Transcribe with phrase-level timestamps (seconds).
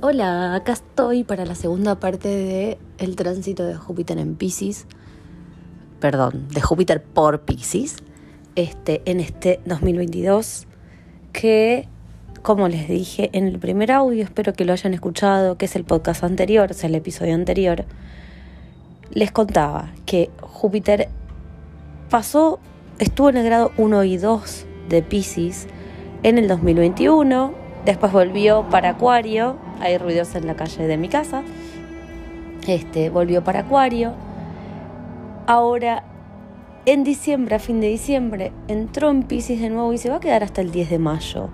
[0.00, 4.86] Hola, acá estoy para la segunda parte de el tránsito de Júpiter en Pisces.
[5.98, 7.96] Perdón, de Júpiter por Pisces.
[8.54, 10.68] Este, en este 2022
[11.32, 11.88] que
[12.42, 15.82] como les dije en el primer audio, espero que lo hayan escuchado, que es el
[15.82, 17.84] podcast anterior, o sea, el episodio anterior,
[19.10, 21.08] les contaba que Júpiter
[22.08, 22.60] pasó,
[23.00, 25.66] estuvo en el grado 1 y 2 de Pisces
[26.22, 31.42] en el 2021, después volvió para Acuario hay ruidos en la calle de mi casa.
[32.66, 34.12] Este, volvió para Acuario.
[35.46, 36.04] Ahora,
[36.84, 40.20] en diciembre, a fin de diciembre, entró en Pisces de nuevo y se va a
[40.20, 41.48] quedar hasta el 10 de mayo.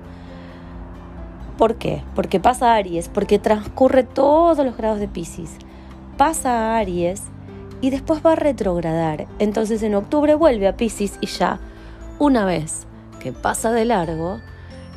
[1.59, 2.02] ¿Por qué?
[2.15, 5.57] Porque pasa Aries, porque transcurre todos los grados de Pisces.
[6.16, 7.23] Pasa a Aries
[7.80, 9.27] y después va a retrogradar.
[9.38, 11.60] Entonces en octubre vuelve a Pisces y ya,
[12.19, 12.87] una vez
[13.21, 14.41] que pasa de largo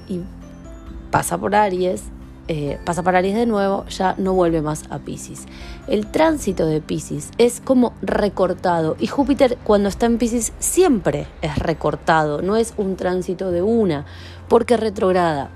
[0.07, 0.21] y
[1.11, 2.03] pasa por Aries,
[2.47, 5.45] eh, pasa para Aries de nuevo, ya no vuelve más a Pisces.
[5.87, 11.57] El tránsito de Pisces es como recortado y Júpiter cuando está en Pisces siempre es
[11.57, 14.05] recortado, no es un tránsito de una,
[14.47, 15.49] porque retrograda.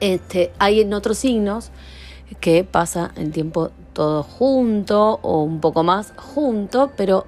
[0.00, 1.70] Este, hay en otros signos
[2.40, 7.26] que pasa el tiempo todo junto o un poco más junto, pero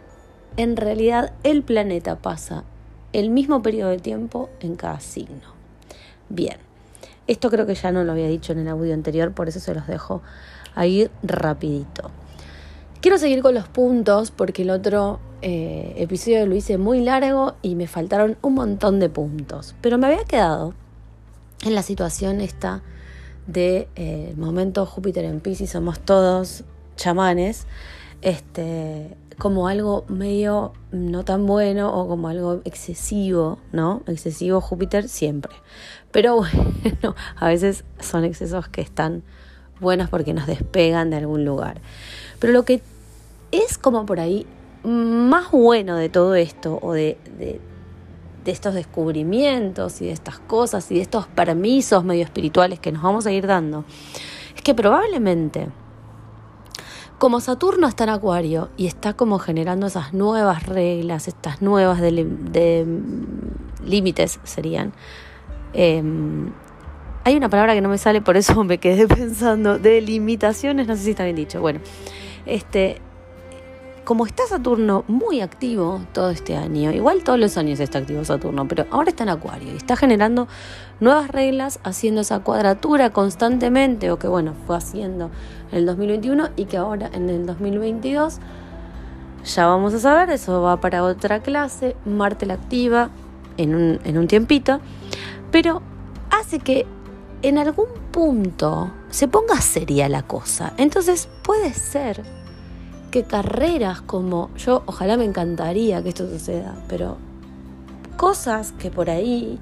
[0.56, 2.64] en realidad el planeta pasa
[3.12, 5.54] el mismo periodo de tiempo en cada signo.
[6.28, 6.65] Bien.
[7.26, 9.74] Esto creo que ya no lo había dicho en el audio anterior, por eso se
[9.74, 10.22] los dejo
[10.74, 12.10] ahí rapidito.
[13.00, 17.74] Quiero seguir con los puntos porque el otro eh, episodio lo hice muy largo y
[17.74, 19.74] me faltaron un montón de puntos.
[19.80, 20.74] Pero me había quedado
[21.64, 22.82] en la situación esta
[23.46, 26.64] de eh, momento Júpiter en Pisces, somos todos
[26.96, 27.66] chamanes,
[28.22, 34.02] este, como algo medio no tan bueno o como algo excesivo, ¿no?
[34.06, 35.54] Excesivo Júpiter siempre.
[36.10, 36.36] Pero
[36.82, 39.22] bueno, a veces son excesos que están
[39.80, 41.80] buenos porque nos despegan de algún lugar.
[42.38, 42.82] Pero lo que
[43.52, 44.46] es como por ahí
[44.84, 47.60] más bueno de todo esto o de, de,
[48.46, 53.26] estos descubrimientos y de estas cosas y de estos permisos medio espirituales que nos vamos
[53.26, 53.84] a ir dando,
[54.54, 55.66] es que probablemente
[57.18, 62.86] como Saturno está en Acuario y está como generando esas nuevas reglas, estas nuevas de,
[63.84, 64.92] límites serían.
[65.72, 66.52] Em,
[67.24, 70.96] hay una palabra que no me sale, por eso me quedé pensando, de limitaciones, no
[70.96, 71.60] sé si está bien dicho.
[71.60, 71.80] Bueno,
[72.44, 73.00] este,
[74.06, 78.68] como está Saturno muy activo todo este año, igual todos los años está activo Saturno,
[78.68, 80.46] pero ahora está en Acuario y está generando
[81.00, 85.32] nuevas reglas, haciendo esa cuadratura constantemente, o que bueno, fue haciendo
[85.72, 88.38] en el 2021 y que ahora en el 2022
[89.44, 93.10] ya vamos a saber, eso va para otra clase, Marte la activa
[93.56, 94.78] en un, en un tiempito,
[95.50, 95.82] pero
[96.30, 96.86] hace que
[97.42, 100.74] en algún punto se ponga seria la cosa.
[100.76, 102.35] Entonces puede ser
[103.10, 107.16] que carreras como yo, ojalá me encantaría que esto suceda, pero
[108.16, 109.58] cosas que por ahí,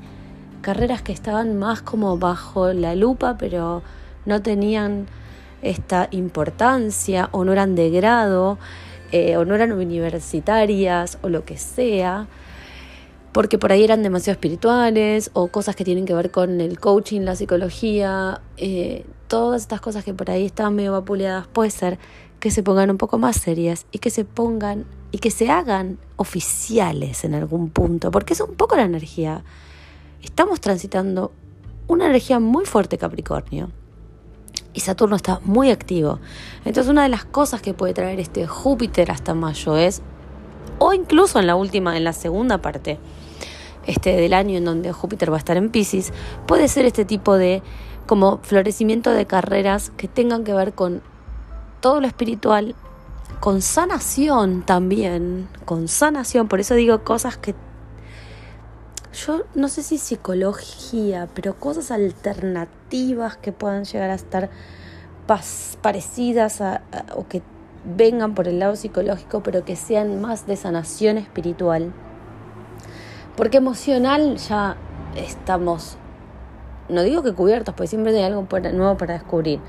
[0.61, 3.83] carreras que estaban más como bajo la lupa, pero
[4.27, 5.07] no tenían
[5.63, 8.59] esta importancia o no eran de grado
[9.13, 12.27] eh, o no eran universitarias o lo que sea,
[13.33, 17.23] porque por ahí eran demasiado espirituales o cosas que tienen que ver con el coaching,
[17.23, 21.99] la psicología, eh, todas estas cosas que por ahí estaban medio vapuleadas, puede ser
[22.45, 25.97] que se pongan un poco más serias y que se pongan y que se hagan
[26.17, 29.43] oficiales en algún punto, porque es un poco la energía.
[30.23, 31.33] Estamos transitando
[31.89, 33.71] una energía muy fuerte Capricornio
[34.75, 36.21] y Saturno está muy activo.
[36.67, 40.03] Entonces una de las cosas que puede traer este Júpiter hasta mayo es,
[40.79, 42.99] o incluso en la última, en la segunda parte
[43.87, 46.13] este, del año en donde Júpiter va a estar en Pisces,
[46.47, 47.63] puede ser este tipo de
[48.07, 51.01] como florecimiento de carreras que tengan que ver con
[51.85, 52.75] todo lo espiritual,
[53.41, 57.55] con sanación también, con sanación, por eso digo cosas que
[59.13, 64.49] yo no sé si psicología, pero cosas alternativas que puedan llegar a estar
[65.83, 66.63] parecidas
[67.15, 67.43] o que
[67.85, 71.93] vengan por el lado psicológico, pero que sean más de sanación espiritual.
[73.37, 74.79] Porque emocional ya
[75.17, 75.99] estamos,
[76.89, 79.61] no digo que cubiertos, porque siempre hay algo nuevo para descubrir,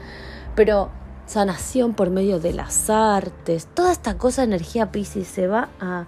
[0.55, 0.91] pero
[1.25, 6.05] sanación por medio de las artes, toda esta cosa de energía Pisces se va a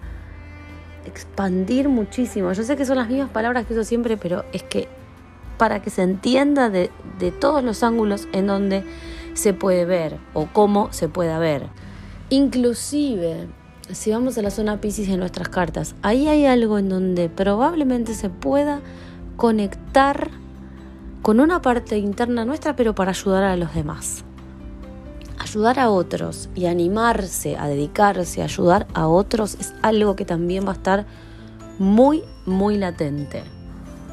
[1.04, 2.52] expandir muchísimo.
[2.52, 4.88] Yo sé que son las mismas palabras que uso siempre, pero es que
[5.56, 6.90] para que se entienda de,
[7.40, 8.84] todos los ángulos en donde
[9.34, 11.66] se puede ver o cómo se pueda ver.
[12.30, 13.48] Inclusive,
[13.90, 18.14] si vamos a la zona Pisces en nuestras cartas, ahí hay algo en donde probablemente
[18.14, 18.80] se pueda
[19.36, 20.30] conectar
[21.22, 24.24] con una parte interna nuestra, pero para ayudar a los demás.
[25.38, 30.66] Ayudar a otros y animarse a dedicarse a ayudar a otros es algo que también
[30.66, 31.06] va a estar
[31.78, 33.44] muy, muy latente.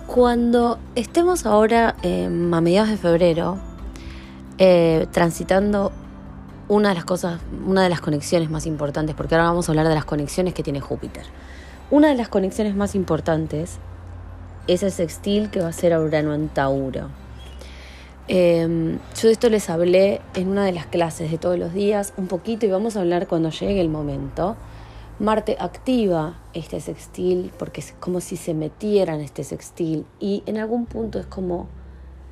[0.07, 3.57] Cuando estemos ahora a mediados de febrero,
[4.57, 5.91] eh, transitando
[6.67, 9.87] una de las cosas, una de las conexiones más importantes, porque ahora vamos a hablar
[9.87, 11.25] de las conexiones que tiene Júpiter.
[11.91, 13.77] Una de las conexiones más importantes
[14.67, 17.09] es el sextil que va a ser a Urano en Tauro.
[18.27, 22.11] Em, yo de esto les hablé en una de las clases de todos los días
[22.17, 24.55] un poquito y vamos a hablar cuando llegue el momento.
[25.19, 30.57] Marte activa este sextil porque es como si se metiera en este sextil y en
[30.57, 31.67] algún punto es como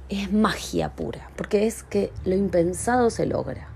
[0.09, 3.69] es magia pura, porque es que lo impensado se logra.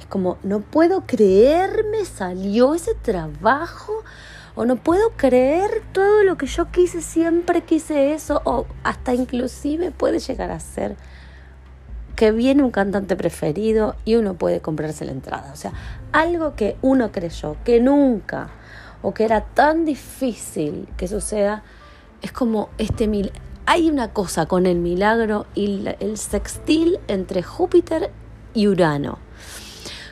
[0.00, 3.92] Es como no puedo creerme salió ese trabajo
[4.56, 9.92] o no puedo creer todo lo que yo quise, siempre quise eso, o hasta inclusive
[9.92, 10.96] puede llegar a ser
[12.16, 15.50] que viene un cantante preferido y uno puede comprarse la entrada.
[15.52, 15.72] O sea,
[16.12, 18.48] algo que uno creyó que nunca
[19.02, 21.62] o que era tan difícil que suceda,
[22.22, 23.30] es como este mil.
[23.66, 28.10] Hay una cosa con el milagro y el sextil entre Júpiter
[28.54, 29.18] y Urano.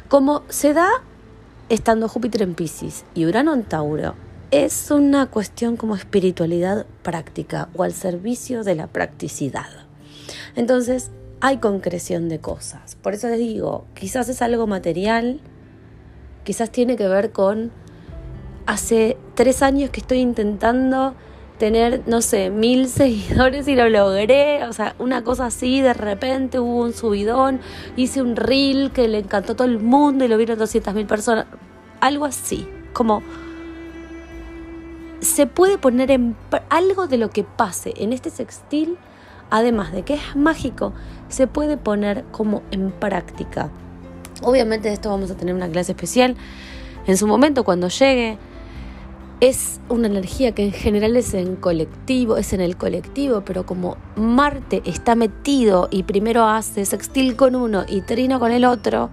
[0.09, 0.89] Como se da
[1.71, 4.15] estando Júpiter en Pisces y Urano en Tauro,
[4.51, 9.71] es una cuestión como espiritualidad práctica o al servicio de la practicidad.
[10.55, 11.11] Entonces,
[11.45, 12.95] hay concreción de cosas.
[12.95, 15.43] Por eso les digo, quizás es algo material,
[16.43, 17.71] quizás tiene que ver con
[18.65, 21.15] hace tres años que estoy intentando
[21.59, 26.59] tener, no sé, mil seguidores y lo logré, o sea, una cosa así, de repente
[26.59, 27.61] hubo un subidón,
[27.95, 31.05] hice un reel que le encantó a todo el mundo y lo vieron 200 mil
[31.05, 31.45] personas,
[32.01, 33.23] algo así, como
[35.21, 36.37] se puede poner en
[36.71, 38.97] algo de lo que pase en este sextil,
[39.51, 40.95] además de que es mágico,
[41.29, 43.71] se puede poner como en práctica.
[44.43, 46.37] Obviamente de esto vamos a tener una clase especial
[47.07, 48.39] en su momento cuando llegue.
[49.41, 53.97] Es una energía que en general es en colectivo, es en el colectivo, pero como
[54.17, 59.11] Marte está metido y primero hace sextil con uno y trino con el otro,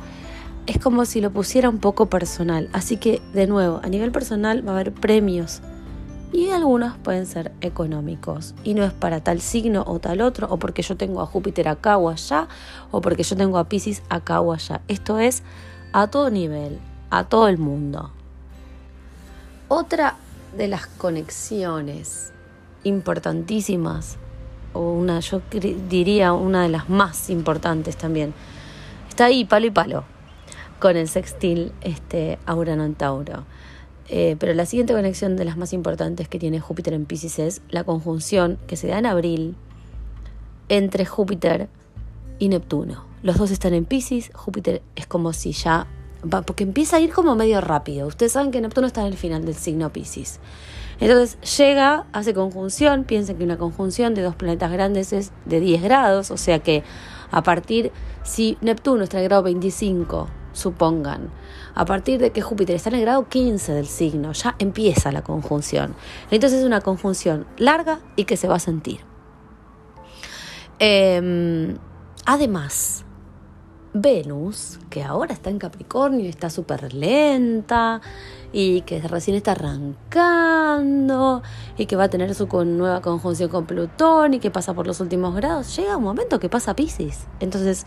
[0.67, 2.69] es como si lo pusiera un poco personal.
[2.71, 5.61] Así que, de nuevo, a nivel personal va a haber premios
[6.33, 10.57] y algunos pueden ser económicos y no es para tal signo o tal otro o
[10.57, 12.47] porque yo tengo a Júpiter acá o allá
[12.91, 14.81] o porque yo tengo a Pisces acá o allá.
[14.87, 15.43] Esto es
[15.91, 16.79] a todo nivel,
[17.09, 18.11] a todo el mundo.
[19.67, 20.15] Otra
[20.55, 22.31] de las conexiones
[22.83, 24.17] importantísimas
[24.73, 28.33] o una yo diría una de las más importantes también
[29.09, 30.03] está ahí palo y palo
[30.79, 33.43] con el sextil este Urano en Tauro.
[34.13, 37.61] Eh, pero la siguiente conexión de las más importantes que tiene Júpiter en Pisces es
[37.69, 39.55] la conjunción que se da en abril
[40.67, 41.69] entre Júpiter
[42.37, 43.05] y Neptuno.
[43.23, 45.87] Los dos están en Pisces, Júpiter es como si ya
[46.21, 48.05] va, porque empieza a ir como medio rápido.
[48.05, 50.41] Ustedes saben que Neptuno está en el final del signo Pisces.
[50.99, 55.83] Entonces llega, hace conjunción, piensen que una conjunción de dos planetas grandes es de 10
[55.83, 56.83] grados, o sea que
[57.31, 57.93] a partir,
[58.23, 61.29] si Neptuno está en el grado 25 supongan,
[61.73, 65.23] a partir de que Júpiter está en el grado 15 del signo, ya empieza la
[65.23, 65.95] conjunción.
[66.29, 68.99] Entonces es una conjunción larga y que se va a sentir.
[70.79, 71.77] Em,
[72.25, 73.05] además,
[73.93, 77.99] Venus, que ahora está en Capricornio y está súper lenta
[78.53, 81.41] y que recién está arrancando
[81.77, 85.01] y que va a tener su nueva conjunción con Plutón y que pasa por los
[85.01, 87.27] últimos grados, llega un momento que pasa Pisces.
[87.41, 87.85] Entonces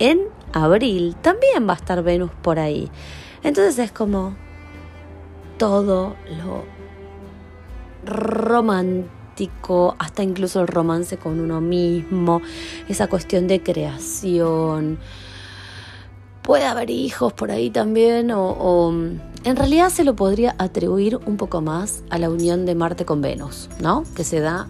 [0.00, 0.18] en
[0.52, 2.90] abril también va a estar Venus por ahí.
[3.44, 4.34] Entonces es como
[5.58, 6.64] todo lo
[8.04, 12.42] romántico, hasta incluso el romance con uno mismo,
[12.88, 14.98] esa cuestión de creación.
[16.42, 18.90] Puede haber hijos por ahí también, o,
[19.44, 23.20] en realidad se lo podría atribuir un poco más a la unión de Marte con
[23.20, 24.04] Venus, ¿no?
[24.16, 24.66] Que se da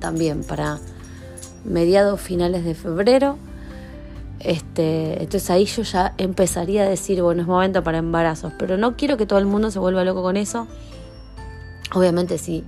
[0.00, 0.80] también para
[1.64, 3.38] mediados finales de febrero
[4.44, 8.96] este, entonces ahí yo ya empezaría a decir, bueno, es momento para embarazos, pero no
[8.96, 10.66] quiero que todo el mundo se vuelva loco con eso.
[11.94, 12.64] Obviamente sí,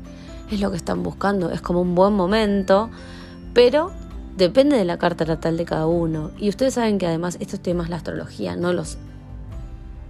[0.51, 2.91] es lo que están buscando, es como un buen momento,
[3.55, 3.91] pero
[4.37, 6.31] depende de la carta natal de cada uno.
[6.39, 8.99] Y ustedes saben que además estos temas, la astrología, no los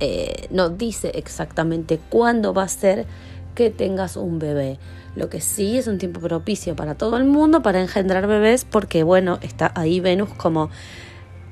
[0.00, 3.06] eh, no dice exactamente cuándo va a ser
[3.54, 4.78] que tengas un bebé.
[5.14, 9.04] Lo que sí es un tiempo propicio para todo el mundo para engendrar bebés, porque
[9.04, 10.70] bueno, está ahí Venus como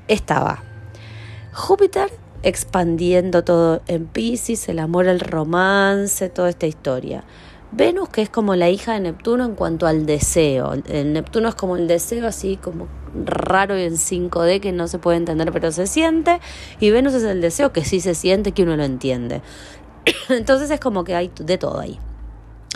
[0.07, 0.63] estaba
[1.53, 2.09] Júpiter
[2.41, 7.23] expandiendo todo en Pisces, el amor, el romance, toda esta historia.
[7.71, 10.75] Venus, que es como la hija de Neptuno en cuanto al deseo.
[10.75, 12.87] Neptuno es como el deseo así como
[13.25, 16.39] raro y en 5D que no se puede entender pero se siente.
[16.79, 19.41] Y Venus es el deseo que sí se siente, que uno lo entiende.
[20.29, 21.99] Entonces es como que hay de todo ahí.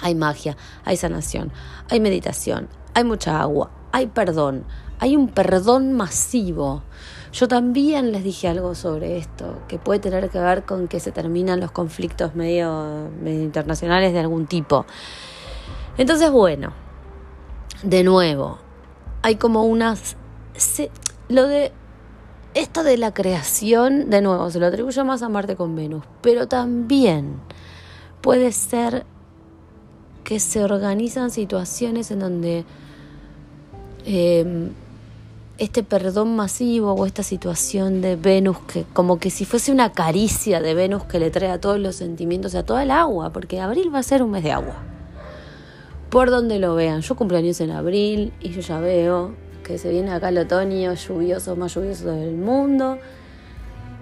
[0.02, 1.52] Hay magia, hay sanación,
[1.90, 4.64] hay meditación, hay mucha agua, hay perdón,
[5.00, 6.84] hay un perdón masivo.
[7.34, 11.12] Yo también les dije algo sobre esto, que puede tener que ver con que se
[11.12, 14.86] terminan los conflictos medio, internacionales de algún tipo.
[15.98, 16.74] Entonces, bueno,
[17.84, 18.60] de nuevo,
[19.22, 20.16] hay como unas...
[21.30, 21.72] lo de
[22.54, 26.48] esto de la creación, de nuevo, se lo atribuyo más a Marte con Venus, pero
[26.48, 27.36] también
[28.22, 29.06] puede ser
[30.24, 32.66] que se organizan situaciones en donde
[34.06, 34.72] eh,
[35.58, 40.62] este perdón masivo o esta situación de Venus, que como que si fuese una caricia
[40.62, 43.94] de Venus que le trae a todos los sentimientos, a toda el agua, porque abril
[43.94, 44.76] va a ser un mes de agua.
[46.10, 49.34] Por donde lo vean, yo cumpleaños en abril y yo ya veo
[49.64, 52.98] que se viene acá el otoño lluvioso, más lluvioso del mundo,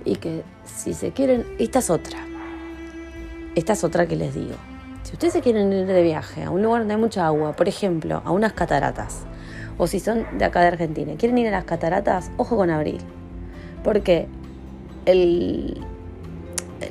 [0.03, 2.19] y que si se quieren, esta es otra,
[3.55, 4.55] esta es otra que les digo.
[5.03, 7.67] Si ustedes se quieren ir de viaje a un lugar donde hay mucha agua, por
[7.67, 9.25] ejemplo, a unas cataratas,
[9.77, 13.00] o si son de acá de Argentina, quieren ir a las cataratas, ojo con abril.
[13.84, 14.27] Porque
[15.05, 15.82] el,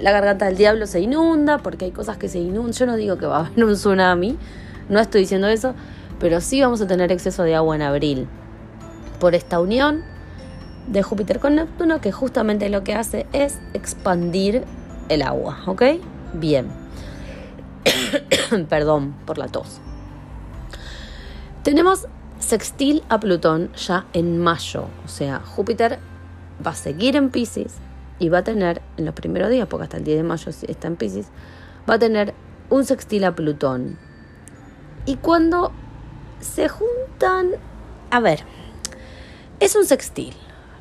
[0.01, 2.73] la garganta del diablo se inunda, porque hay cosas que se inundan.
[2.73, 4.37] Yo no digo que va a haber un tsunami,
[4.89, 5.75] no estoy diciendo eso,
[6.19, 8.29] pero sí vamos a tener exceso de agua en abril.
[9.19, 10.03] Por esta unión
[10.87, 14.65] de Júpiter con Neptuno, que justamente lo que hace es expandir
[15.09, 15.83] el agua, ¿ok?
[16.35, 16.69] Bien.
[18.69, 19.81] Perdón por la tos.
[21.63, 22.07] Tenemos
[22.45, 24.87] sextil a Plutón ya en mayo.
[25.05, 25.99] O sea, Júpiter
[26.65, 27.75] va a seguir en Pisces
[28.19, 30.89] y va a tener, en los primeros días, porque hasta el 10 de mayo está
[30.89, 31.27] en Pisces,
[31.89, 32.35] va a tener
[32.71, 33.99] un sextil a Plutón.
[35.07, 35.73] Y cuando
[36.41, 37.51] se juntan,
[38.11, 38.45] a ver,
[39.61, 40.35] es un sextil.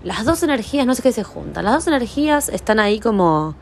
[0.04, 3.56] Las dos energías, no sé qué se juntan, las dos energías están ahí como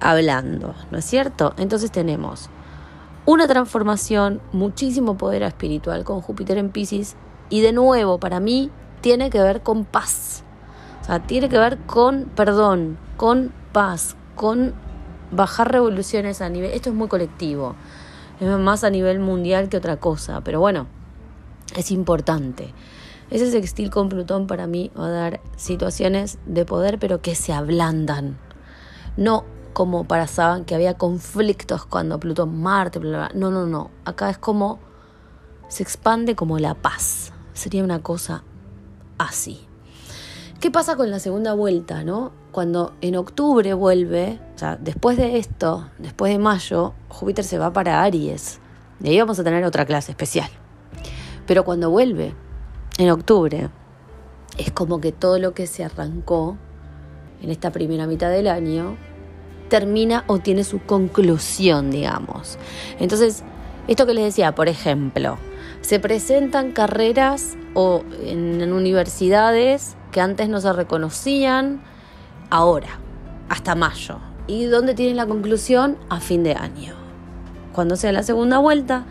[0.00, 1.54] hablando, ¿no es cierto?
[1.58, 2.48] Entonces tenemos
[3.26, 7.16] una transformación, muchísimo poder espiritual con Júpiter en Pisces
[7.48, 10.44] y de nuevo para mí tiene que ver con paz.
[11.02, 14.74] O sea, tiene que ver con perdón, con paz, con
[15.30, 16.72] bajar revoluciones a nivel...
[16.72, 17.76] Esto es muy colectivo,
[18.40, 20.86] es más a nivel mundial que otra cosa, pero bueno,
[21.76, 22.74] es importante.
[23.30, 27.52] Ese sextil con Plutón para mí va a dar situaciones de poder, pero que se
[27.52, 28.38] ablandan.
[29.16, 33.90] No como para saber que había conflictos cuando Plutón, Marte, No, no, no.
[34.06, 34.78] Acá es como
[35.68, 37.32] se expande como la paz.
[37.52, 38.44] Sería una cosa
[39.18, 39.66] así.
[40.60, 42.32] ¿Qué pasa con la segunda vuelta, no?
[42.52, 47.72] Cuando en octubre vuelve, o sea, después de esto, después de mayo, Júpiter se va
[47.72, 48.60] para Aries.
[49.02, 50.48] Y ahí vamos a tener otra clase especial.
[51.46, 52.34] Pero cuando vuelve,
[52.96, 53.68] en octubre,
[54.56, 56.56] es como que todo lo que se arrancó
[57.42, 58.96] en esta primera mitad del año
[59.74, 62.58] termina o tiene su conclusión, digamos.
[63.00, 63.42] Entonces,
[63.88, 65.36] esto que les decía, por ejemplo,
[65.80, 71.82] se presentan carreras o en, universidades que antes no se reconocían,
[72.50, 73.00] ahora,
[73.48, 74.18] hasta mayo.
[74.46, 75.98] ¿Y dónde tienen la conclusión?
[76.08, 76.94] A fin de año.
[77.72, 79.06] Cuando sea la segunda vuelta,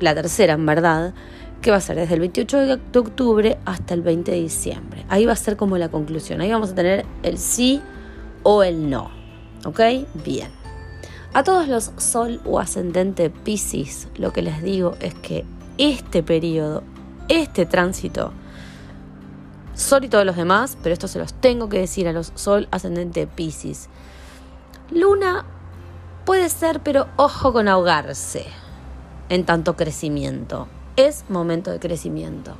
[0.00, 1.12] la tercera en verdad,
[1.60, 5.04] que va a ser desde el 28 de octubre hasta el 20 de diciembre.
[5.10, 6.40] Ahí va a ser como la conclusión.
[6.40, 7.82] Ahí vamos a tener el sí
[8.42, 9.25] o el no.
[9.66, 9.80] ¿Ok?
[10.24, 10.50] Bien.
[11.34, 15.44] A todos los Sol o ascendente Pisces, lo que les digo es que
[15.76, 16.84] este periodo,
[17.28, 18.32] este tránsito,
[19.74, 22.68] Sol y todos los demás, pero esto se los tengo que decir a los Sol
[22.70, 23.88] ascendente Pisces.
[24.90, 25.44] Luna
[26.24, 28.46] puede ser, pero ojo con ahogarse
[29.28, 30.68] en tanto crecimiento.
[30.94, 32.54] Es momento de crecimiento.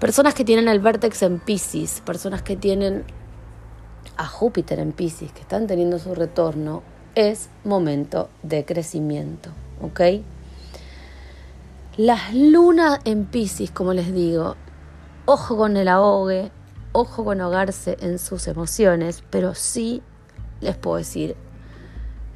[0.00, 3.04] Personas que tienen el vértex en Pisces, personas que tienen
[4.18, 6.82] a Júpiter en Pisces, que están teniendo su retorno,
[7.14, 10.00] es momento de crecimiento, ¿ok?
[11.96, 14.56] Las lunas en Pisces, como les digo,
[15.24, 16.50] ojo con el ahogue,
[16.92, 20.02] ojo con ahogarse en sus emociones, pero sí
[20.60, 21.36] les puedo decir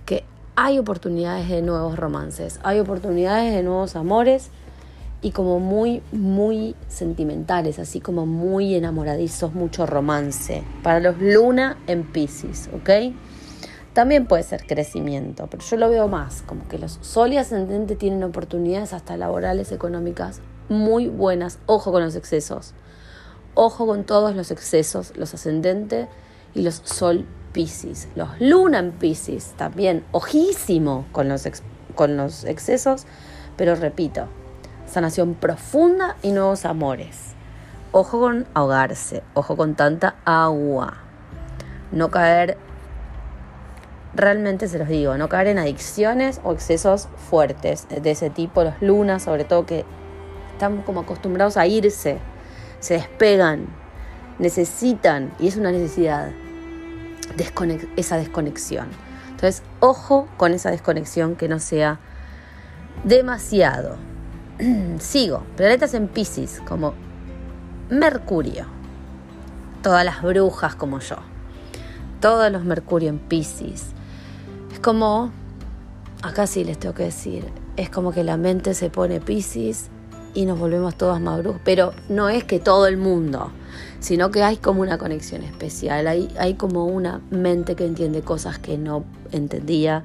[0.07, 0.25] que
[0.57, 4.51] hay oportunidades de nuevos romances, hay oportunidades de nuevos amores
[5.23, 10.65] y como muy, muy sentimentales, así como muy enamoradizos, mucho romance.
[10.83, 13.15] Para los Luna en Pisces, ¿ok?
[13.93, 17.95] También puede ser crecimiento, pero yo lo veo más, como que los Sol y Ascendente
[17.95, 21.59] tienen oportunidades hasta laborales, económicas muy buenas.
[21.67, 22.75] Ojo con los excesos.
[23.55, 26.09] Ojo con todos los excesos, los Ascendente
[26.55, 28.09] y los Sol Pisces.
[28.17, 31.47] Los Luna en Pisces también, ojísimo con los
[31.95, 33.05] con los excesos,
[33.59, 34.27] pero repito,
[34.93, 37.33] sanación profunda y nuevos amores.
[37.93, 40.99] Ojo con ahogarse, ojo con tanta agua.
[41.93, 42.59] No caer,
[44.15, 48.81] realmente se los digo, no caer en adicciones o excesos fuertes de ese tipo, los
[48.83, 49.85] lunas sobre todo que
[50.53, 52.19] están como acostumbrados a irse,
[52.79, 53.67] se despegan,
[54.39, 56.33] necesitan, y es una necesidad,
[57.97, 58.89] esa desconexión.
[59.31, 61.99] Entonces, ojo con esa desconexión que no sea
[63.05, 64.12] demasiado.
[65.01, 66.95] Sigo, planetas en Pisces, como
[67.91, 68.67] Mercurio.
[69.83, 71.17] Todas las brujas como yo.
[72.21, 73.87] Todos los Mercurio en Pisces.
[74.73, 75.33] Es como,
[76.23, 77.45] acá sí les tengo que decir,
[77.77, 79.89] es como que la mente se pone Pisces
[80.35, 81.61] y nos volvemos todas más brujas.
[81.65, 83.51] Pero no es que todo el mundo,
[83.99, 86.07] sino que hay como una conexión especial.
[86.07, 90.05] Hay, hay como una mente que entiende cosas que no entendía.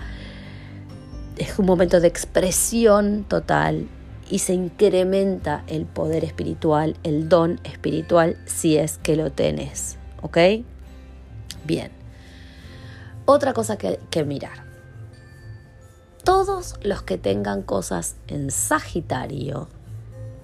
[1.38, 3.88] Es un momento de expresión total
[4.29, 9.98] y se incrementa el poder espiritual, el don espiritual, si es que lo tenés.
[10.22, 10.38] ¿Ok?
[11.65, 11.91] Bien.
[13.25, 14.65] Otra cosa que, que mirar.
[16.24, 19.69] Todos los que tengan cosas en Sagitario,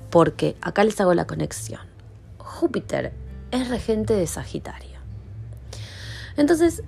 [0.09, 1.81] porque acá les hago la conexión.
[2.37, 3.13] Júpiter
[3.51, 4.99] es regente de Sagitario.
[6.37, 6.83] Entonces,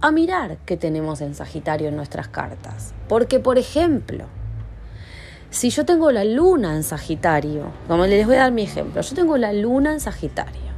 [0.00, 2.94] a mirar qué tenemos en Sagitario en nuestras cartas.
[3.08, 4.26] Porque, por ejemplo,
[5.50, 9.14] si yo tengo la luna en Sagitario, como les voy a dar mi ejemplo, yo
[9.14, 10.72] tengo la luna en Sagitario,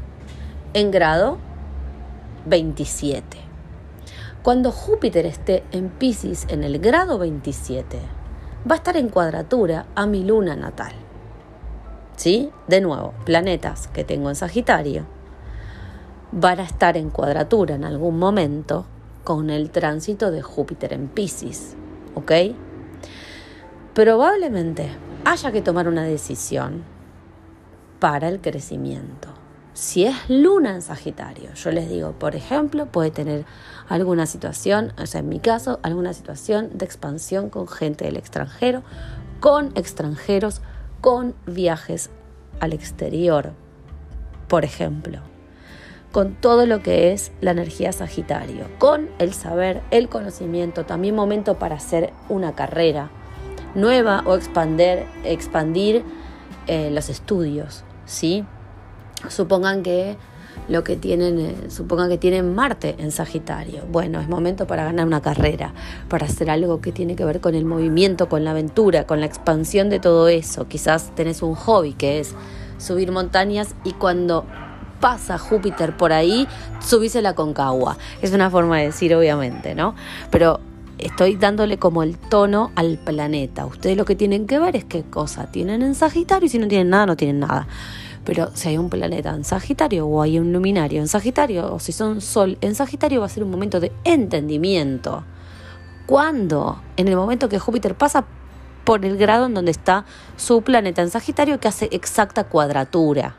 [0.75, 1.39] en grado
[2.47, 3.39] 27.
[4.43, 7.99] Cuando Júpiter esté en Pisces en el grado 27,
[8.71, 10.93] va a estar en cuadratura a mi luna natal.
[12.17, 12.51] ¿Sí?
[12.69, 15.05] De nuevo, planetas que tengo en Sagitario
[16.33, 18.87] van a estar en cuadratura en algún momento
[19.25, 21.75] con el tránsito de Júpiter en Pisces.
[22.15, 22.33] ¿Ok?
[23.95, 24.89] Probablemente
[25.25, 26.85] haya que tomar una decisión
[27.99, 29.29] para el crecimiento.
[29.75, 33.45] Si es luna en Sagitario, yo les digo, por ejemplo, puede tener
[33.89, 38.85] alguna situación, o sea, en mi caso, alguna situación de expansión con gente del extranjero,
[39.41, 40.61] con extranjeros,
[41.01, 42.11] con viajes
[42.61, 43.55] al exterior,
[44.47, 45.21] por ejemplo
[46.13, 51.59] con todo lo que es la energía Sagitario, con el saber, el conocimiento, también momento
[51.59, 53.11] para hacer una carrera
[53.75, 56.03] nueva o expandir, expandir
[56.67, 58.45] eh, los estudios, ¿sí?
[59.29, 60.17] Supongan que
[60.69, 63.83] lo que tienen, eh, supongan que tienen Marte en Sagitario.
[63.91, 65.73] Bueno, es momento para ganar una carrera,
[66.09, 69.27] para hacer algo que tiene que ver con el movimiento, con la aventura, con la
[69.27, 70.69] expansión de todo eso.
[70.69, 72.35] Quizás tenés un hobby que es
[72.79, 74.47] subir montañas y cuando
[75.01, 76.47] pasa Júpiter por ahí,
[76.81, 77.97] subíse la concagua.
[78.23, 79.95] Es una forma de decir, obviamente, ¿no?
[80.31, 80.61] Pero
[81.03, 83.67] estoy dándole como el tono al planeta.
[83.67, 86.69] Ustedes lo que tienen que ver es qué cosa tienen en Sagitario y si no
[86.69, 87.67] tienen nada, no tienen nada.
[88.25, 91.93] Pero si hay un planeta en Sagitario o hay un luminario en Sagitario o si
[91.93, 95.25] son Sol en Sagitario va a ser un momento de entendimiento.
[96.07, 96.83] ¿Cuándo?
[96.97, 98.25] En el momento que Júpiter pasa
[98.85, 100.05] por el grado en donde está
[100.37, 103.37] su planeta en Sagitario que hace exacta cuadratura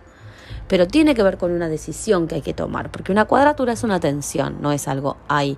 [0.72, 3.84] pero tiene que ver con una decisión que hay que tomar, porque una cuadratura es
[3.84, 5.58] una tensión, no es algo, hay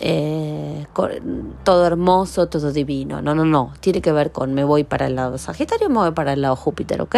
[0.00, 0.86] eh,
[1.64, 5.16] todo hermoso, todo divino, no, no, no, tiene que ver con me voy para el
[5.16, 7.16] lado Sagitario, me voy para el lado Júpiter, ¿ok?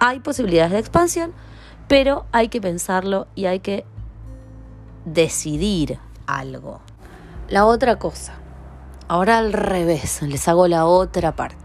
[0.00, 1.32] Hay posibilidades de expansión,
[1.88, 3.84] pero hay que pensarlo y hay que
[5.04, 6.80] decidir algo.
[7.48, 8.34] La otra cosa,
[9.08, 11.63] ahora al revés, les hago la otra parte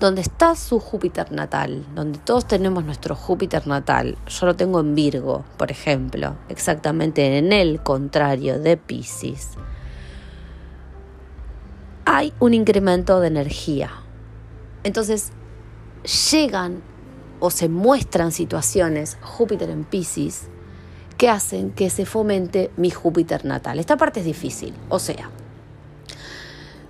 [0.00, 4.16] donde está su Júpiter natal, donde todos tenemos nuestro Júpiter natal.
[4.26, 9.50] Yo lo tengo en Virgo, por ejemplo, exactamente en el contrario de Pisces.
[12.06, 13.90] Hay un incremento de energía.
[14.84, 15.32] Entonces,
[16.32, 16.82] llegan
[17.38, 20.48] o se muestran situaciones Júpiter en Pisces
[21.18, 23.78] que hacen que se fomente mi Júpiter natal.
[23.78, 25.28] Esta parte es difícil, o sea,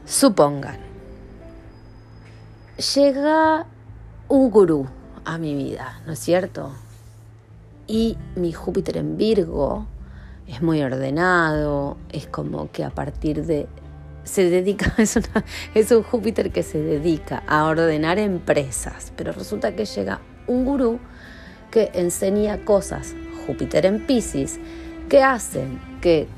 [0.04, 0.89] supongan
[2.80, 3.66] llega
[4.28, 4.86] un gurú
[5.24, 6.72] a mi vida, ¿no es cierto?
[7.86, 9.86] Y mi Júpiter en Virgo
[10.46, 13.66] es muy ordenado, es como que a partir de...
[14.24, 15.18] Se dedica, es,
[15.74, 20.98] es un Júpiter que se dedica a ordenar empresas, pero resulta que llega un gurú
[21.70, 23.14] que enseña cosas,
[23.46, 24.58] Júpiter en Pisces,
[25.08, 26.28] que hacen que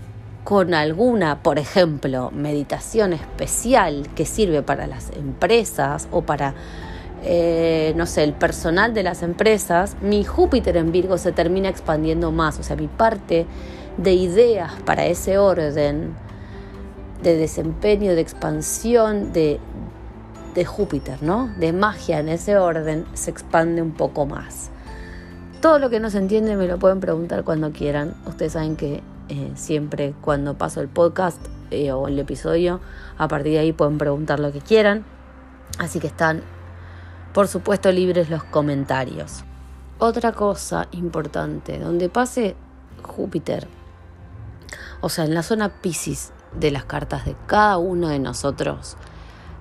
[0.45, 6.55] con alguna, por ejemplo, meditación especial que sirve para las empresas o para,
[7.23, 12.33] eh, no sé, el personal de las empresas, mi Júpiter en Virgo se termina expandiendo
[12.33, 13.47] más, o sea, mi parte
[13.97, 16.15] de ideas para ese orden
[17.23, 19.61] de desempeño, de expansión, de,
[20.55, 21.49] de Júpiter, ¿no?
[21.59, 24.71] De magia en ese orden, se expande un poco más.
[25.62, 28.16] Todo lo que no se entiende me lo pueden preguntar cuando quieran.
[28.27, 31.38] Ustedes saben que eh, siempre cuando paso el podcast
[31.70, 32.81] eh, o el episodio,
[33.16, 35.05] a partir de ahí pueden preguntar lo que quieran.
[35.79, 36.42] Así que están,
[37.33, 39.44] por supuesto, libres los comentarios.
[40.01, 42.57] Otra cosa importante, donde pase
[43.05, 43.68] Júpiter,
[45.01, 48.96] o sea, en la zona Pisces de las cartas de cada uno de nosotros,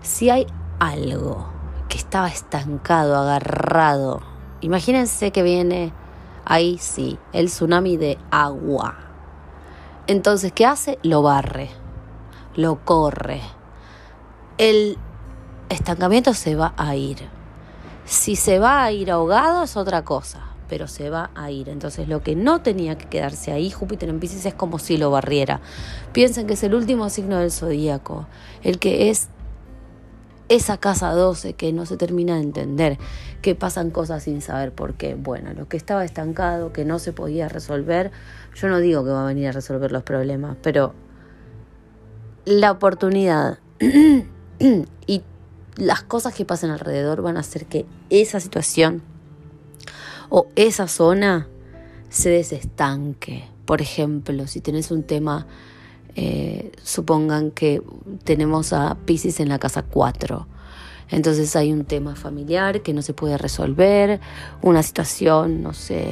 [0.01, 0.47] si hay
[0.79, 1.47] algo
[1.89, 4.30] que estaba estancado, agarrado,
[4.61, 5.93] imagínense que viene
[6.45, 8.97] ahí sí, el tsunami de agua.
[10.07, 10.97] Entonces, ¿qué hace?
[11.03, 11.69] Lo barre,
[12.55, 13.41] lo corre.
[14.57, 14.97] El
[15.69, 17.17] estancamiento se va a ir.
[18.05, 21.69] Si se va a ir ahogado es otra cosa, pero se va a ir.
[21.69, 25.11] Entonces lo que no tenía que quedarse ahí, Júpiter en Pisces, es como si lo
[25.11, 25.61] barriera.
[26.11, 28.27] Piensen que es el último signo del zodíaco,
[28.63, 29.29] el que es
[30.51, 32.97] esa casa 12 que no se termina de entender,
[33.41, 35.15] que pasan cosas sin saber por qué.
[35.15, 38.11] Bueno, lo que estaba estancado, que no se podía resolver,
[38.55, 40.93] yo no digo que va a venir a resolver los problemas, pero
[42.43, 43.59] la oportunidad
[45.07, 45.23] y
[45.77, 49.01] las cosas que pasan alrededor van a hacer que esa situación
[50.29, 51.47] o esa zona
[52.09, 53.45] se desestanque.
[53.63, 55.47] Por ejemplo, si tenés un tema,
[56.15, 57.81] eh, supongan que
[58.23, 60.47] tenemos a Pisces en la casa 4.
[61.09, 64.19] Entonces hay un tema familiar que no se puede resolver,
[64.61, 66.07] una situación, no sé,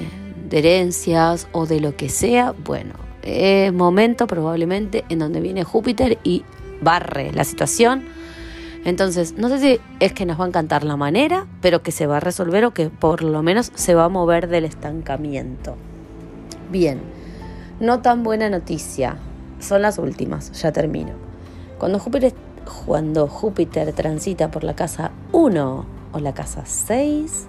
[0.50, 2.54] de herencias o de lo que sea.
[2.66, 6.44] Bueno, es momento probablemente en donde viene Júpiter y
[6.82, 8.04] barre la situación
[8.86, 12.08] entonces, no sé si es que nos va a encantar la manera, pero que se
[12.08, 15.76] va a resolver o que por lo menos se va a mover del estancamiento.
[16.72, 17.00] Bien,
[17.80, 19.18] no tan buena noticia.
[19.60, 21.12] Son las últimas, ya termino.
[21.78, 22.34] Cuando Júpiter,
[22.86, 27.48] cuando Júpiter transita por la casa 1 o la casa 6,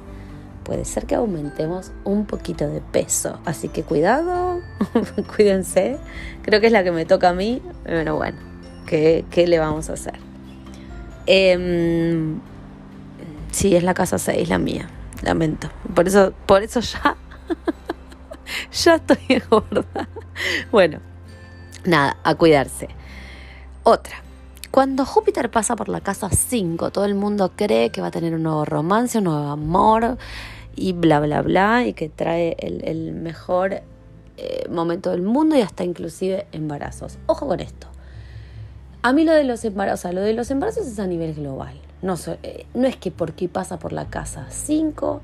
[0.64, 3.38] puede ser que aumentemos un poquito de peso.
[3.44, 4.60] Así que cuidado,
[5.36, 5.98] cuídense.
[6.42, 8.38] Creo que es la que me toca a mí, pero bueno,
[8.86, 10.18] ¿qué, qué le vamos a hacer?
[11.26, 12.36] Eh,
[13.50, 14.88] sí, es la casa 6, la mía.
[15.22, 15.68] Lamento.
[15.94, 17.16] Por eso, por eso ya.
[18.72, 20.08] ya estoy gorda.
[20.70, 21.00] Bueno,
[21.84, 22.88] nada, a cuidarse.
[23.82, 24.16] Otra.
[24.70, 28.34] Cuando Júpiter pasa por la casa 5, todo el mundo cree que va a tener
[28.34, 30.16] un nuevo romance, un nuevo amor
[30.76, 33.82] y bla, bla, bla, y que trae el, mejor
[34.36, 37.18] eh, momento del mundo y hasta inclusive embarazos.
[37.26, 37.88] Ojo con esto.
[39.02, 41.74] A mí lo de los embarazos, lo de los embarazos es a nivel global.
[42.02, 45.20] No, eh, no es que porque pasa por la casa 5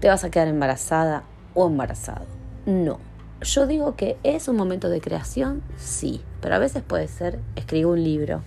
[0.00, 2.24] te vas a quedar embarazada o embarazado.
[2.64, 3.07] No.
[3.40, 7.92] Yo digo que es un momento de creación, sí, pero a veces puede ser, escribo
[7.92, 8.42] un libro,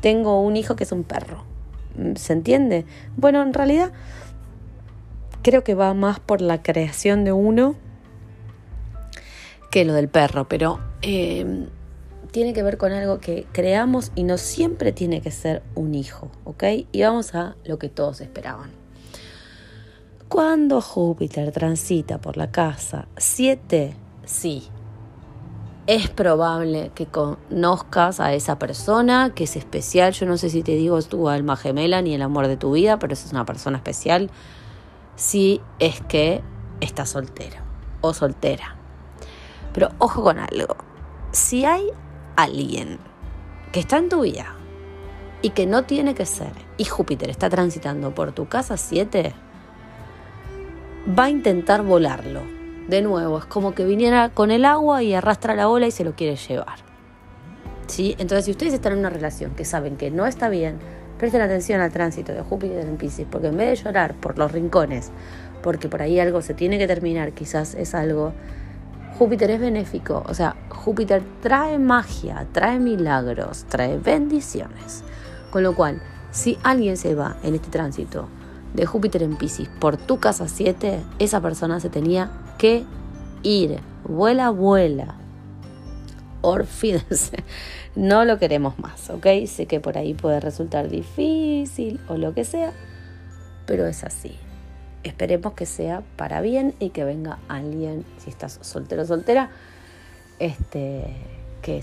[0.00, 1.44] tengo un hijo que es un perro.
[2.16, 2.86] ¿Se entiende?
[3.16, 3.92] Bueno, en realidad
[5.42, 7.76] creo que va más por la creación de uno
[9.70, 11.66] que lo del perro, pero eh,
[12.30, 16.30] tiene que ver con algo que creamos y no siempre tiene que ser un hijo,
[16.44, 16.64] ¿ok?
[16.90, 18.70] Y vamos a lo que todos esperaban.
[20.28, 23.94] Cuando Júpiter transita por la casa 7,
[24.26, 24.68] sí,
[25.86, 30.12] es probable que conozcas a esa persona que es especial.
[30.12, 32.98] Yo no sé si te digo tu alma gemela ni el amor de tu vida,
[32.98, 34.30] pero es una persona especial
[35.16, 36.42] si es que
[36.80, 37.56] estás soltero
[38.00, 38.76] o soltera.
[39.72, 40.76] Pero ojo con algo.
[41.32, 41.84] Si hay
[42.36, 42.98] alguien
[43.72, 44.54] que está en tu vida
[45.42, 49.34] y que no tiene que ser, y Júpiter está transitando por tu casa 7,
[51.18, 52.53] va a intentar volarlo.
[52.88, 56.04] De nuevo, es como que viniera con el agua y arrastra la ola y se
[56.04, 56.78] lo quiere llevar.
[57.86, 58.14] ¿Sí?
[58.18, 60.78] Entonces, si ustedes están en una relación que saben que no está bien,
[61.18, 64.52] presten atención al tránsito de Júpiter en Pisces, porque en vez de llorar por los
[64.52, 65.10] rincones,
[65.62, 68.34] porque por ahí algo se tiene que terminar, quizás es algo
[69.18, 75.04] Júpiter es benéfico, o sea, Júpiter trae magia, trae milagros, trae bendiciones.
[75.50, 78.28] Con lo cual, si alguien se va en este tránsito
[78.74, 82.84] de Júpiter en Pisces por tu casa 7, esa persona se tenía que
[83.42, 83.80] ir.
[84.04, 85.16] Vuela, vuela.
[86.40, 87.42] Orfídense.
[87.96, 89.26] No lo queremos más, ¿ok?
[89.46, 92.72] Sé que por ahí puede resultar difícil o lo que sea,
[93.66, 94.36] pero es así
[95.04, 99.50] esperemos que sea para bien y que venga alguien, si estás soltero o soltera,
[100.40, 101.14] este,
[101.62, 101.82] que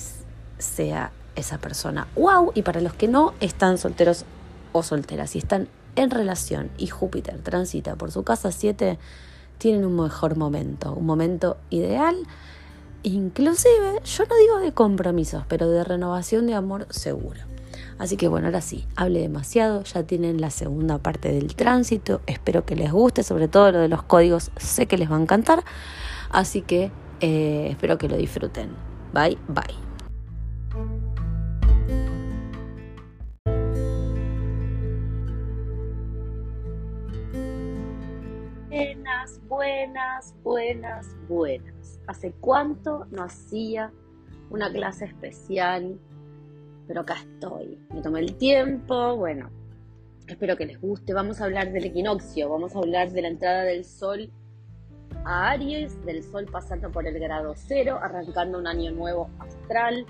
[0.57, 2.07] sea esa persona.
[2.15, 2.51] ¡Wow!
[2.55, 4.25] Y para los que no están solteros
[4.73, 8.97] o solteras, si están en relación y Júpiter transita por su casa 7,
[9.61, 12.17] tienen un mejor momento, un momento ideal
[13.03, 17.39] inclusive, yo no digo de compromisos, pero de renovación de amor seguro.
[17.99, 22.65] Así que bueno, ahora sí, hable demasiado, ya tienen la segunda parte del tránsito, espero
[22.65, 25.63] que les guste, sobre todo lo de los códigos, sé que les va a encantar,
[26.31, 28.69] así que eh, espero que lo disfruten.
[29.13, 29.90] Bye, bye.
[38.71, 41.99] Buenas, buenas, buenas, buenas.
[42.07, 43.91] ¿Hace cuánto no hacía
[44.49, 45.99] una clase especial?
[46.87, 47.77] Pero acá estoy.
[47.93, 49.17] Me tomé el tiempo.
[49.17, 49.49] Bueno,
[50.25, 51.13] espero que les guste.
[51.13, 52.49] Vamos a hablar del equinoccio.
[52.49, 54.31] Vamos a hablar de la entrada del sol
[55.25, 60.05] a Aries, del sol pasando por el grado cero, arrancando un año nuevo astral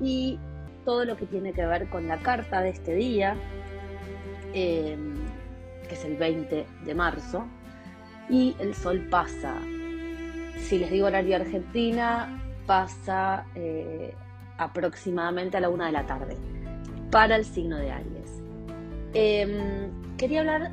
[0.00, 0.38] y
[0.86, 3.36] todo lo que tiene que ver con la carta de este día,
[4.54, 4.96] eh,
[5.86, 7.46] que es el 20 de marzo
[8.28, 9.54] y el sol pasa.
[10.58, 14.14] Si les digo horario Argentina, pasa eh,
[14.58, 16.36] aproximadamente a la una de la tarde
[17.10, 18.42] para el signo de Aries.
[19.14, 20.72] Em, quería hablar,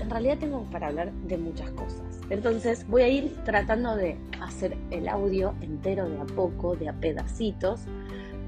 [0.00, 2.20] en realidad tengo para hablar de muchas cosas.
[2.30, 6.92] Entonces voy a ir tratando de hacer el audio entero de a poco, de a
[6.94, 7.82] pedacitos,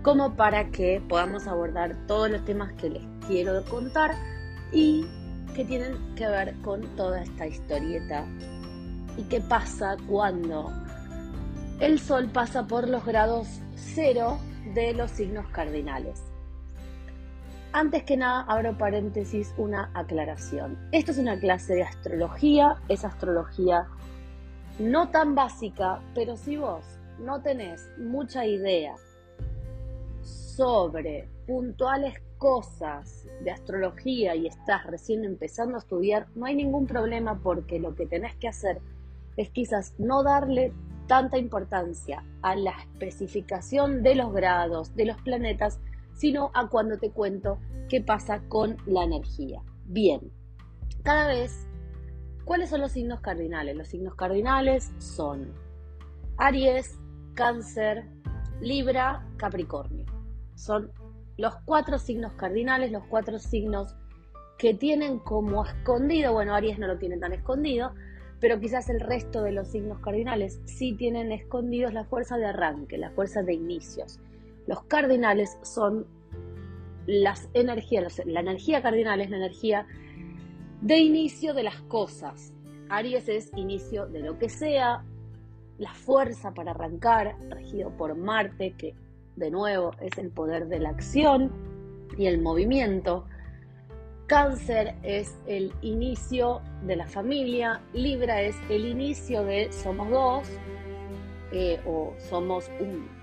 [0.02, 4.12] como para que podamos abordar todos los temas que les quiero contar
[4.72, 5.06] y
[5.54, 8.24] que tienen que ver con toda esta historieta
[9.16, 10.70] y qué pasa cuando
[11.80, 14.38] el Sol pasa por los grados cero
[14.74, 16.22] de los signos cardinales.
[17.72, 20.78] Antes que nada, abro paréntesis, una aclaración.
[20.92, 23.88] Esto es una clase de astrología, es astrología
[24.78, 26.84] no tan básica, pero si vos
[27.18, 28.94] no tenés mucha idea
[30.22, 37.38] sobre puntuales cosas de astrología y estás recién empezando a estudiar, no hay ningún problema
[37.40, 38.80] porque lo que tenés que hacer
[39.36, 40.72] es quizás no darle
[41.06, 45.78] tanta importancia a la especificación de los grados, de los planetas,
[46.14, 49.62] sino a cuando te cuento qué pasa con la energía.
[49.84, 50.32] Bien,
[51.04, 51.68] cada vez,
[52.44, 53.76] ¿cuáles son los signos cardinales?
[53.76, 55.52] Los signos cardinales son
[56.38, 56.98] Aries,
[57.34, 58.04] Cáncer,
[58.60, 60.06] Libra, Capricornio.
[60.56, 60.90] Son
[61.36, 63.94] los cuatro signos cardinales, los cuatro signos
[64.58, 67.94] que tienen como escondido, bueno, Aries no lo tiene tan escondido,
[68.40, 72.98] pero quizás el resto de los signos cardinales sí tienen escondidos la fuerza de arranque,
[72.98, 74.20] la fuerza de inicios.
[74.66, 76.06] Los cardinales son
[77.06, 79.86] las energías, la energía cardinal es la energía
[80.80, 82.52] de inicio de las cosas.
[82.88, 85.04] Aries es inicio de lo que sea,
[85.78, 88.94] la fuerza para arrancar, regido por Marte, que
[89.36, 91.52] de nuevo, es el poder de la acción
[92.16, 93.26] y el movimiento.
[94.26, 100.48] Cáncer es el inicio de la familia, Libra es el inicio de somos dos
[101.52, 102.70] eh, o somos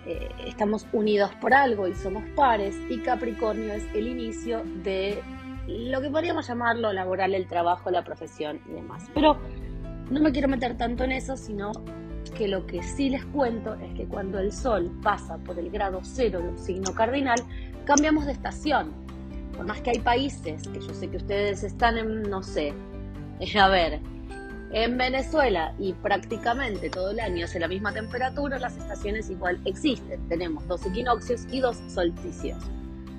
[0.05, 5.23] eh, estamos unidos por algo y somos pares y Capricornio es el inicio de
[5.67, 9.09] lo que podríamos llamarlo laboral, el trabajo, la profesión y demás.
[9.13, 9.37] Pero
[10.11, 11.71] no me quiero meter tanto en eso, sino
[12.37, 15.99] que lo que sí les cuento es que cuando el Sol pasa por el grado
[16.03, 17.39] cero de signo cardinal,
[17.85, 18.91] cambiamos de estación.
[19.55, 22.73] Por más que hay países, que yo sé que ustedes están en, no sé,
[23.59, 23.99] a ver,
[24.71, 30.27] en Venezuela y prácticamente todo el año hace la misma temperatura, las estaciones igual existen.
[30.29, 32.57] Tenemos dos equinoccios y dos solsticios.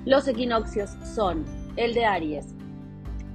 [0.05, 2.47] Los equinoccios son el de Aries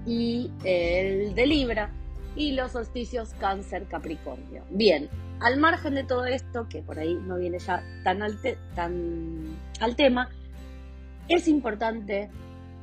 [0.07, 1.91] y el de Libra
[2.35, 4.65] y los solsticios Cáncer Capricornio.
[4.71, 5.09] Bien,
[5.41, 8.39] al margen de todo esto, que por ahí no viene ya tan al,
[8.75, 10.31] tan al tema,
[11.29, 12.31] es importante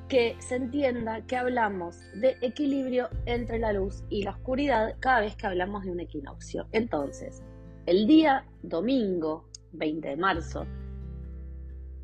[0.07, 5.35] que se entienda que hablamos de equilibrio entre la luz y la oscuridad cada vez
[5.35, 6.67] que hablamos de un equinoccio.
[6.71, 7.41] Entonces,
[7.85, 10.65] el día domingo 20 de marzo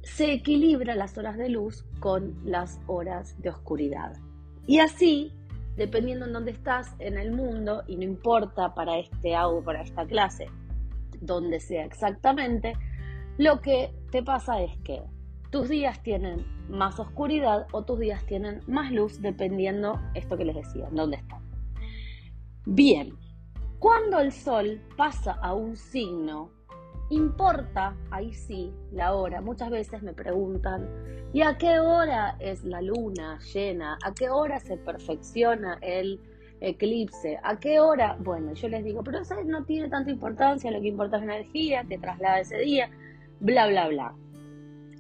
[0.02, 4.14] se equilibra las horas de luz con las horas de oscuridad.
[4.66, 5.34] Y así
[5.76, 10.06] dependiendo en dónde estás en el mundo, y no importa para este audio, para esta
[10.06, 10.48] clase,
[11.22, 12.74] donde sea exactamente,
[13.38, 15.02] lo que te pasa es que
[15.50, 20.56] tus días tienen más oscuridad o tus días tienen más luz, dependiendo esto que les
[20.56, 21.42] decía, dónde están.
[22.66, 23.18] Bien,
[23.80, 26.52] cuando el sol pasa a un signo
[27.10, 29.42] Importa, ahí sí, la hora.
[29.42, 30.88] Muchas veces me preguntan,
[31.34, 33.98] ¿y a qué hora es la luna llena?
[34.04, 36.20] ¿A qué hora se perfecciona el
[36.62, 37.40] eclipse?
[37.42, 38.16] ¿A qué hora?
[38.20, 41.38] Bueno, yo les digo, pero eso no tiene tanta importancia, lo que importa es la
[41.38, 42.92] energía que traslada ese día,
[43.40, 44.14] bla, bla, bla.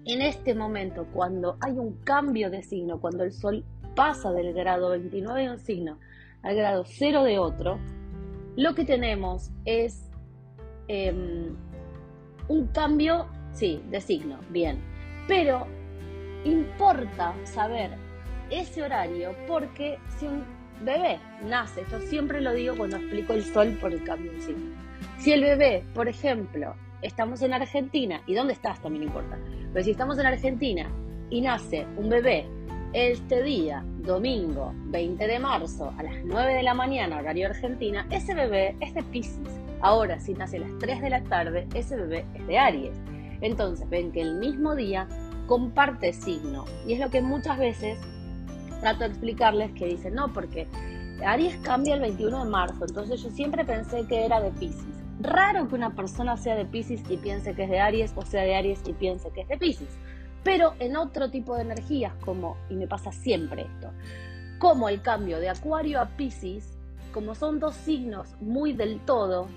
[0.05, 3.63] En este momento, cuando hay un cambio de signo, cuando el sol
[3.95, 5.99] pasa del grado 29 de un signo
[6.41, 7.77] al grado 0 de otro,
[8.55, 10.09] lo que tenemos es...
[10.87, 11.55] Em,
[12.49, 14.79] un cambio, sí, de signo, bien.
[15.27, 15.65] Pero
[16.43, 17.91] importa saber
[18.49, 20.43] ese horario porque si un
[20.83, 24.75] bebé nace, esto siempre lo digo cuando explico el sol por el cambio de signo.
[25.19, 29.37] Si el bebé, por ejemplo, estamos en Argentina, y dónde estás también importa,
[29.71, 30.89] pero si estamos en Argentina
[31.29, 32.45] y nace un bebé
[32.93, 38.33] este día, domingo 20 de marzo, a las 9 de la mañana, horario Argentina, ese
[38.33, 39.68] bebé es de Pisces.
[39.81, 42.97] Ahora, si nace a las 3 de la tarde, ese bebé es de Aries.
[43.41, 45.07] Entonces, ven que el mismo día
[45.47, 46.65] comparte signo.
[46.85, 47.97] Y es lo que muchas veces
[48.81, 50.67] trato de explicarles que dicen, no, porque
[51.25, 54.85] Aries cambia el 21 de marzo, entonces yo siempre pensé que era de Pisces.
[55.19, 58.43] Raro que una persona sea de Pisces y piense que es de Aries o sea
[58.43, 59.97] de Aries y piense que es de Pisces.
[60.43, 63.91] Pero en otro tipo de energías, como, y me pasa siempre esto,
[64.59, 66.77] como el cambio de Acuario a Pisces,
[67.13, 69.47] como son dos signos muy del todo,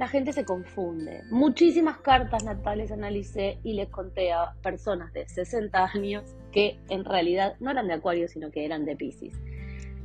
[0.00, 1.24] la gente se confunde.
[1.30, 7.56] Muchísimas cartas natales analicé y les conté a personas de 60 años que en realidad
[7.60, 9.38] no eran de Acuario, sino que eran de Pisces.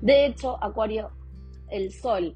[0.01, 1.12] De hecho, Acuario,
[1.69, 2.36] el Sol,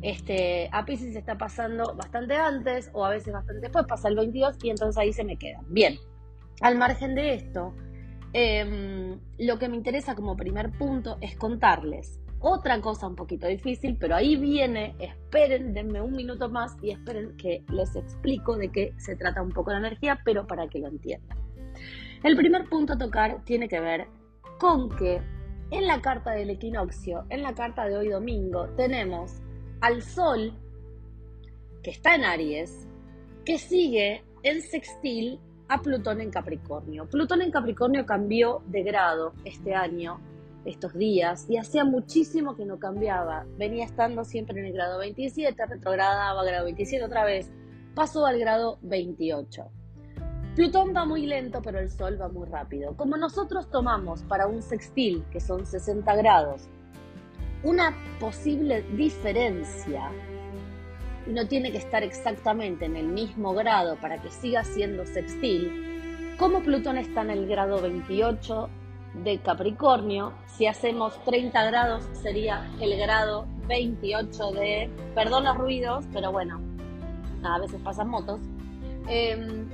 [0.00, 4.56] este, a Pisces está pasando bastante antes o a veces bastante después, pasa el 22
[4.62, 5.60] y entonces ahí se me queda.
[5.68, 5.98] Bien,
[6.62, 7.74] al margen de esto,
[8.32, 13.96] em, lo que me interesa como primer punto es contarles otra cosa un poquito difícil,
[13.98, 18.92] pero ahí viene, esperen, denme un minuto más y esperen que les explico de qué
[18.98, 21.38] se trata un poco la energía, pero para que lo entiendan.
[22.22, 24.08] El primer punto a tocar tiene que ver
[24.58, 25.22] con que
[25.70, 29.40] en la carta del equinoccio, en la carta de hoy domingo, tenemos
[29.80, 30.52] al Sol,
[31.82, 32.88] que está en Aries,
[33.44, 37.08] que sigue en sextil a Plutón en Capricornio.
[37.08, 40.20] Plutón en Capricornio cambió de grado este año
[40.64, 43.46] estos días y hacía muchísimo que no cambiaba.
[43.58, 47.50] Venía estando siempre en el grado 27, retrogradaba grado 27 otra vez,
[47.94, 49.70] pasó al grado 28.
[50.54, 52.94] Plutón va muy lento, pero el Sol va muy rápido.
[52.96, 56.68] Como nosotros tomamos para un sextil, que son 60 grados,
[57.62, 60.10] una posible diferencia,
[61.26, 66.34] y no tiene que estar exactamente en el mismo grado para que siga siendo sextil,
[66.38, 68.68] como Plutón está en el grado 28
[69.14, 76.32] de Capricornio, si hacemos 30 grados sería el grado 28 de, perdón los ruidos, pero
[76.32, 76.60] bueno,
[77.42, 78.40] a veces pasan motos.
[79.08, 79.68] Em,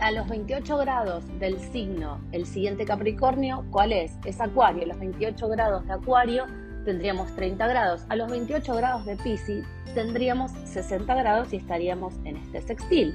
[0.00, 4.12] a los 28 grados del signo, el siguiente Capricornio, ¿cuál es?
[4.24, 4.86] Es Acuario.
[4.86, 6.46] Los 28 grados de Acuario
[6.84, 8.04] tendríamos 30 grados.
[8.08, 13.14] A los 28 grados de Pisces tendríamos 60 grados y estaríamos en este sextil.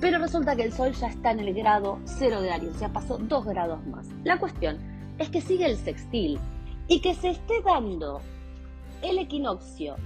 [0.00, 3.18] Pero resulta que el Sol ya está en el grado 0 de Aries, sea, pasó
[3.18, 4.06] 2 grados más.
[4.24, 4.78] La cuestión
[5.18, 6.38] es que sigue el sextil
[6.86, 8.20] y que se esté dando
[9.02, 9.96] el equinoccio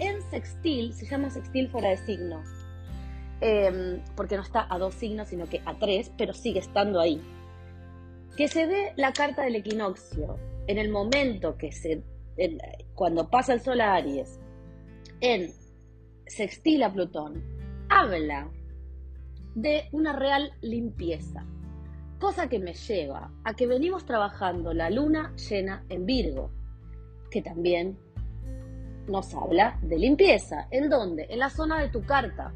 [0.00, 2.42] en sextil, se llama sextil fuera de signo,
[3.40, 7.20] em, porque no está a dos signos, sino que a tres, pero sigue estando ahí.
[8.36, 12.02] Que se dé la carta del equinoccio en el momento que se,
[12.94, 14.40] cuando pasa el Sol a Aries,
[15.20, 15.52] en
[16.26, 17.42] sextil a Plutón,
[17.88, 18.50] habla
[19.54, 21.44] de una real limpieza.
[22.18, 26.50] Cosa que me lleva a que venimos trabajando la luna llena en Virgo,
[27.30, 27.98] que también
[29.06, 30.68] nos habla de limpieza.
[30.70, 31.26] ¿En dónde?
[31.30, 32.52] En la zona de tu carta.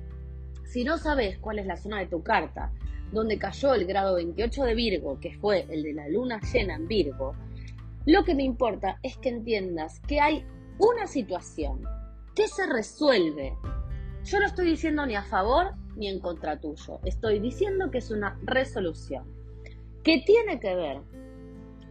[0.64, 2.72] Si no sabes cuál es la zona de tu carta,
[3.12, 6.88] donde cayó el grado 28 de Virgo, que fue el de la luna llena en
[6.88, 7.34] Virgo,
[8.06, 10.44] lo que me importa es que entiendas que hay
[10.78, 11.82] una situación
[12.34, 13.56] que se resuelve.
[14.24, 16.98] Yo no estoy diciendo ni a favor ni en contra tuyo.
[17.04, 19.24] Estoy diciendo que es una resolución
[20.02, 21.02] que tiene que ver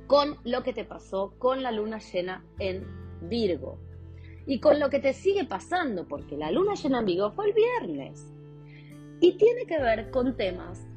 [0.07, 2.85] con lo que te pasó con la luna llena en
[3.29, 3.77] Virgo
[4.47, 7.53] y con lo que te sigue pasando, porque la luna llena en Virgo fue el
[7.53, 8.33] viernes.
[9.21, 10.87] Y tiene que ver con temas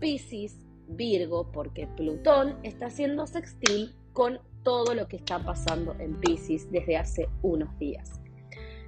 [0.00, 0.58] Pisces,
[0.88, 6.96] Virgo, porque Plutón está haciendo sextil con todo lo que está pasando en Pisces desde
[6.96, 8.23] hace unos días.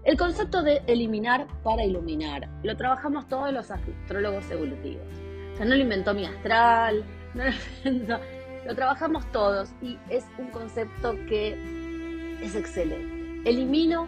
[0.06, 5.02] El concepto de eliminar para iluminar lo trabajamos todos los astrólogos evolutivos.
[5.52, 7.50] O sea, no lo inventó mi astral, no lo
[7.84, 8.20] inventó,
[8.64, 13.50] lo trabajamos todos y es un concepto que es excelente.
[13.50, 14.06] Elimino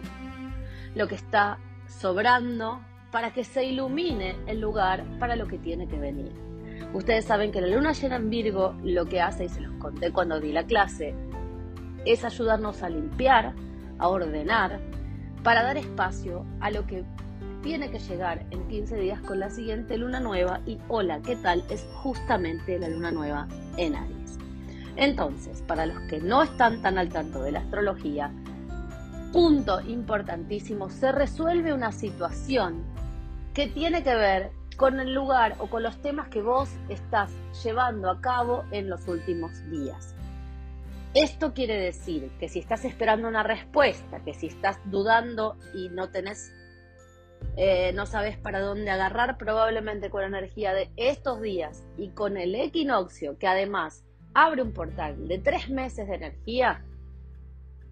[0.95, 2.81] lo que está sobrando
[3.11, 6.31] para que se ilumine el lugar para lo que tiene que venir.
[6.95, 10.13] Ustedes saben que la luna llena en Virgo lo que hace, y se los conté
[10.13, 11.17] cuando di la clase,
[12.05, 13.53] es ayudarnos a limpiar,
[13.99, 14.79] a ordenar,
[15.43, 17.05] para dar espacio a lo que
[17.63, 21.65] tiene que llegar en 15 días con la siguiente luna nueva y hola, ¿qué tal?
[21.71, 24.39] Es justamente la luna nueva en Aries.
[24.97, 28.33] Entonces, para los que no están tan al tanto de la astrología,
[29.33, 32.83] punto importantísimo, se resuelve una situación
[33.55, 37.33] que tiene que ver con el lugar o con los temas que vos estás
[37.65, 40.15] llevando a cabo en los últimos días.
[41.15, 46.11] Esto quiere decir que si estás esperando una respuesta, que si estás dudando y no
[46.11, 46.53] tenés,
[47.57, 52.37] eh, no sabes para dónde agarrar, probablemente con la energía de estos días y con
[52.37, 54.05] el equinoccio, que además
[54.35, 56.85] abre un portal de tres meses de energía,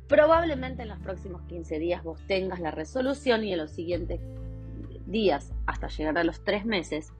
[0.08, 4.20] probablemente en los próximos 15 días vos tengas la resolución y en los siguientes
[5.06, 7.12] días hasta llegar a los tres meses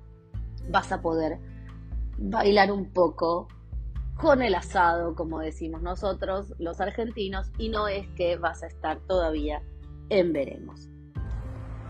[0.68, 1.38] vas a poder
[2.18, 3.49] bailar un poco
[4.16, 8.98] con el asado, como decimos nosotros, los argentinos, y no es que vas a estar
[9.06, 9.62] todavía
[10.08, 10.88] en veremos.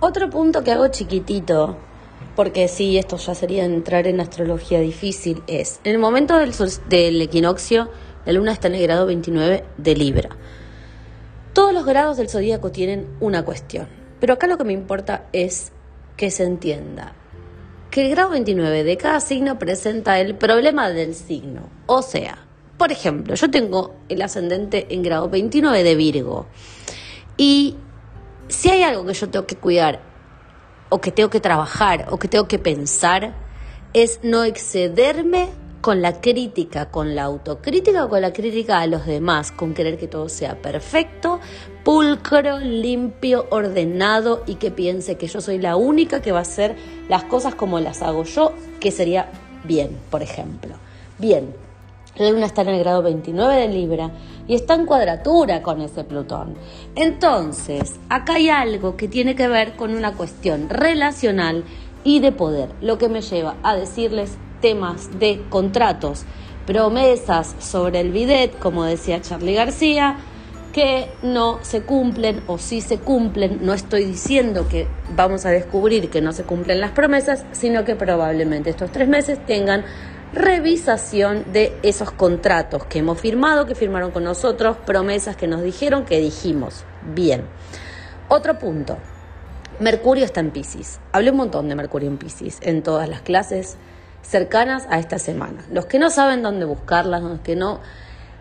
[0.01, 1.77] Otro punto que hago chiquitito,
[2.35, 6.53] porque sí, esto ya sería entrar en astrología difícil, es, en el momento del,
[6.89, 7.91] del equinoccio,
[8.25, 10.31] la luna está en el grado 29 de Libra.
[11.53, 13.89] Todos los grados del zodíaco tienen una cuestión,
[14.21, 15.73] pero acá lo que me importa es
[16.17, 17.15] que se entienda
[17.97, 21.71] que el grado 29 de cada signo presenta el problema del signo.
[21.87, 26.47] O sea, por ejemplo, yo tengo el ascendente en grado 29 de Virgo.
[27.39, 27.75] Y
[28.49, 30.03] si hay algo que yo tengo que cuidar,
[30.91, 33.33] o que tengo que trabajar, o que tengo que pensar,
[33.95, 35.49] es no excederme
[35.81, 39.99] con la crítica, con la autocrítica o con la crítica a los demás, con querer
[39.99, 41.41] que todo sea perfecto,
[41.85, 46.75] pulcro, limpio, ordenado y que piense que yo soy la única que va a hacer
[47.09, 49.31] las cosas como las hago yo, que sería
[49.65, 50.75] bien, por ejemplo.
[51.19, 51.55] Bien,
[52.17, 54.11] la luna está en el grado 29 de Libra
[54.49, 56.55] y está en cuadratura con ese Plutón.
[56.95, 61.65] Entonces, acá hay algo que tiene que ver con una cuestión relacional
[62.05, 66.25] y de poder, lo que me lleva a decirles temas de contratos,
[66.67, 70.17] promesas sobre el bidet, como decía Charlie García,
[70.73, 73.61] que no se cumplen o sí se cumplen.
[73.63, 77.97] No estoy diciendo que vamos a descubrir que no se cumplen las promesas, sino que
[77.97, 79.85] probablemente estos tres meses tengan
[80.35, 86.05] revisación de esos contratos que hemos firmado, que firmaron con nosotros, promesas que nos dijeron,
[86.05, 86.85] que dijimos.
[87.15, 87.45] Bien.
[88.29, 88.99] Otro punto.
[89.81, 91.01] Mercurio está en Pisces.
[91.13, 93.79] Hablé un montón de Mercurio en Pisces en todas las clases
[94.27, 95.65] cercanas a esta semana.
[95.71, 97.81] Los que no saben dónde buscarlas, los que no,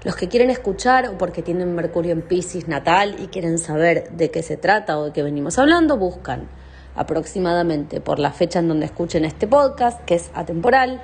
[0.04, 4.32] los que quieren escuchar o porque tienen Mercurio en Pisces natal y quieren saber de
[4.32, 6.48] qué se trata o de qué venimos hablando, buscan
[6.96, 11.02] aproximadamente por la fecha en donde escuchen este podcast, que es atemporal,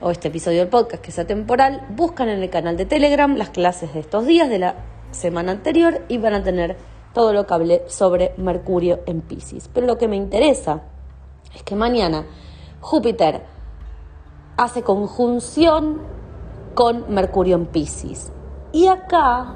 [0.00, 3.50] o este episodio del podcast, que es atemporal, buscan en el canal de Telegram las
[3.50, 4.76] clases de estos días de la
[5.10, 6.76] semana anterior y van a tener
[7.14, 9.68] todo lo que hablé sobre Mercurio en Pisces.
[9.72, 10.82] Pero lo que me interesa
[11.54, 12.26] es que mañana
[12.80, 13.42] Júpiter
[14.58, 16.00] hace conjunción
[16.74, 18.30] con Mercurio en Pisces.
[18.72, 19.54] Y acá,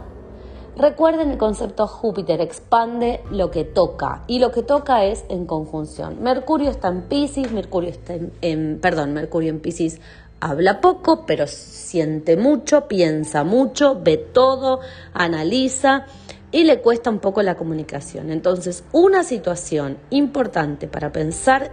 [0.76, 4.22] recuerden el concepto Júpiter, expande lo que toca.
[4.28, 6.22] Y lo que toca es en conjunción.
[6.22, 10.00] Mercurio está en Pisces, Mercurio está en, perdón, Mercurio en Pisces
[10.40, 14.80] habla poco, pero siente mucho, piensa mucho, ve todo,
[15.14, 16.06] analiza
[16.52, 18.30] y le cuesta un poco la comunicación.
[18.30, 21.72] Entonces, una situación importante para pensar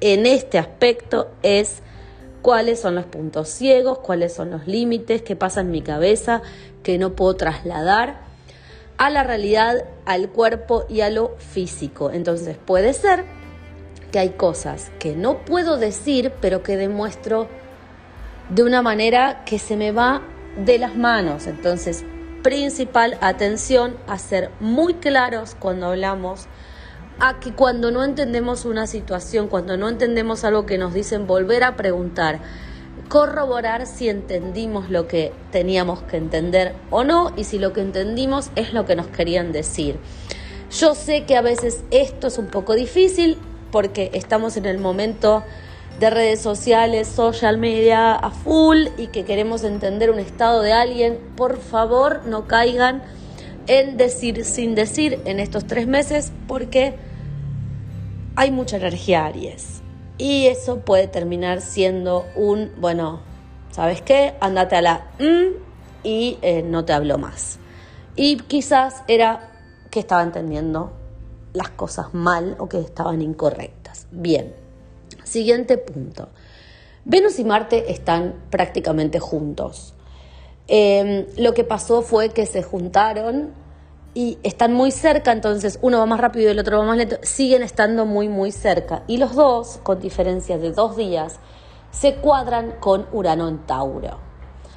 [0.00, 1.82] en este aspecto es
[2.44, 6.42] cuáles son los puntos ciegos, cuáles son los límites, qué pasa en mi cabeza
[6.82, 8.18] que no puedo trasladar
[8.98, 12.10] a la realidad, al cuerpo y a lo físico.
[12.10, 13.24] Entonces puede ser
[14.12, 17.48] que hay cosas que no puedo decir, pero que demuestro
[18.50, 20.20] de una manera que se me va
[20.58, 21.46] de las manos.
[21.46, 22.04] Entonces,
[22.42, 26.46] principal atención a ser muy claros cuando hablamos
[27.20, 31.64] a que cuando no entendemos una situación, cuando no entendemos algo que nos dicen, volver
[31.64, 32.40] a preguntar,
[33.08, 38.50] corroborar si entendimos lo que teníamos que entender o no y si lo que entendimos
[38.56, 39.98] es lo que nos querían decir.
[40.70, 43.38] Yo sé que a veces esto es un poco difícil
[43.70, 45.44] porque estamos en el momento
[46.00, 51.18] de redes sociales, social media a full y que queremos entender un estado de alguien.
[51.36, 53.02] Por favor, no caigan
[53.66, 56.94] en decir sin decir en estos tres meses porque
[58.36, 59.82] hay mucha energía Aries.
[60.18, 63.20] Y eso puede terminar siendo un, bueno,
[63.70, 64.34] ¿sabes qué?
[64.40, 67.58] Andate a la mm, y eh, no te hablo más.
[68.16, 69.50] Y quizás era
[69.90, 70.92] que estaba entendiendo
[71.52, 74.06] las cosas mal o que estaban incorrectas.
[74.10, 74.54] Bien,
[75.24, 76.28] siguiente punto.
[77.04, 79.93] Venus y Marte están prácticamente juntos.
[80.66, 83.52] Em, lo que pasó fue que se juntaron
[84.14, 87.16] y están muy cerca, entonces uno va más rápido y el otro va más lento,
[87.22, 89.02] siguen estando muy, muy cerca.
[89.06, 91.38] Y los dos, con diferencia de dos días,
[91.90, 94.18] se cuadran con Urano en Tauro.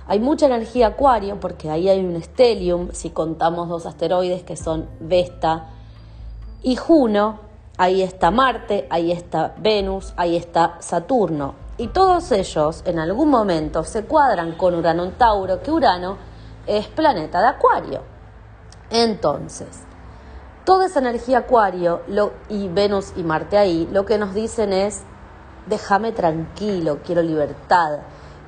[0.07, 4.89] Hay mucha energía acuario porque ahí hay un stellium, si contamos dos asteroides que son
[4.99, 5.69] Vesta
[6.63, 7.39] y Juno,
[7.77, 11.66] ahí está Marte, ahí está Venus, ahí está Saturno.
[11.79, 16.17] Y todos ellos en algún momento se cuadran con Urano en Tauro, que Urano
[16.65, 18.01] es planeta de Acuario.
[18.89, 19.67] Entonces,
[20.65, 22.01] toda esa energía Acuario
[22.49, 25.03] y Venus y Marte ahí, lo que nos dicen es,
[25.67, 27.99] déjame tranquilo, quiero libertad,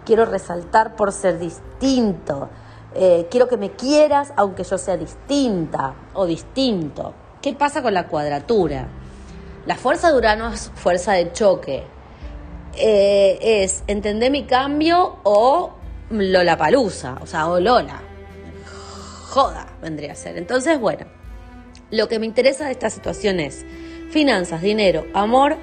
[0.05, 2.49] quiero resaltar por ser distinto,
[2.95, 7.13] eh, quiero que me quieras aunque yo sea distinta o distinto.
[7.43, 8.88] ¿Qué pasa con la cuadratura?
[9.67, 11.98] La fuerza de Urano es fuerza de choque.
[12.76, 15.74] Eh, es entender mi cambio o
[16.09, 18.01] Lola Palusa, o sea, o Lola.
[19.30, 20.38] Joda vendría a ser.
[20.38, 21.05] Entonces, bueno,
[21.91, 23.65] lo que me interesa de esta situación es
[24.09, 25.57] finanzas, dinero, amor,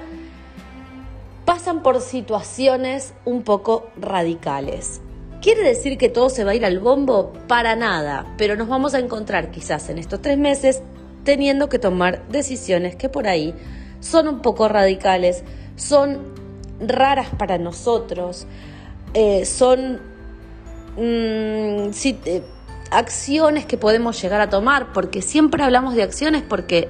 [1.45, 5.01] pasan por situaciones un poco radicales.
[5.41, 7.31] ¿Quiere decir que todo se va a ir al bombo?
[7.47, 10.81] Para nada, pero nos vamos a encontrar quizás en estos tres meses
[11.23, 13.53] teniendo que tomar decisiones que por ahí
[13.99, 15.43] son un poco radicales,
[15.75, 16.36] son
[16.79, 18.47] raras para nosotros,
[19.13, 19.99] eh, son
[20.97, 22.43] mm, eh,
[22.91, 26.89] acciones que podemos llegar a tomar, porque siempre hablamos de acciones porque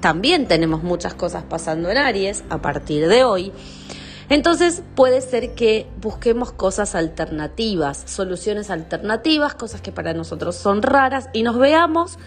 [0.00, 3.52] también tenemos muchas cosas pasando en Aries a partir de hoy.
[4.28, 11.28] Entonces puede ser que busquemos cosas alternativas, soluciones alternativas, cosas que para nosotros son raras
[11.32, 12.18] y nos veamos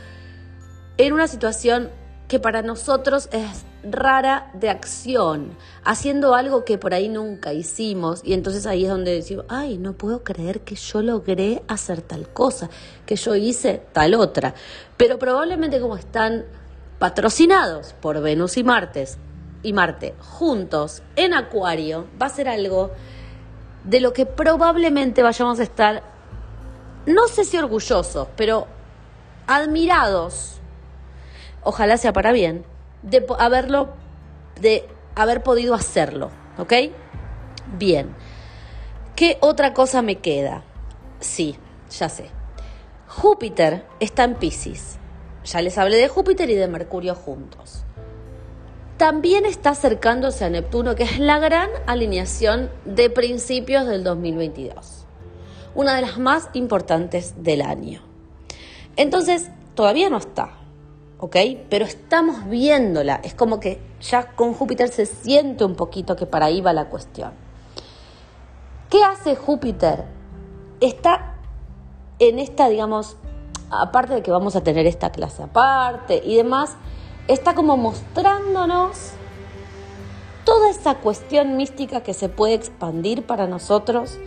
[0.98, 1.90] en una situación
[2.30, 8.34] que para nosotros es rara de acción, haciendo algo que por ahí nunca hicimos y
[8.34, 12.70] entonces ahí es donde decimos, ay, no puedo creer que yo logré hacer tal cosa,
[13.06, 14.54] que yo hice tal otra.
[14.98, 16.46] Pero probablemente como están
[17.00, 19.18] patrocinados por Venus y Martes,
[19.64, 22.92] y Marte juntos en Acuario va a ser algo
[23.84, 26.04] de lo que probablemente vayamos a estar,
[27.06, 28.68] no sé si orgullosos, pero
[29.48, 30.60] admirados,
[31.64, 32.66] ojalá sea para bien,
[33.02, 33.90] de haberlo,
[34.60, 36.74] de haber podido hacerlo, ¿ok?
[37.78, 38.16] Bien.
[39.16, 40.64] ¿Qué otra cosa me queda?
[41.20, 41.58] Sí,
[41.92, 42.30] ya sé.
[43.08, 44.98] Júpiter está en Pisces.
[45.46, 47.86] Ya les hablé de Júpiter y de Mercurio juntos
[49.00, 55.06] también está acercándose a Neptuno, que es la gran alineación de principios del 2022,
[55.74, 58.02] una de las más importantes del año.
[58.98, 60.58] Entonces, todavía no está,
[61.20, 61.36] ¿ok?
[61.70, 66.48] Pero estamos viéndola, es como que ya con Júpiter se siente un poquito que para
[66.48, 67.32] ahí va la cuestión.
[68.90, 70.06] ¿Qué hace Júpiter?
[70.82, 71.36] Está
[72.20, 73.18] en esta, digamos,
[73.70, 76.76] aparte de que vamos a tener esta clase aparte y demás,
[77.28, 79.12] está como mostrándonos
[80.44, 84.18] toda esa cuestión mística que se puede expandir para nosotros.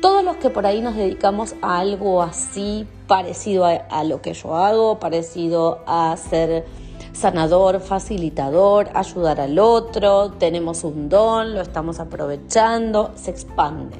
[0.00, 4.54] Todos los que por ahí nos dedicamos a algo así, parecido a, lo que yo
[4.54, 6.66] hago, parecido a ser
[7.12, 13.96] sanador, facilitador, ayudar al otro, tenemos un don, lo estamos aprovechando, se expande.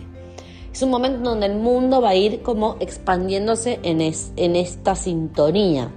[0.72, 5.90] Es un momento donde el mundo va a ir como expandiéndose en, en esta sintonía.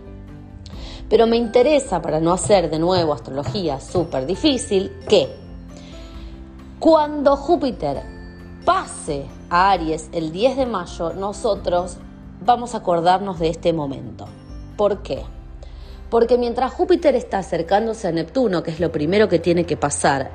[1.10, 5.28] Pero me interesa, para no hacer de nuevo astrología súper difícil, que
[6.80, 8.02] cuando Júpiter
[8.66, 11.98] pase a Aries el 10 de mayo, nosotros
[12.44, 14.28] vamos a acordarnos de este momento.
[14.78, 15.24] ¿Por qué?
[16.10, 20.32] Porque mientras Júpiter está acercándose a Neptuno, que es lo primero que tiene que pasar,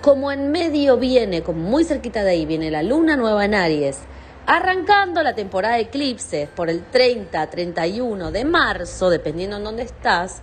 [0.00, 3.98] como en medio viene, como muy cerquita de ahí, viene la luna nueva en Aries,
[4.46, 10.42] Arrancando la temporada de eclipses por el 30, 31 de marzo, dependiendo en dónde estás,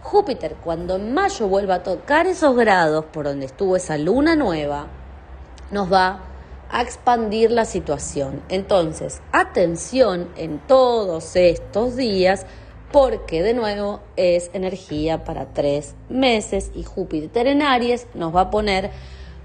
[0.00, 4.86] Júpiter cuando en mayo vuelva a tocar esos grados por donde estuvo esa luna nueva,
[5.70, 6.31] nos va
[6.72, 8.42] a expandir la situación.
[8.48, 12.46] Entonces, atención en todos estos días
[12.90, 18.50] porque de nuevo es energía para tres meses y Júpiter en Aries nos va a
[18.50, 18.90] poner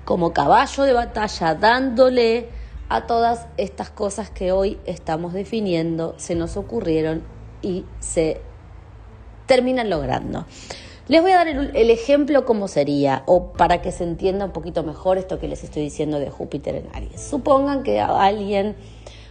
[0.06, 2.50] como caballo de batalla dándole
[2.90, 7.24] a todas estas cosas que hoy estamos definiendo, se nos ocurrieron
[7.62, 8.40] y se
[9.46, 10.46] terminan logrando.
[11.08, 14.84] Les voy a dar el, ejemplo como sería, o para que se entienda un poquito
[14.84, 17.22] mejor esto que les estoy diciendo de Júpiter en Aries.
[17.22, 18.76] Supongan que alguien,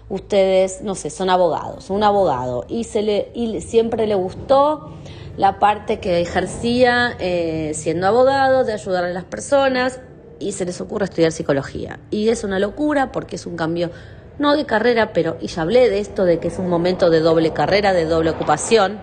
[0.08, 4.90] ustedes, no sé, son abogados, un abogado, y, se le, y siempre le gustó
[5.36, 10.00] la parte que ejercía eh, siendo abogado, de ayudar a las personas,
[10.38, 12.00] y se les ocurre estudiar psicología.
[12.10, 13.90] Y es una locura porque es un cambio,
[14.38, 17.20] no de carrera, pero, y ya hablé de esto, de que es un momento de
[17.20, 18.98] doble carrera, de doble ocupación.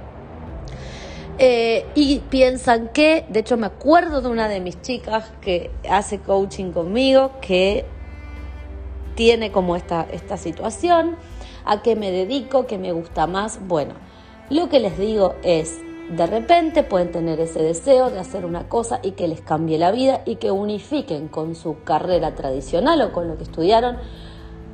[1.39, 6.19] Eh, y piensan que, de hecho me acuerdo de una de mis chicas que hace
[6.19, 7.85] coaching conmigo, que
[9.15, 11.15] tiene como esta, esta situación,
[11.65, 13.59] a qué me dedico, qué me gusta más.
[13.67, 13.93] Bueno,
[14.49, 15.79] lo que les digo es,
[16.09, 19.91] de repente pueden tener ese deseo de hacer una cosa y que les cambie la
[19.91, 23.97] vida y que unifiquen con su carrera tradicional o con lo que estudiaron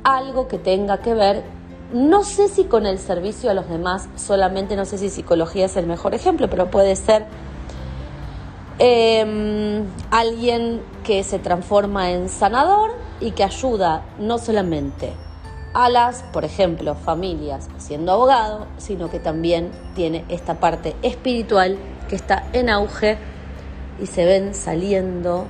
[0.02, 1.42] algo que tenga que ver,
[1.92, 5.76] no sé si con el servicio a los demás, solamente no sé si psicología es
[5.76, 7.26] el mejor ejemplo, pero puede ser
[8.78, 15.12] em, alguien que se transforma en sanador y que ayuda no solamente
[15.74, 21.78] a las, por ejemplo, familias siendo abogado, sino que también tiene esta parte espiritual
[22.08, 23.18] que está en auge
[24.00, 25.46] y se ven saliendo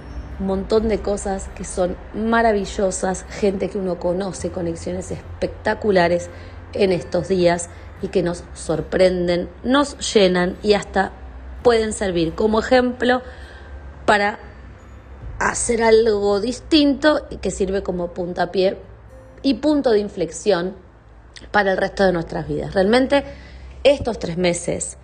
[0.46, 6.30] montón de cosas que son maravillosas, gente que uno conoce, conexiones espectaculares
[6.72, 7.68] en estos días
[8.02, 11.12] y que nos sorprenden, nos llenan y hasta
[11.62, 13.22] pueden servir como ejemplo
[14.06, 14.38] para
[15.38, 18.78] hacer algo distinto y que sirve como puntapié
[19.42, 20.74] y punto de inflexión
[21.50, 22.74] para el resto de nuestras vidas.
[22.74, 23.24] Realmente
[23.84, 24.98] estos tres meses,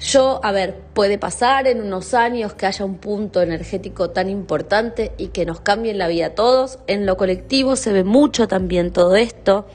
[0.00, 5.12] yo, a ver, puede pasar en unos años que haya un punto energético tan importante
[5.18, 6.78] y que nos cambie la vida a todos.
[6.86, 9.66] En lo colectivo se ve mucho también todo esto,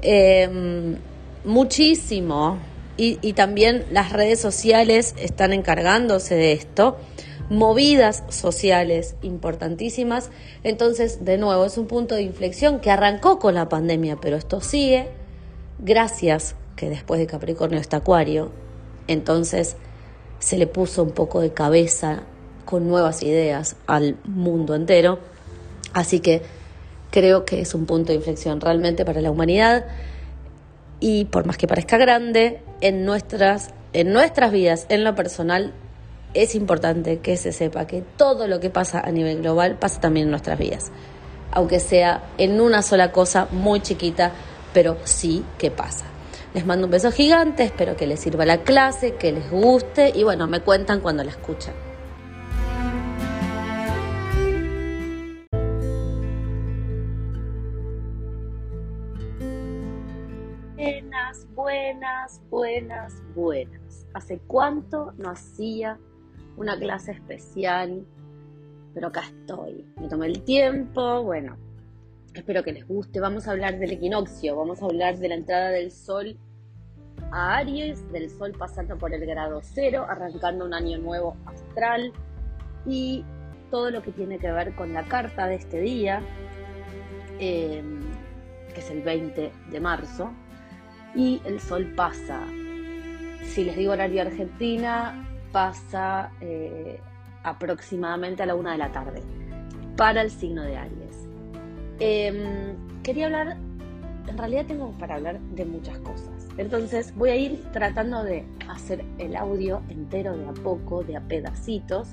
[0.00, 0.96] em,
[1.44, 2.58] muchísimo.
[2.96, 6.98] Y, y también las redes sociales están encargándose de esto
[7.50, 10.30] movidas sociales importantísimas.
[10.62, 14.60] Entonces, de nuevo, es un punto de inflexión que arrancó con la pandemia, pero esto
[14.60, 15.10] sigue
[15.78, 18.52] gracias que después de Capricornio está Acuario,
[19.08, 19.76] entonces
[20.38, 22.22] se le puso un poco de cabeza
[22.64, 25.18] con nuevas ideas al mundo entero.
[25.92, 26.42] Así que
[27.10, 29.84] creo que es un punto de inflexión realmente para la humanidad
[31.00, 35.72] y por más que parezca grande, en nuestras, en nuestras vidas, en lo personal,
[36.32, 40.26] es importante que se sepa que todo lo que pasa a nivel global pasa también
[40.26, 40.92] en nuestras vidas,
[41.50, 44.32] aunque sea en una sola cosa muy chiquita,
[44.72, 46.11] pero sí que pasa.
[46.54, 50.22] Les mando un beso gigante, espero que les sirva la clase, que les guste y
[50.22, 51.74] bueno, me cuentan cuando la escuchan.
[60.76, 64.06] Buenas, buenas, buenas, buenas.
[64.12, 65.98] ¿Hace cuánto no hacía
[66.56, 68.04] una clase especial,
[68.94, 69.86] pero acá estoy.
[69.98, 71.56] Me tomé el tiempo, bueno,
[72.34, 73.20] espero que les guste.
[73.20, 76.38] Vamos a hablar del equinoccio, vamos a hablar de la entrada del sol
[77.30, 82.12] a Aries, del sol pasando por el grado cero, arrancando un año nuevo astral
[82.86, 83.24] y
[83.70, 86.22] todo lo que tiene que ver con la carta de este día,
[87.38, 88.00] em,
[88.74, 90.30] que es el 20 de marzo,
[91.14, 92.40] y el sol pasa.
[93.44, 97.00] Si les digo horario Argentina, pasa eh,
[97.42, 99.22] aproximadamente a la una de la tarde
[99.96, 101.21] para el signo de Aries.
[102.00, 103.56] Em, quería hablar,
[104.26, 106.48] en realidad tengo para hablar de muchas cosas.
[106.56, 111.20] Entonces voy a ir tratando de hacer el audio entero de a poco, de a
[111.20, 112.08] pedacitos,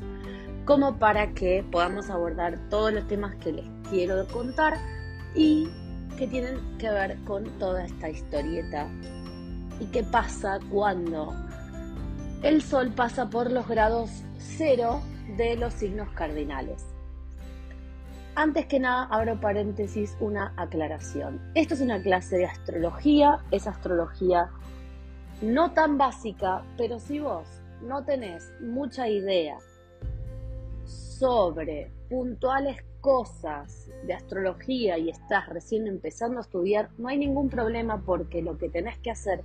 [0.65, 4.77] como para que podamos abordar todos los temas que les quiero contar
[5.35, 5.67] y
[6.17, 8.87] que tienen que ver con toda esta historieta
[9.79, 11.33] y qué pasa cuando
[12.43, 15.01] el Sol pasa por los grados cero
[15.37, 16.85] de los signos cardinales.
[18.39, 21.41] Antes que nada, abro paréntesis, una aclaración.
[21.55, 24.49] Esto es una clase de astrología, es astrología
[25.41, 27.45] no tan básica, pero si vos
[27.81, 29.57] no tenés mucha idea
[30.85, 38.03] sobre puntuales cosas de astrología y estás recién empezando a estudiar, no hay ningún problema
[38.05, 39.43] porque lo que tenés que hacer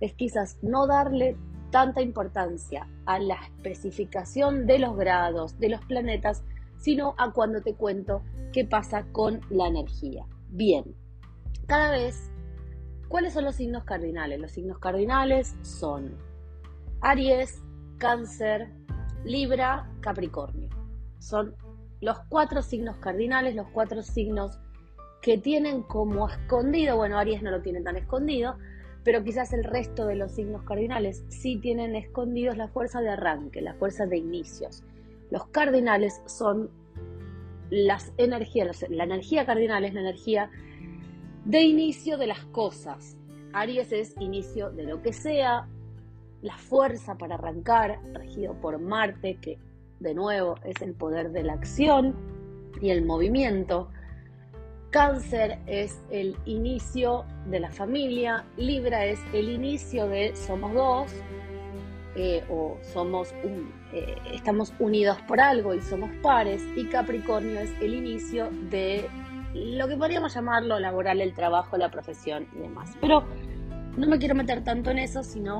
[0.00, 1.36] es quizás no darle
[1.70, 6.42] tanta importancia a la especificación de los grados, de los planetas,
[6.80, 8.22] sino a cuando te cuento
[8.52, 10.26] qué pasa con la energía.
[10.48, 10.96] Bien,
[11.66, 12.32] cada vez,
[13.08, 14.40] ¿cuáles son los signos cardinales?
[14.40, 16.16] Los signos cardinales son
[17.02, 17.62] Aries,
[17.98, 18.72] Cáncer,
[19.24, 20.68] Libra, Capricornio.
[21.18, 21.54] Son
[22.00, 24.58] los cuatro signos cardinales, los cuatro signos
[25.20, 28.56] que tienen como escondido, bueno, Aries no lo tiene tan escondido,
[29.04, 33.60] pero quizás el resto de los signos cardinales sí tienen escondidos la fuerza de arranque,
[33.60, 34.82] la fuerza de inicios.
[35.30, 36.70] Los cardinales son
[37.70, 40.50] las energías, la energía cardinal es la energía
[41.44, 43.16] de inicio de las cosas.
[43.52, 45.68] Aries es inicio de lo que sea,
[46.42, 49.58] la fuerza para arrancar, regido por Marte, que
[50.00, 52.14] de nuevo es el poder de la acción
[52.80, 53.90] y el movimiento.
[54.90, 61.12] Cáncer es el inicio de la familia, Libra es el inicio de somos dos
[62.16, 67.70] eh, o somos un, eh, estamos unidos por algo y somos pares y Capricornio es
[67.80, 69.08] el inicio de
[69.54, 72.96] lo que podríamos llamarlo laboral, el trabajo, la profesión y demás.
[73.00, 73.24] Pero
[73.96, 75.58] no me quiero meter tanto en eso, sino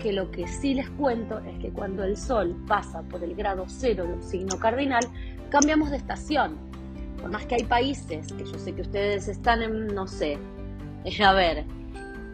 [0.00, 3.64] que lo que sí les cuento es que cuando el Sol pasa por el grado
[3.66, 5.04] cero de un signo cardinal,
[5.50, 6.56] cambiamos de estación.
[7.20, 10.38] Por más que hay países, que yo sé que ustedes están en, no sé,
[11.24, 11.64] a ver,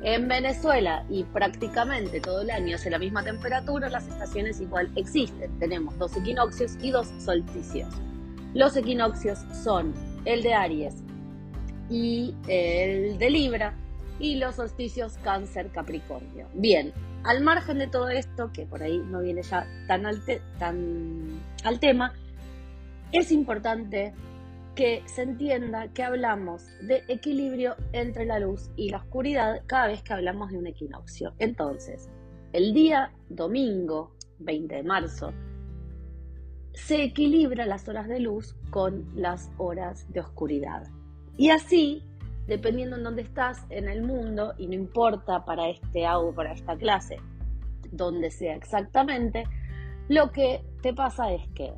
[0.04, 5.58] en Venezuela y prácticamente todo el año hace la misma temperatura, las estaciones igual existen.
[5.58, 7.88] Tenemos dos equinoccios y dos solsticios.
[8.52, 9.94] Los equinoccios son
[10.26, 10.94] el de Aries
[11.88, 13.74] y el de Libra
[14.20, 16.48] y los solsticios Cáncer Capricornio.
[16.52, 16.92] Bien,
[17.24, 22.12] al margen de todo esto, que por ahí no viene ya tan al, tema,
[23.12, 24.12] es importante
[24.74, 30.02] que se entienda que hablamos de equilibrio entre la luz y la oscuridad cada vez
[30.02, 31.32] que hablamos de un equinoccio.
[31.38, 32.10] Entonces,
[32.52, 35.32] el día domingo 20 de marzo
[36.72, 40.88] se equilibra las horas de luz con las horas de oscuridad.
[41.36, 42.02] Y así,
[42.48, 46.76] dependiendo en dónde estás en el mundo, y no importa para este audio, para esta
[46.76, 47.18] clase,
[47.92, 49.44] donde sea exactamente,
[50.08, 51.72] lo que te pasa es que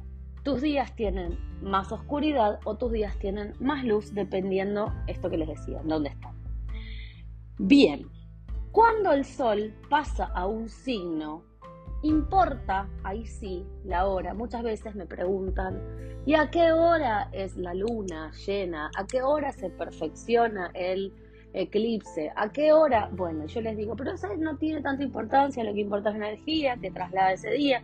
[0.46, 5.48] tus días tienen más oscuridad o tus días tienen más luz dependiendo esto que les
[5.48, 6.36] decía, dónde están.
[7.58, 8.06] Bien,
[8.70, 11.42] cuando el sol pasa a un signo,
[12.04, 14.34] importa, ahí sí, la hora.
[14.34, 15.82] Muchas veces me preguntan,
[16.26, 18.92] ¿y a qué hora es la luna llena?
[18.96, 21.12] ¿A qué hora se perfecciona el
[21.54, 22.30] eclipse?
[22.36, 23.10] ¿A qué hora?
[23.10, 26.28] Bueno, yo les digo, pero eso no tiene tanta importancia, lo que importa es la
[26.28, 27.82] energía que traslada ese día,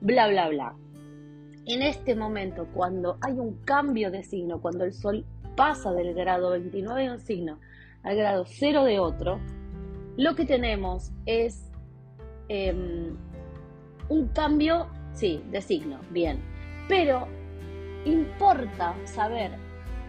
[0.00, 0.76] bla, bla, bla
[1.66, 5.24] en este momento, cuando hay un cambio de signo, cuando el Sol
[5.56, 7.58] pasa del grado 29 de un signo
[8.02, 9.40] al grado 0 de otro,
[10.16, 11.70] lo que tenemos es
[12.48, 13.16] em,
[14.08, 16.38] un cambio, sí, de signo, bien,
[16.88, 17.26] pero
[18.04, 19.52] importa saber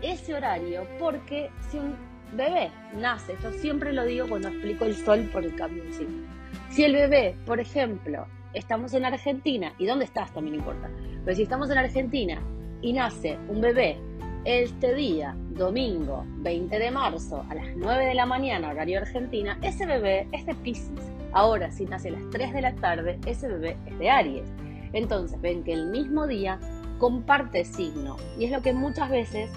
[0.02, 1.96] ese horario porque si un
[2.36, 6.28] bebé nace, yo siempre lo digo cuando explico el sol por el cambio de signo,
[6.70, 10.90] si el bebé, por ejemplo, estamos en Argentina, y dónde estás también importa,
[11.24, 12.42] pero si estamos en Argentina
[12.82, 13.98] y nace un bebé
[14.46, 19.86] este día, domingo 20 de marzo, a las 9 de la mañana, horario Argentina, ese
[19.86, 21.00] bebé es de Pisces.
[21.34, 24.48] Ahora, si nace a las 3 de la tarde, ese bebé es de Aries.
[24.94, 26.60] Entonces, ven que el mismo día
[27.00, 28.18] comparte signo.
[28.38, 29.50] Y es lo que muchas veces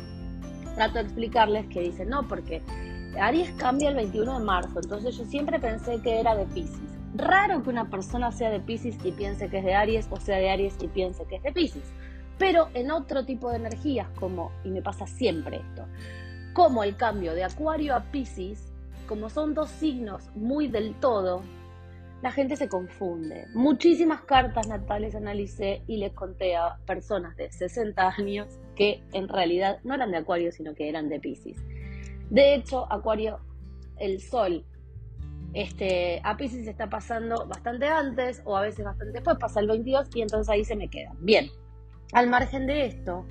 [0.74, 2.62] trato de explicarles que dicen, no, porque
[3.20, 7.62] Aries cambia el 21 de marzo, entonces yo siempre pensé que era de Pisces raro
[7.62, 10.50] que una persona sea de Pisces y piense que es de Aries o sea de
[10.50, 11.92] Aries y piense que es de Pisces.
[12.38, 15.86] Pero en otro tipo de energías, como, y me pasa siempre esto,
[16.52, 18.72] como el cambio de Acuario a Pisces,
[19.06, 21.42] como son dos signos muy del todo,
[22.22, 23.46] la gente se confunde.
[23.54, 29.78] Muchísimas cartas natales analicé y les conté a personas de 60 años que en realidad
[29.84, 31.56] no eran de Acuario, sino que eran de Pisces.
[32.30, 33.40] De hecho, Acuario,
[33.98, 34.64] el Sol
[35.54, 40.08] este, a Pisces está pasando bastante antes o a veces bastante después, pasa el 22
[40.14, 41.12] y entonces ahí se me queda.
[41.20, 41.48] Bien,
[42.12, 43.26] al margen de esto,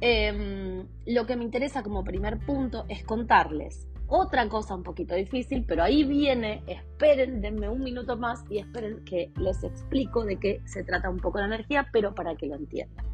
[0.00, 5.64] em, lo que me interesa como primer punto es contarles otra cosa un poquito difícil,
[5.66, 10.60] pero ahí viene, esperen, denme un minuto más y esperen que les explico de qué
[10.66, 13.06] se trata un poco la energía, pero para que lo entiendan.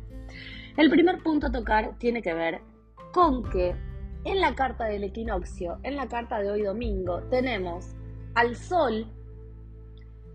[0.76, 2.60] El primer punto a tocar tiene que ver
[3.12, 3.74] con que
[4.24, 7.94] en la carta del equinoccio, en la carta de hoy domingo, tenemos
[8.34, 9.06] al Sol,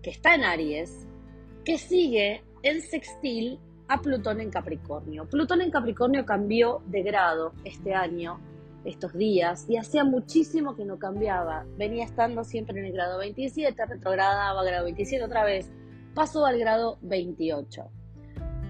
[0.02, 1.06] que está en Aries,
[1.64, 5.28] que sigue en sextil a Plutón en Capricornio.
[5.28, 8.40] Plutón en Capricornio cambió de grado este año,
[8.84, 11.64] estos días, y hacía muchísimo que no cambiaba.
[11.76, 15.70] Venía estando siempre en el grado 27, retrogradaba grado 27 otra vez,
[16.14, 17.88] pasó al grado 28.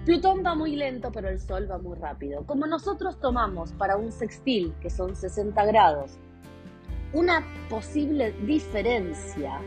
[0.05, 2.47] Plutón va muy lento, pero el Sol va muy rápido.
[2.47, 6.19] Como nosotros tomamos para un sextil, que son 60 grados,
[7.13, 9.61] una posible diferencia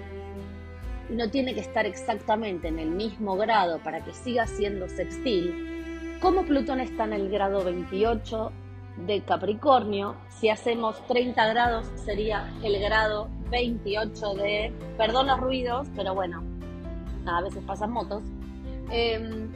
[1.09, 6.43] no tiene que estar exactamente en el mismo grado para que siga siendo sextil, como
[6.43, 8.51] Plutón está en el grado 28
[9.07, 16.13] de Capricornio, si hacemos 30 grados sería el grado 28 de, perdón los ruidos, pero
[16.13, 16.43] bueno,
[17.25, 18.23] a veces pasan motos,
[18.91, 19.51] em,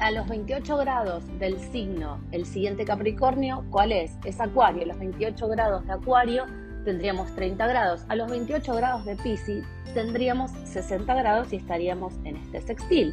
[0.00, 4.16] a los 28 grados del signo, el siguiente Capricornio, ¿cuál es?
[4.24, 6.46] Es Acuario, los 28 grados de Acuario
[6.88, 8.06] tendríamos 30 grados.
[8.08, 9.62] A los 28 grados de Pisces
[9.92, 13.12] tendríamos 60 grados y estaríamos en este sextil.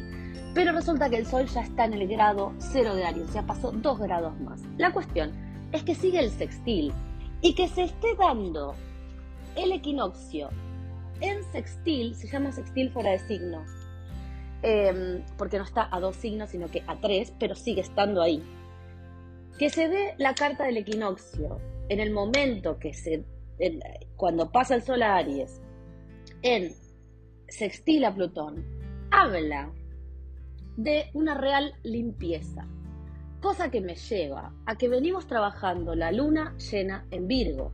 [0.54, 3.72] Pero resulta que el Sol ya está en el grado 0 de Aries, ya pasó
[3.72, 4.62] 2 grados más.
[4.78, 5.30] La cuestión
[5.72, 6.90] es que sigue el sextil
[7.42, 8.74] y que se esté dando
[9.56, 10.48] el equinoccio
[11.20, 13.62] en sextil, se llama sextil fuera de signo,
[14.62, 18.42] em, porque no está a dos signos, sino que a tres, pero sigue estando ahí.
[19.58, 21.58] Que se dé la carta del equinoccio
[21.90, 23.35] en el momento que se
[24.16, 25.60] cuando pasa el sol a Aries
[26.42, 26.72] en
[27.48, 28.64] sextil Plutón
[29.10, 29.72] habla
[30.76, 32.66] de una real limpieza,
[33.40, 37.72] cosa que me lleva a que venimos trabajando la luna llena en Virgo,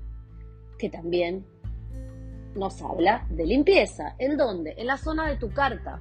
[0.78, 1.44] que también
[2.54, 4.14] nos habla de limpieza.
[4.18, 4.74] ¿En dónde?
[4.76, 6.00] En la zona de tu carta.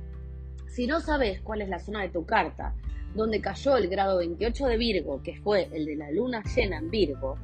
[0.67, 2.75] Si no sabes cuál es la zona de tu carta,
[3.15, 6.89] donde cayó el grado 28 de Virgo, que fue el de la luna llena en
[6.89, 7.37] Virgo,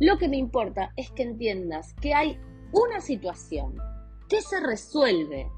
[0.00, 2.38] lo que me importa es que entiendas que hay
[2.72, 3.76] una situación
[4.28, 5.50] que se resuelve.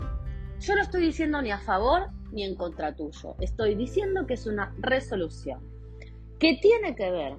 [0.61, 4.47] Yo no estoy diciendo ni a favor ni en contra tuyo, estoy diciendo que es
[4.47, 5.61] una resolución
[6.39, 7.37] que tiene que ver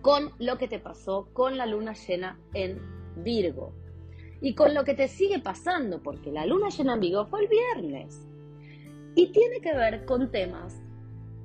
[0.00, 2.80] con lo que te pasó con la luna llena en
[3.22, 3.72] Virgo
[4.40, 7.48] y con lo que te sigue pasando, porque la luna llena en Virgo fue el
[7.48, 8.28] viernes.
[9.14, 10.82] Y tiene que ver con temas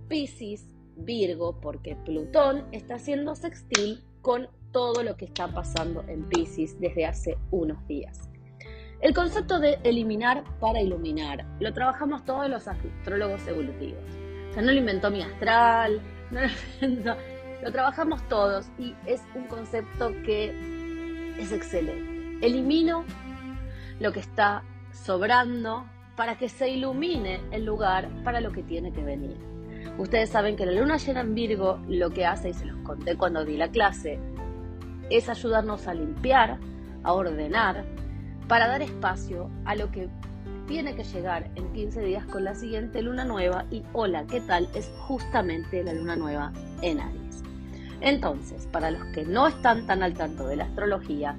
[0.08, 6.78] Pisces, Virgo, porque Plutón está haciendo sextil con todo lo que está pasando en Pisces
[6.82, 8.30] desde hace unos días.
[9.00, 14.04] El concepto de eliminar para iluminar lo trabajamos todos los astrólogos evolutivos.
[14.50, 16.02] O sea, no lo inventó mi astral,
[16.32, 16.48] no lo,
[16.82, 17.16] inventó,
[17.64, 20.50] lo trabajamos todos y es un concepto que
[21.40, 22.46] es excelente.
[22.46, 23.06] Elimino
[24.02, 24.62] lo que está
[24.92, 25.86] sobrando
[26.18, 29.38] para que se ilumine el lugar para lo que tiene que venir.
[29.98, 33.16] Ustedes saben que la luna llena en Virgo lo que hace, y se los conté
[33.16, 34.20] cuando di la clase,
[35.10, 36.60] es ayudarnos a limpiar,
[37.04, 37.86] a ordenar,
[38.48, 40.10] para dar espacio a lo que
[40.68, 44.68] tiene que llegar en 15 días con la siguiente luna nueva y hola, ¿qué tal?
[44.76, 46.52] Es justamente la luna nueva
[46.82, 47.44] en Aries.
[48.02, 51.36] Entonces, para los que no están tan al tanto de la astrología,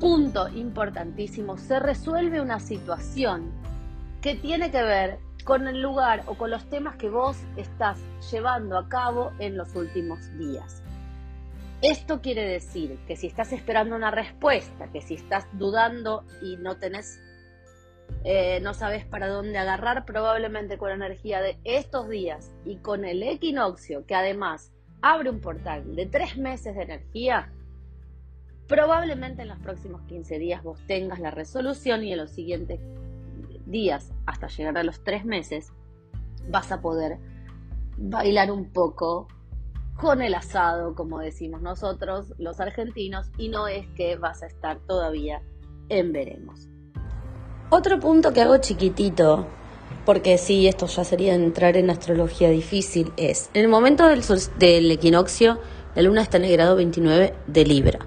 [0.00, 3.50] punto importantísimo, se resuelve una situación
[4.22, 7.98] que tiene que ver con el lugar o con los temas que vos estás
[8.30, 10.82] llevando a cabo en los últimos días.
[11.82, 16.76] Esto quiere decir que si estás esperando una respuesta, que si estás dudando y no
[16.76, 17.20] tenés,
[18.22, 23.06] eh, no sabes para dónde agarrar, probablemente con la energía de estos días y con
[23.06, 27.50] el equinoccio, que además abre un portal de tres meses de energía,
[28.68, 32.80] probablemente en los próximos 15 días vos tengas la resolución y en los siguientes
[33.70, 35.72] días hasta llegar a los tres meses
[36.48, 37.18] vas a poder
[37.96, 39.28] bailar un poco
[40.00, 44.78] con el asado, como decimos nosotros, los argentinos, y no es que vas a estar
[44.86, 45.42] todavía
[45.90, 46.68] en veremos.
[47.68, 49.46] Otro punto que hago chiquitito,
[50.06, 54.22] porque sí, esto ya sería entrar en astrología difícil, es, en el momento del,
[54.58, 55.60] del equinoccio,
[55.94, 57.98] la luna está en el grado 29 de Libra.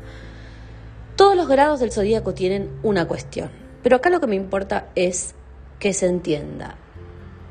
[1.16, 3.51] Todos los grados del zodíaco tienen una cuestión,
[3.84, 5.36] pero acá lo que me importa es
[5.84, 6.77] que se entienda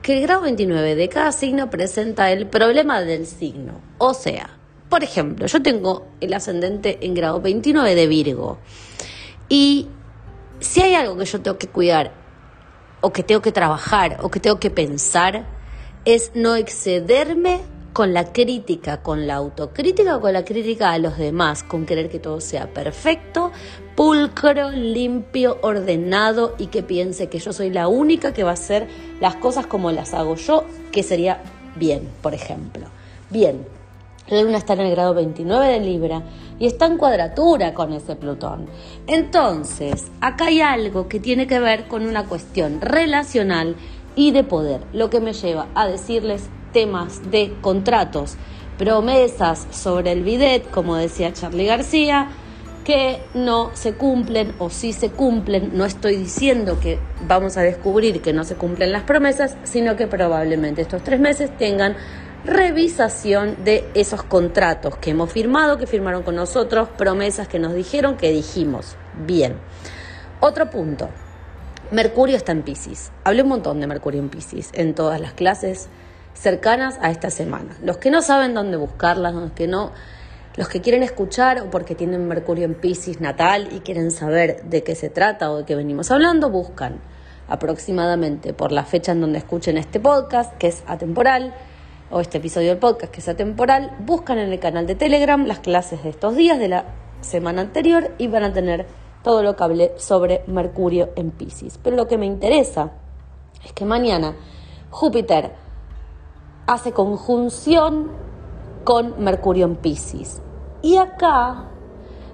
[0.00, 3.82] que el grado 29 de cada signo presenta el problema del signo.
[3.98, 4.58] O sea,
[4.88, 8.56] por ejemplo, yo tengo el ascendente en grado 29 de Virgo.
[9.50, 9.86] Y
[10.60, 12.14] si hay algo que yo tengo que cuidar,
[13.02, 15.44] o que tengo que trabajar, o que tengo que pensar,
[16.06, 17.60] es no excederme
[17.92, 22.08] con la crítica, con la autocrítica o con la crítica a los demás, con querer
[22.08, 23.52] que todo sea perfecto,
[23.94, 28.88] pulcro, limpio, ordenado y que piense que yo soy la única que va a hacer
[29.20, 31.42] las cosas como las hago yo, que sería
[31.76, 32.86] bien, por ejemplo.
[33.30, 33.66] Bien,
[34.28, 36.22] la luna está en el grado 29 de Libra
[36.58, 38.66] y está en cuadratura con ese Plutón.
[39.06, 43.76] Entonces, acá hay algo que tiene que ver con una cuestión relacional
[44.14, 48.36] y de poder, lo que me lleva a decirles temas de contratos,
[48.78, 52.28] promesas sobre el bidet, como decía Charlie García,
[52.84, 55.70] que no se cumplen o si se cumplen.
[55.74, 60.06] No estoy diciendo que vamos a descubrir que no se cumplen las promesas, sino que
[60.06, 61.96] probablemente estos tres meses tengan
[62.44, 68.16] revisación de esos contratos que hemos firmado, que firmaron con nosotros, promesas que nos dijeron,
[68.16, 68.96] que dijimos.
[69.26, 69.54] Bien.
[70.40, 71.08] Otro punto.
[71.92, 73.12] Mercurio está en Pisces.
[73.22, 75.88] Hablé un montón de Mercurio en Pisces en todas las clases
[76.34, 77.76] cercanas a esta semana.
[77.82, 79.92] Los que no saben dónde buscarlas, los que no,
[80.56, 84.82] los que quieren escuchar o porque tienen Mercurio en Pisces natal y quieren saber de
[84.82, 87.00] qué se trata o de qué venimos hablando, buscan
[87.48, 91.54] aproximadamente por la fecha en donde escuchen este podcast, que es atemporal,
[92.10, 95.60] o este episodio del podcast, que es atemporal, buscan en el canal de Telegram las
[95.60, 96.84] clases de estos días de la
[97.22, 98.86] semana anterior y van a tener
[99.22, 101.78] todo lo que hablé sobre Mercurio en Pisces.
[101.82, 102.92] Pero lo que me interesa
[103.64, 104.36] es que mañana
[104.90, 105.52] Júpiter
[106.66, 108.10] hace conjunción
[108.84, 110.40] con Mercurio en Pisces.
[110.82, 111.68] Y acá,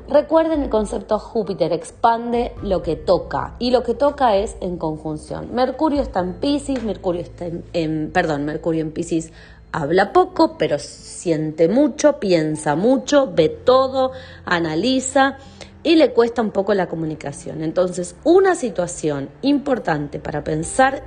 [0.08, 3.54] recuerden el concepto Júpiter, expande lo que toca.
[3.58, 5.54] Y lo que toca es en conjunción.
[5.54, 9.32] Mercurio está en Pisces, Mercurio está en, perdón, Mercurio en Pisces
[9.70, 14.12] habla poco, pero siente mucho, piensa mucho, ve todo,
[14.46, 15.36] analiza,
[15.82, 17.62] y le cuesta un poco la comunicación.
[17.62, 21.02] Entonces, una situación importante para pensar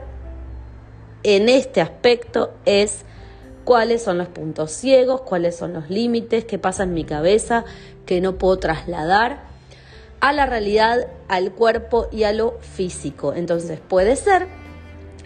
[1.24, 3.06] en este aspecto es
[3.64, 7.66] cuáles son los puntos ciegos, cuáles son los límites, qué pasa en mi cabeza
[8.06, 9.44] que no puedo trasladar
[10.20, 13.34] a la realidad, al cuerpo y a lo físico.
[13.34, 14.48] Entonces puede ser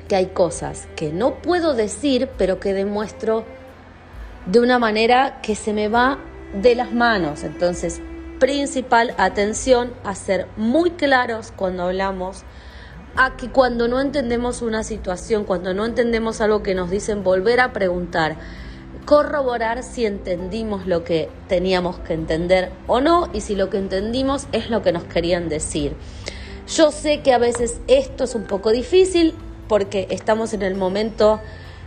[0.07, 3.43] que hay cosas que no puedo decir, pero que demuestro
[4.45, 6.19] de una manera que se me va
[6.61, 7.43] de las manos.
[7.43, 8.01] Entonces,
[8.39, 12.43] principal atención a ser muy claros cuando hablamos,
[13.15, 17.59] a que cuando no entendemos una situación, cuando no entendemos algo que nos dicen, volver
[17.59, 18.37] a preguntar
[19.05, 24.47] corroborar si entendimos lo que teníamos que entender o no y si lo que entendimos
[24.51, 25.95] es lo que nos querían decir.
[26.67, 29.35] Yo sé que a veces esto es un poco difícil
[29.67, 31.39] porque estamos en el momento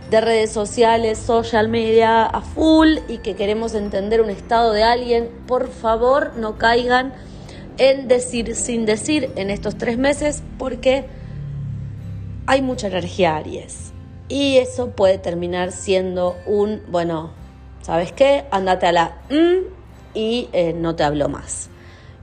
[0.09, 5.29] de redes sociales, social media a full y que queremos entender un estado de alguien.
[5.45, 7.13] Por favor, no caigan
[7.77, 11.05] en decir sin decir en estos tres meses porque
[12.49, 13.93] hay mucha energía Aries.
[14.27, 17.29] Y eso puede terminar siendo un, bueno,
[17.83, 18.45] ¿sabes qué?
[18.49, 19.67] Andate a la mm
[20.15, 21.69] y eh, no te hablo más.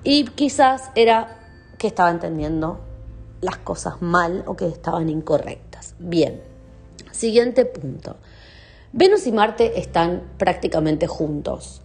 [0.03, 1.39] Y quizás era
[1.79, 2.81] que estaba entendiendo
[3.41, 5.95] las cosas mal o que estaban incorrectas.
[6.01, 6.43] Bien,
[7.13, 8.17] siguiente punto.
[8.93, 11.83] Venus y Marte están prácticamente juntos.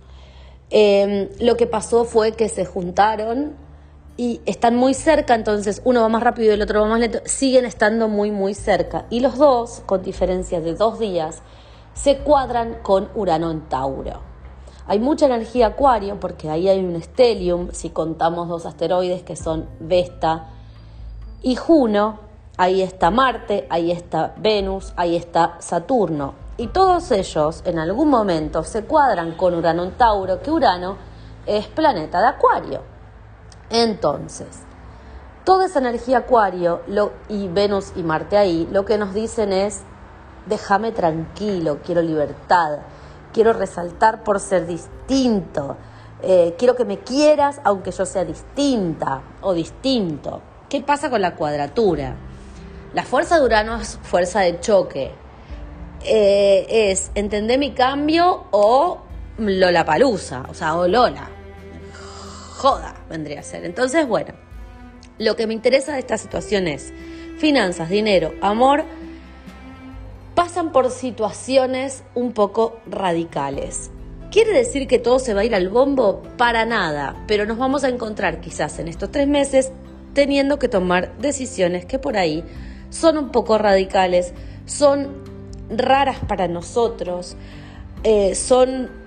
[0.71, 3.53] Em, lo que pasó fue que se juntaron
[4.21, 7.21] y están muy cerca, entonces uno va más rápido y el otro va más lento,
[7.25, 9.05] siguen estando muy, muy cerca.
[9.09, 11.41] Y los dos, con diferencia de dos días,
[11.95, 14.21] se cuadran con Urano en Tauro.
[14.85, 19.67] Hay mucha energía acuario porque ahí hay un stellium, si contamos dos asteroides que son
[19.79, 20.49] Vesta
[21.41, 22.19] y Juno,
[22.57, 26.35] ahí está Marte, ahí está Venus, ahí está Saturno.
[26.57, 30.97] Y todos ellos en algún momento se cuadran con Urano en Tauro, que Urano
[31.47, 32.90] es planeta de Acuario.
[33.71, 34.47] Entonces,
[35.45, 36.81] toda esa energía acuario
[37.29, 39.79] y Venus y Marte ahí, lo que nos dicen es,
[40.45, 42.79] déjame tranquilo, quiero libertad,
[43.33, 45.77] quiero resaltar por ser distinto,
[46.21, 50.41] eh, quiero que me quieras aunque yo sea distinta o distinto.
[50.69, 52.15] ¿Qué pasa con la cuadratura?
[52.93, 55.11] La fuerza de Urano es fuerza de choque.
[56.03, 59.01] Eh, es entender mi cambio o
[59.37, 61.40] Lola Palusa, o sea, o Lola
[62.61, 63.65] joda, vendría a ser.
[63.65, 64.35] Entonces, bueno,
[65.17, 66.93] lo que me interesa de esta situación es
[67.39, 68.83] finanzas, dinero, amor,
[70.35, 73.89] pasan por situaciones un poco radicales.
[74.29, 76.21] ¿Quiere decir que todo se va a ir al bombo?
[76.37, 79.71] Para nada, pero nos vamos a encontrar quizás en estos tres meses
[80.13, 82.43] teniendo que tomar decisiones que por ahí
[82.91, 84.33] son un poco radicales,
[84.67, 85.09] son
[85.69, 87.35] raras para nosotros,
[88.03, 89.01] eh, son...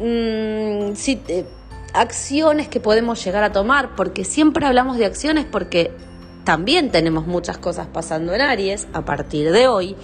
[0.00, 0.92] Mm,
[1.28, 1.44] eh,
[1.94, 5.92] acciones que podemos llegar a tomar, porque siempre hablamos de acciones porque
[6.44, 9.96] también tenemos muchas cosas pasando en Aries a partir de hoy.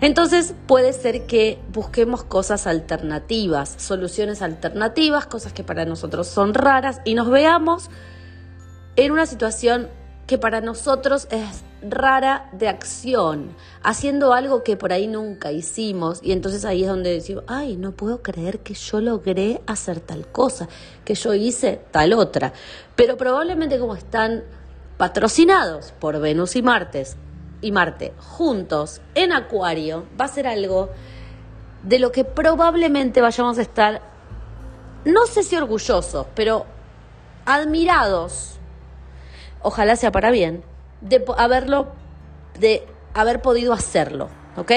[0.00, 7.00] Entonces puede ser que busquemos cosas alternativas, soluciones alternativas, cosas que para nosotros son raras
[7.04, 7.88] y nos veamos
[8.96, 9.88] en una situación
[10.26, 16.32] que para nosotros es rara de acción, haciendo algo que por ahí nunca hicimos y
[16.32, 20.68] entonces ahí es donde decimos, ay, no puedo creer que yo logré hacer tal cosa,
[21.04, 22.52] que yo hice tal otra.
[22.96, 24.44] Pero probablemente como están
[24.96, 27.04] patrocinados por Venus y Marte
[27.60, 30.90] y Marte juntos en Acuario, va a ser algo
[31.82, 34.02] de lo que probablemente vayamos a estar,
[35.04, 36.66] no sé si orgullosos, pero
[37.44, 38.52] admirados
[39.62, 40.62] ojalá sea para bien,
[41.02, 41.88] de haberlo,
[42.58, 44.72] de haber podido hacerlo, ¿ok?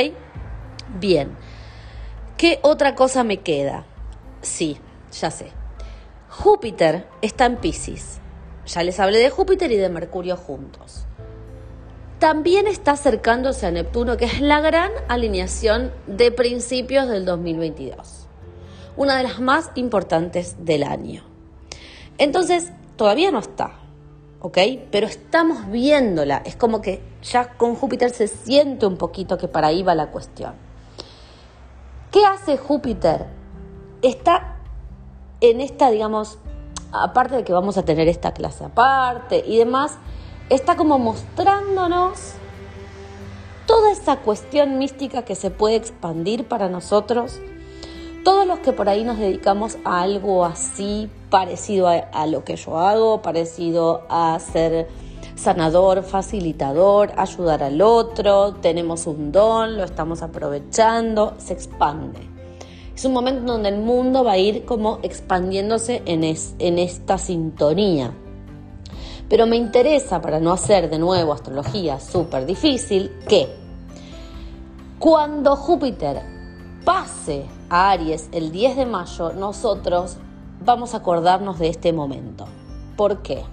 [0.99, 1.35] Bien.
[2.37, 3.85] ¿Qué otra cosa me queda?
[4.41, 4.77] Sí,
[5.11, 5.51] ya sé.
[6.29, 8.19] Júpiter está en Pisces.
[8.65, 11.05] Ya les hablé de Júpiter y de Mercurio juntos.
[12.19, 18.27] También está acercándose a Neptuno, que es la gran alineación de principios del 2022.
[18.97, 21.23] Una de las más importantes del año.
[22.17, 23.79] Entonces, todavía no está,
[24.45, 24.59] ¿ok?
[24.91, 29.67] Pero estamos viéndola, es como que ya con Júpiter se siente un poquito que para
[29.67, 30.53] ahí va la cuestión.
[32.11, 33.25] ¿Qué hace Júpiter?
[34.03, 34.57] Está
[35.41, 36.37] en esta, digamos,
[36.91, 39.97] aparte de que vamos a tener esta clase aparte y demás,
[40.49, 42.35] está como mostrándonos
[43.65, 47.39] toda esa cuestión mística que se puede expandir para nosotros
[48.25, 52.79] todos los que por ahí nos dedicamos a algo así parecido a, lo que yo
[52.79, 54.87] hago, parecido a ser
[55.35, 62.17] sanador, facilitador, ayudar al otro, tenemos un don, lo estamos aprovechando, se expande.
[62.95, 68.11] Es un momento donde el mundo va a ir como expandiéndose en, en esta sintonía.
[69.29, 73.47] Pero me interesa, para no hacer de nuevo astrología súper difícil, que
[74.97, 76.23] cuando Júpiter
[76.83, 80.17] pase a Aries el 10 de mayo, nosotros
[80.63, 82.47] vamos a acordarnos de este momento.
[82.95, 83.43] ¿Por qué?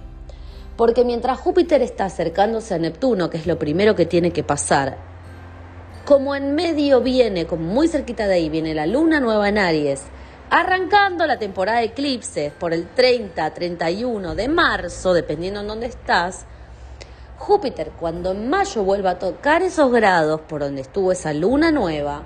[0.77, 4.97] Porque mientras Júpiter está acercándose a Neptuno, que es lo primero que tiene que pasar,
[6.05, 10.03] como en medio viene, como muy cerquita de ahí, viene la luna nueva en Aries,
[10.51, 16.47] arrancando la temporada de eclipses por el 30, 31 de marzo, dependiendo en dónde estás,
[17.39, 22.23] Júpiter cuando en mayo vuelva a tocar esos grados por donde estuvo esa luna nueva,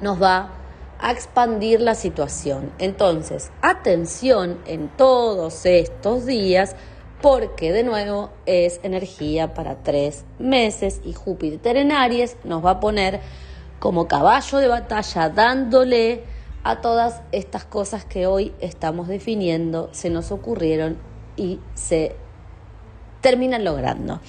[0.00, 0.50] nos va
[0.98, 2.72] a expandir la situación.
[2.78, 6.76] Entonces, atención en todos estos días
[7.22, 12.80] porque de nuevo es energía para tres meses y Júpiter en Aries nos va a
[12.80, 13.20] poner
[13.78, 16.24] como caballo de batalla dándole
[16.62, 20.98] a todas estas cosas que hoy estamos definiendo, se nos ocurrieron
[21.36, 22.16] y se
[23.20, 24.20] terminan logrando.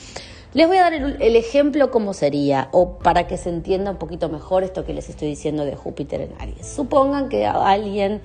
[0.57, 4.27] Les voy a dar el, ejemplo cómo sería, o para que se entienda un poquito
[4.27, 6.65] mejor esto que les estoy diciendo de Júpiter en Aries.
[6.65, 8.23] Supongan que alguien,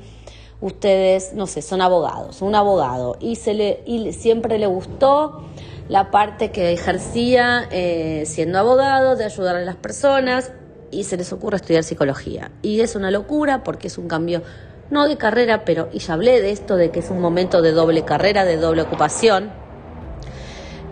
[0.62, 5.44] ustedes, no sé, son abogados, un abogado, y, se le, y siempre le gustó
[5.90, 10.52] la parte que ejercía eh, siendo abogado, de ayudar a las personas,
[10.90, 12.50] y se les ocurre estudiar psicología.
[12.62, 14.40] Y es una locura porque es un cambio,
[14.88, 17.72] no de carrera, pero, y ya hablé de esto, de que es un momento de
[17.72, 19.60] doble carrera, de doble ocupación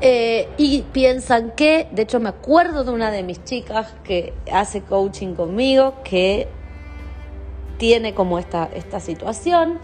[0.01, 4.83] eh, y piensan que, de hecho me acuerdo de una de mis chicas que hace
[4.83, 6.49] coaching conmigo, que
[7.79, 9.79] tiene como esta, esta situación,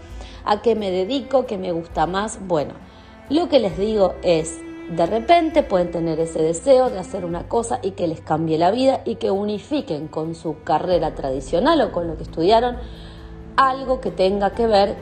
[0.45, 2.39] a qué me dedico, qué me gusta más.
[2.47, 2.73] Bueno,
[3.29, 4.59] lo que les digo es,
[4.89, 8.71] de repente pueden tener ese deseo de hacer una cosa y que les cambie la
[8.71, 12.77] vida y que unifiquen con su carrera tradicional o con lo que estudiaron
[13.57, 14.95] algo que tenga que ver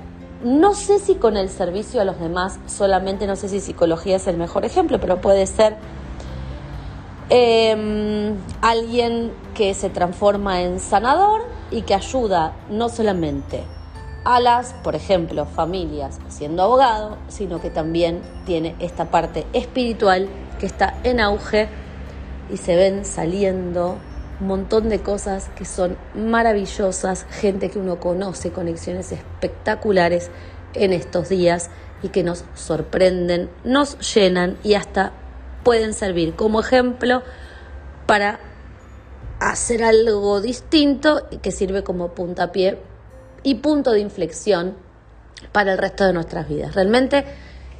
[0.45, 4.27] no sé si con el servicio a los demás, solamente no sé si psicología es
[4.27, 5.75] el mejor ejemplo, pero puede ser
[7.29, 11.41] em, alguien que se transforma en sanador
[11.71, 13.63] y que ayuda no solamente
[14.23, 20.29] a las, por ejemplo, familias siendo abogado, sino que también tiene esta parte espiritual
[20.59, 21.69] que está en auge
[22.53, 23.97] y se ven saliendo
[24.39, 30.29] montón de cosas que son maravillosas, gente que uno conoce, conexiones espectaculares
[30.73, 31.69] en estos días
[32.03, 35.13] y que nos sorprenden, nos llenan y hasta
[35.63, 37.23] pueden servir como ejemplo
[38.05, 38.39] para
[39.39, 42.79] hacer algo distinto y que sirve como puntapié
[43.43, 44.75] y punto de inflexión
[45.51, 46.75] para el resto de nuestras vidas.
[46.75, 47.25] Realmente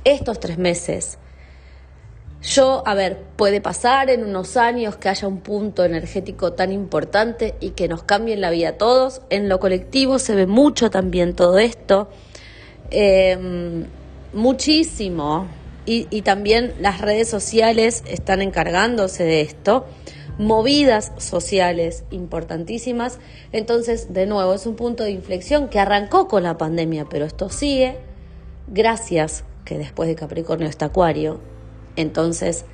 [0.04, 1.18] estos tres meses
[2.42, 7.56] yo, a ver, puede pasar en unos años que haya un punto energético tan importante
[7.60, 9.22] y que nos cambie la vida a todos.
[9.30, 12.08] En lo colectivo se ve mucho también todo esto.
[12.92, 13.86] Em,
[14.34, 15.48] muchísimo.
[15.88, 19.86] Y, y también las redes sociales están encargándose de esto.
[20.38, 23.20] Movidas sociales importantísimas.
[23.54, 27.50] Entonces, de nuevo, es un punto de inflexión que arrancó con la pandemia, pero esto
[27.50, 27.98] sigue.
[28.68, 31.55] Gracias que después de Capricornio está Acuario
[31.96, 32.66] entonces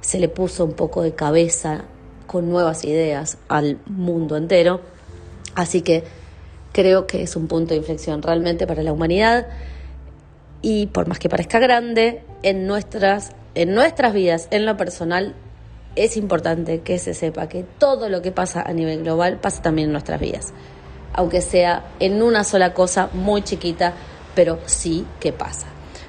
[0.00, 1.84] se le puso un poco de cabeza
[2.26, 4.80] con nuevas ideas al mundo entero.
[5.54, 6.04] Así que
[6.72, 9.46] creo que es un punto de inflexión realmente para la humanidad
[10.62, 15.34] y por más que parezca grande, en nuestras, en nuestras vidas, en lo personal,
[15.96, 19.88] es importante que se sepa que todo lo que pasa a nivel global pasa también
[19.88, 20.52] en nuestras vidas,
[21.12, 23.94] aunque sea en una sola cosa muy chiquita,
[24.34, 25.66] pero sí que pasa.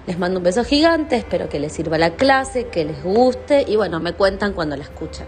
[0.10, 3.76] Les mando un beso gigante, espero que les sirva la clase, que les guste y
[3.76, 5.28] bueno, me cuentan cuando la escuchan.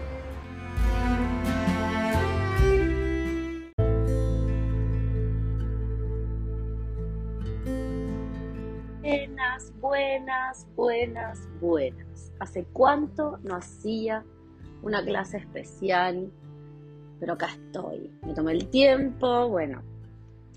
[9.00, 12.32] Buenas, buenas, buenas, buenas.
[12.40, 14.24] ¿Hace cuánto no hacía
[14.82, 16.28] una clase especial?
[17.20, 18.10] Pero acá estoy.
[18.26, 19.80] Me tomé el tiempo, bueno,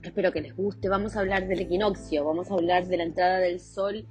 [0.08, 0.90] espero que les guste.
[0.90, 4.08] Vamos a hablar del equinoccio, vamos a hablar de la entrada del sol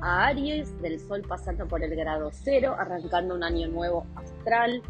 [0.00, 4.82] a Aries, del Sol pasando por el grado cero, arrancando un año nuevo astral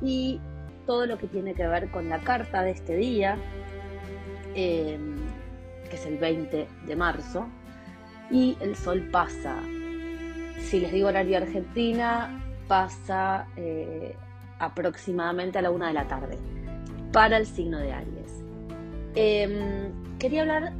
[0.00, 0.40] y
[0.86, 3.36] todo lo que tiene que ver con la carta de este día,
[4.54, 5.16] em,
[5.88, 7.46] que es el 20 de marzo,
[8.30, 9.62] y el Sol pasa,
[10.58, 14.16] si les digo horario Argentina, pasa eh,
[14.58, 16.38] aproximadamente a la una de la tarde
[17.12, 18.41] para el signo de Aries.
[19.14, 20.72] Em, quería hablar,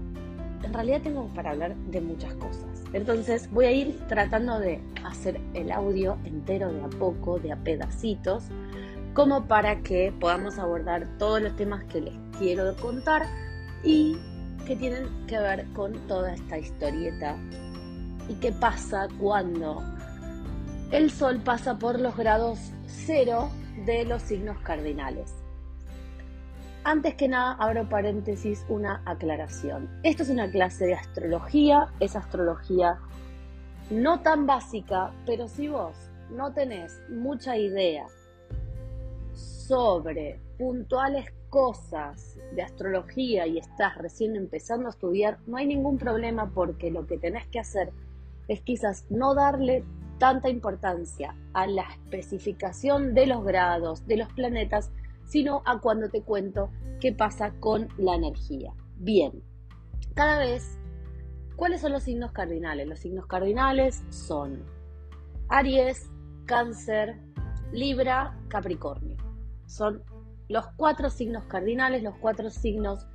[0.62, 2.84] en realidad tengo para hablar de muchas cosas.
[2.92, 7.56] Entonces voy a ir tratando de hacer el audio entero de a poco, de a
[7.56, 8.44] pedacitos,
[9.14, 13.26] como para que podamos abordar todos los temas que les quiero contar
[13.84, 14.16] y
[14.66, 17.36] que tienen que ver con toda esta historieta
[18.28, 19.82] y qué pasa cuando
[20.90, 23.50] el Sol pasa por los grados cero
[23.84, 25.41] de los signos cardinales.
[26.84, 29.88] Antes que nada, abro paréntesis, una aclaración.
[30.02, 32.98] Esto es una clase de astrología, es astrología
[33.90, 35.94] no tan básica, pero si vos
[36.30, 38.06] no tenés mucha idea
[39.32, 46.50] sobre puntuales cosas de astrología y estás recién empezando a estudiar, no hay ningún problema
[46.52, 47.92] porque lo que tenés que hacer
[48.48, 49.84] es quizás no darle
[50.18, 54.90] tanta importancia a la especificación de los grados, de los planetas,
[55.32, 58.74] sino a cuando te cuento qué pasa con la energía.
[58.96, 59.42] Bien,
[60.12, 60.78] cada vez,
[61.56, 62.86] ¿cuáles son los signos cardinales?
[62.86, 64.62] Los signos cardinales son
[65.48, 66.10] Aries,
[66.44, 67.16] Cáncer,
[67.72, 69.16] Libra, Capricornio.
[69.64, 70.02] Son
[70.50, 73.06] los cuatro signos cardinales, los cuatro signos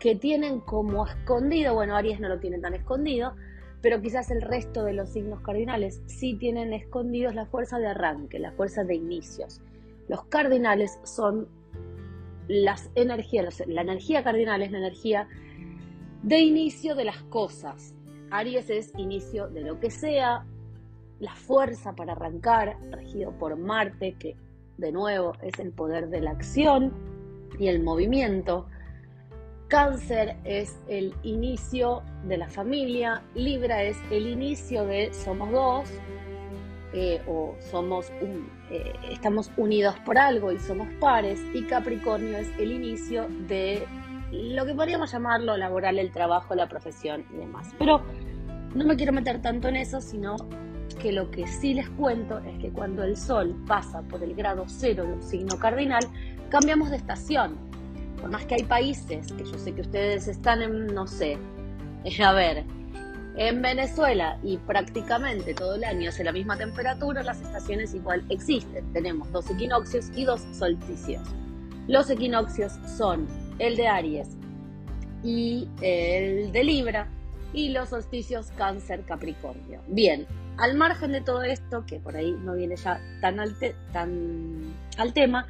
[0.00, 3.36] que tienen como escondido, bueno, Aries no lo tiene tan escondido,
[3.80, 8.40] pero quizás el resto de los signos cardinales sí tienen escondidos la fuerza de arranque,
[8.40, 9.60] la fuerza de inicios.
[10.08, 11.48] Los cardinales son
[12.48, 15.28] las energías, la energía cardinal es la energía
[16.22, 17.94] de inicio de las cosas.
[18.30, 20.44] Aries es inicio de lo que sea,
[21.20, 24.36] la fuerza para arrancar, regido por Marte, que
[24.78, 26.92] de nuevo es el poder de la acción
[27.58, 28.66] y el movimiento.
[29.68, 35.88] Cáncer es el inicio de la familia, Libra es el inicio de somos dos
[36.92, 38.10] eh, o somos
[38.70, 43.86] eh, estamos unidos por algo y somos pares y Capricornio es el inicio de
[44.30, 47.74] lo que podríamos llamarlo laboral, el trabajo, la profesión y demás.
[47.78, 48.02] Pero
[48.74, 50.36] no me quiero meter tanto en eso, sino
[51.00, 54.64] que lo que sí les cuento es que cuando el Sol pasa por el grado
[54.66, 56.02] cero de un signo cardinal,
[56.50, 57.58] cambiamos de estación
[58.22, 61.38] por más que hay países, que yo sé que ustedes están en, no sé,
[62.24, 62.64] a ver,
[63.36, 68.92] en Venezuela y prácticamente todo el año hace la misma temperatura, las estaciones igual existen.
[68.92, 71.22] Tenemos dos equinoccios y dos solsticios.
[71.88, 73.26] Los equinoccios son
[73.58, 74.28] el de Aries
[75.22, 77.08] y el de Libra
[77.52, 79.80] y los solsticios Cáncer Capricornio.
[79.88, 80.26] Bien,
[80.58, 83.56] al margen de todo esto, que por ahí no viene ya tan al,
[83.92, 85.46] tan al tema,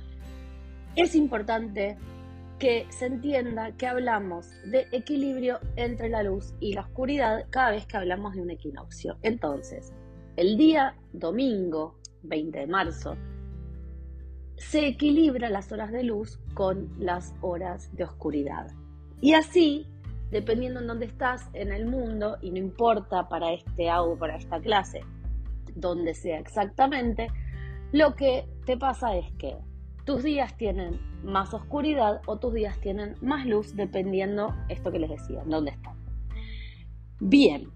[0.94, 1.96] es importante
[2.58, 7.86] que se entienda que hablamos de equilibrio entre la luz y la oscuridad cada vez
[7.86, 9.16] que hablamos de un equinoccio.
[9.22, 9.92] Entonces,
[10.36, 13.16] el día domingo 20 de marzo
[14.56, 18.70] se equilibra las horas de luz con las horas de oscuridad.
[19.20, 19.86] Y así,
[20.30, 24.60] dependiendo en dónde estás en el mundo, y no importa para este audio, para esta
[24.60, 25.00] clase,
[25.74, 27.28] donde sea exactamente,
[27.92, 29.56] lo que te pasa es que
[30.04, 35.10] tus días tienen más oscuridad o tus días tienen más luz dependiendo esto que les
[35.10, 35.96] decía, dónde están.
[37.20, 37.70] Bien,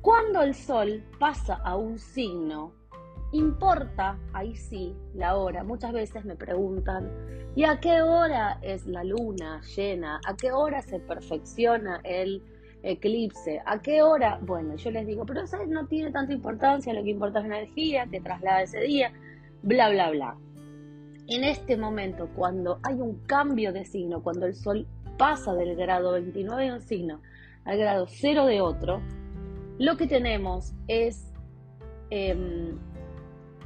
[0.00, 2.72] cuando el sol pasa a un signo,
[3.32, 5.62] importa, ahí sí, la hora.
[5.62, 7.08] Muchas veces me preguntan,
[7.54, 10.20] ¿y a qué hora es la luna llena?
[10.26, 12.42] ¿A qué hora se perfecciona el
[12.82, 13.62] eclipse?
[13.64, 14.40] ¿A qué hora?
[14.42, 17.58] Bueno, yo les digo, pero eso no tiene tanta importancia, lo que importa es la
[17.58, 19.12] energía que traslada ese día,
[19.62, 20.36] bla, bla, bla
[21.30, 24.86] en este momento, cuando hay un cambio de signo, cuando el Sol
[25.16, 27.20] pasa del grado 29 de un signo
[27.64, 29.00] al grado 0 de otro,
[29.78, 31.32] lo que tenemos es
[32.10, 32.76] em,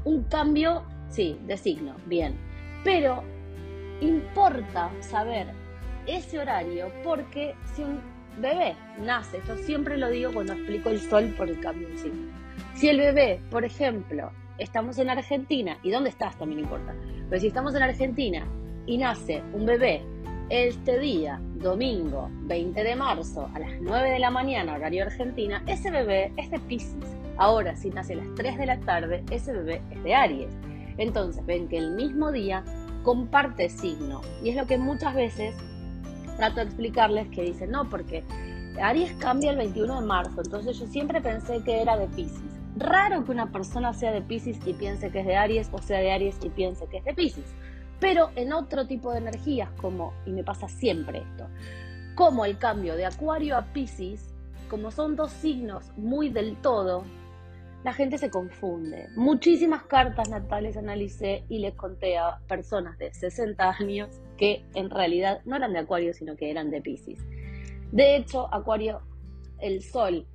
[0.05, 2.37] un cambio, sí, de signo, bien,
[2.85, 3.23] pero
[4.03, 5.47] importa saber
[6.07, 7.99] ese horario porque si un
[8.43, 12.31] bebé nace, yo siempre lo digo cuando explico el sol por el cambio de signo,
[12.75, 16.95] si el bebé, por ejemplo, estamos en Argentina, y dónde estás también importa,
[17.29, 18.47] pero si estamos en Argentina
[18.87, 20.03] y nace un bebé
[20.51, 25.91] este día, domingo 20 de marzo, a las 9 de la mañana, horario Argentina, ese
[25.91, 27.17] bebé es de Pisces.
[27.39, 30.53] Ahora, si nace a las 3 de la tarde, ese bebé es de Aries.
[30.99, 32.63] Entonces, ven que el mismo día
[33.03, 34.21] comparte signo.
[34.43, 35.55] Y es lo que muchas veces
[36.37, 38.23] trato de explicarles que dicen, no, porque
[38.81, 43.25] Aries cambia el 21 de marzo, entonces yo siempre pensé que era de Pisces raro
[43.25, 46.13] que una persona sea de Pisces y piense que es de Aries o sea de
[46.13, 47.55] Aries y piense que es de Pisces.
[48.01, 51.49] Pero en otro tipo de energías, como, y me pasa siempre esto,
[52.15, 54.35] como el cambio de Acuario a Pisces,
[54.69, 57.05] como son dos signos muy del todo,
[57.85, 59.09] la gente se confunde.
[59.15, 65.43] Muchísimas cartas natales analicé y les conté a personas de 60 años que en realidad
[65.45, 67.21] no eran de Acuario, sino que eran de Pisces.
[67.93, 69.03] De hecho, Acuario,
[69.61, 70.27] el Sol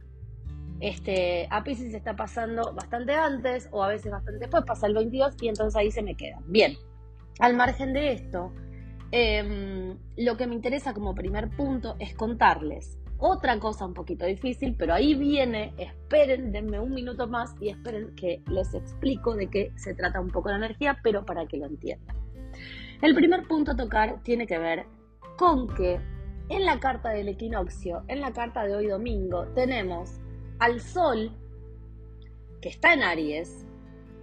[0.80, 5.36] este, a Pisces está pasando bastante antes o a veces bastante después, pasa el 22
[5.42, 6.40] y entonces ahí se me queda.
[6.46, 6.76] Bien,
[7.40, 8.52] al margen de esto,
[9.12, 14.76] Em, lo que me interesa como primer punto es contarles otra cosa un poquito difícil,
[14.78, 19.74] pero ahí viene, esperen, denme un minuto más y esperen que les explico de qué
[19.76, 22.16] se trata un poco la energía, pero para que lo entiendan.
[23.02, 24.86] El primer punto a tocar tiene que ver
[25.38, 26.00] con que
[26.50, 30.22] en la carta del equinoccio, en la carta de hoy domingo, tenemos
[30.60, 31.32] al Sol,
[32.62, 33.66] que está en Aries,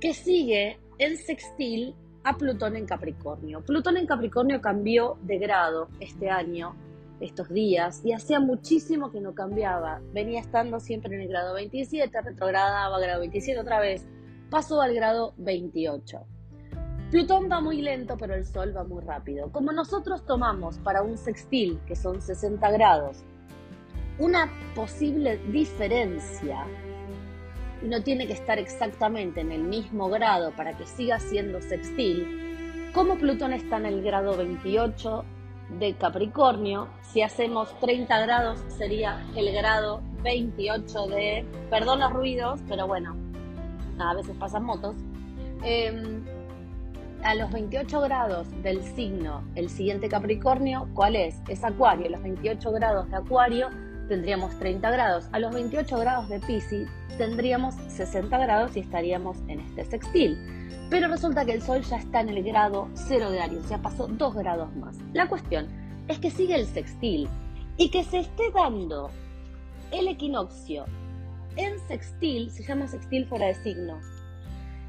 [0.01, 1.95] que sigue en sextil
[2.25, 3.65] a Plutón en Capricornio.
[3.65, 6.75] Plutón en Capricornio cambió de grado este año
[7.21, 10.01] estos días y hacía muchísimo que no cambiaba.
[10.13, 14.07] Venía estando siempre en el grado 27, retrogradaba grado 27 otra vez,
[14.51, 16.27] pasó al grado 28.
[17.11, 19.51] Plutón va muy lento, pero el Sol va muy rápido.
[19.53, 23.25] Como nosotros tomamos para un sextil, que son 60 grados,
[24.19, 26.65] una posible diferencia,
[27.83, 32.91] y no tiene que estar exactamente en el mismo grado para que siga siendo sextil,
[32.95, 35.25] como Plutón está en el grado 28
[35.79, 42.87] de Capricornio, si hacemos 30 grados sería el grado 28 de, perdón los ruidos, pero
[42.87, 43.15] bueno,
[43.99, 44.95] a veces pasan motos.
[45.63, 46.25] Em,
[47.23, 51.41] a los 28 grados del signo, el siguiente Capricornio, ¿cuál es?
[51.49, 52.09] Es Acuario.
[52.09, 53.69] Los 28 grados de Acuario
[54.09, 55.29] tendríamos 30 grados.
[55.33, 56.89] A los 28 grados de Pisces
[57.19, 60.39] tendríamos 60 grados y estaríamos en este sextil.
[60.91, 64.07] Pero resulta que el Sol ya está en el grado 0 de Aries, ya pasó
[64.07, 64.97] 2 grados más.
[65.13, 65.67] La cuestión
[66.09, 67.29] es que sigue el sextil
[67.77, 69.11] y que se esté dando
[69.91, 70.85] el equinoccio
[71.57, 74.01] en sextil, se llama sextil fuera de signo,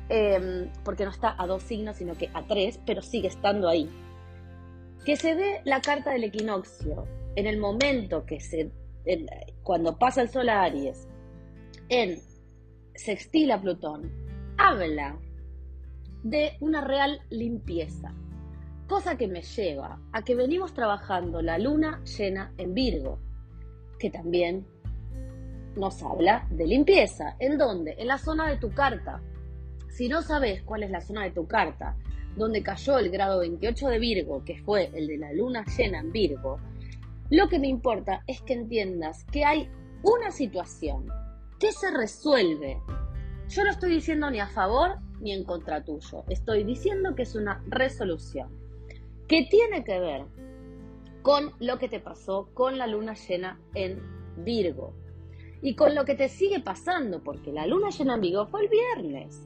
[0.09, 3.89] em, porque no está a dos signos, sino que a tres, pero sigue estando ahí.
[5.05, 8.71] Que se dé la carta del equinoccio en el momento que se,
[9.63, 11.07] cuando pasa el Sol a Aries,
[11.89, 12.19] en
[12.95, 14.11] sextil a Plutón,
[14.57, 15.17] habla
[16.23, 18.13] de una real limpieza.
[18.87, 23.19] Cosa que me lleva a que venimos trabajando la luna llena en Virgo,
[23.99, 24.65] que también
[25.75, 27.35] nos habla de limpieza.
[27.39, 27.95] ¿En dónde?
[27.97, 29.21] En la zona de tu carta.
[29.89, 31.97] Si no sabes cuál es la zona de tu carta,
[32.35, 36.11] donde cayó el grado 28 de Virgo, que fue el de la luna llena en
[36.11, 36.59] Virgo,
[37.29, 39.69] lo que me importa es que entiendas que hay
[40.03, 41.07] una situación
[41.59, 42.81] que se resuelve.
[43.49, 46.23] Yo no estoy diciendo ni a favor ni en contra tuyo.
[46.29, 48.49] Estoy diciendo que es una resolución
[49.27, 50.25] que tiene que ver
[51.21, 54.01] con lo que te pasó con la luna llena en
[54.37, 54.93] Virgo
[55.61, 58.69] y con lo que te sigue pasando, porque la luna llena en Virgo fue el
[58.69, 59.45] viernes.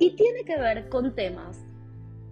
[0.00, 1.64] Y tiene que ver con temas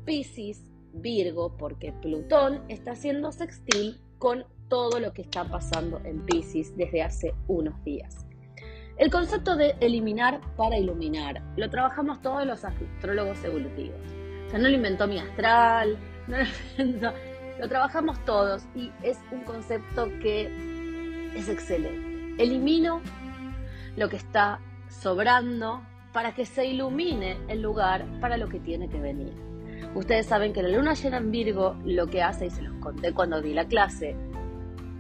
[0.04, 0.64] Pisces,
[0.94, 7.02] Virgo, porque Plutón está haciendo sextil con todo lo que está pasando en Pisces desde
[7.02, 8.26] hace unos días.
[8.98, 14.00] El concepto de eliminar para iluminar lo trabajamos todos los astrólogos evolutivos.
[14.46, 15.96] O sea, no lo inventó mi astral,
[16.26, 16.44] no lo
[16.78, 17.12] inventó,
[17.60, 20.50] lo trabajamos todos y es un concepto que
[21.34, 22.42] es excelente.
[22.42, 23.00] Elimino
[23.96, 25.82] lo que está sobrando
[26.12, 29.47] para que se ilumine el lugar para lo que tiene que venir.
[29.98, 33.12] Ustedes saben que la luna llena en Virgo lo que hace, y se los conté
[33.12, 34.14] cuando di la clase,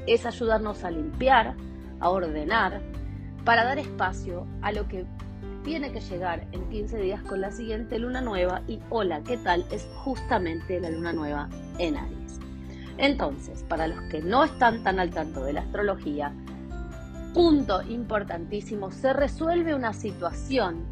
[0.08, 1.54] es ayudarnos a limpiar,
[2.00, 2.80] a ordenar,
[3.44, 5.06] para dar espacio a lo que
[5.62, 9.64] tiene que llegar en 15 días con la siguiente luna nueva y hola, ¿qué tal?
[9.70, 11.48] Es justamente la luna nueva
[11.78, 12.40] en Aries.
[12.96, 16.34] Entonces, para los que no están tan al tanto de la astrología,
[17.34, 20.84] punto importantísimo, se resuelve una situación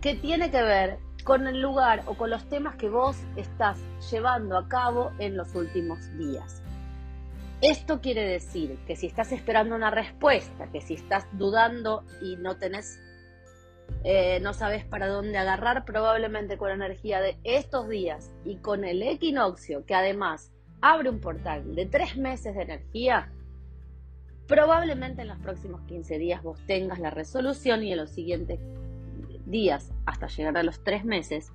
[0.00, 3.80] que tiene que ver con el lugar o con los temas que vos estás
[4.10, 6.62] llevando a cabo en los últimos días.
[7.62, 12.58] Esto quiere decir que si estás esperando una respuesta, que si estás dudando y no
[12.58, 13.00] tenés,
[14.02, 18.84] eh, no sabes para dónde agarrar, probablemente con la energía de estos días y con
[18.84, 20.52] el equinoccio, que además
[20.82, 23.32] abre un portal de tres meses de energía,
[24.46, 28.60] probablemente en los próximos 15 días vos tengas la resolución y en los siguientes
[29.46, 31.52] días, hasta llegar a los tres meses,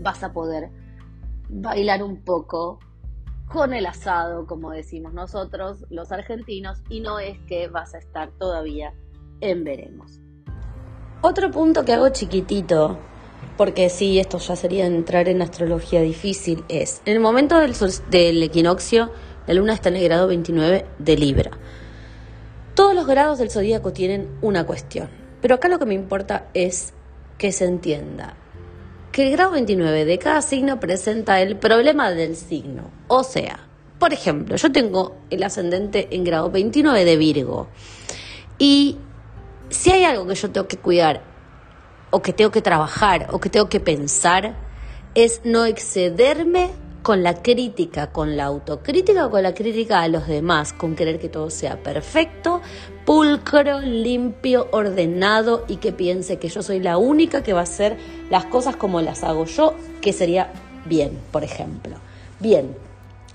[0.00, 0.70] vas a poder
[1.48, 2.78] bailar un poco
[3.48, 8.30] con el asado, como decimos nosotros, los argentinos, y no es que vas a estar
[8.38, 8.92] todavía
[9.40, 10.20] en veremos.
[11.22, 12.98] Otro punto que hago chiquitito,
[13.56, 17.74] porque sí, esto ya sería entrar en astrología difícil, es, en el momento del,
[18.10, 19.10] del equinoccio,
[19.46, 21.50] la luna está en el grado 29 de Libra.
[22.74, 25.08] Todos los grados del zodíaco tienen una cuestión,
[25.40, 26.92] pero acá lo que me importa es
[27.38, 28.36] que se entienda
[29.12, 32.90] que el grado 29 de cada signo presenta el problema del signo.
[33.08, 33.60] O sea,
[33.98, 37.68] por ejemplo, yo tengo el ascendente en grado 29 de Virgo.
[38.58, 38.98] Y
[39.70, 41.22] si hay algo que yo tengo que cuidar,
[42.10, 44.54] o que tengo que trabajar, o que tengo que pensar,
[45.14, 46.72] es no excederme
[47.06, 51.20] con la crítica, con la autocrítica o con la crítica a los demás, con querer
[51.20, 52.62] que todo sea perfecto,
[53.04, 57.96] pulcro, limpio, ordenado y que piense que yo soy la única que va a hacer
[58.28, 60.50] las cosas como las hago yo, que sería
[60.84, 61.94] bien, por ejemplo.
[62.40, 62.74] Bien,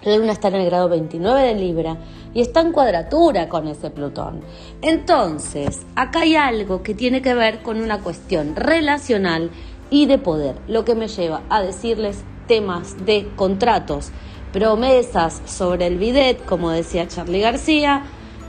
[0.04, 1.96] la luna está en el grado 29 de Libra
[2.34, 4.42] y está en cuadratura con ese Plutón.
[4.82, 9.50] Entonces, acá hay algo que tiene que ver con una cuestión relacional
[9.92, 14.10] y de poder, lo que me lleva a decirles temas de contratos,
[14.52, 18.04] promesas sobre el bidet, como decía Charlie García,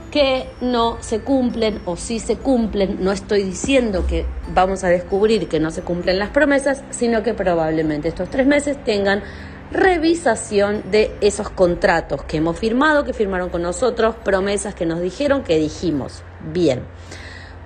[0.09, 3.03] que no se cumplen o sí se cumplen.
[3.03, 7.33] No estoy diciendo que vamos a descubrir que no se cumplen las promesas, sino que
[7.33, 9.23] probablemente estos tres meses tengan
[9.71, 15.43] revisación de esos contratos que hemos firmado, que firmaron con nosotros, promesas que nos dijeron,
[15.43, 16.21] que dijimos.
[16.53, 16.83] Bien.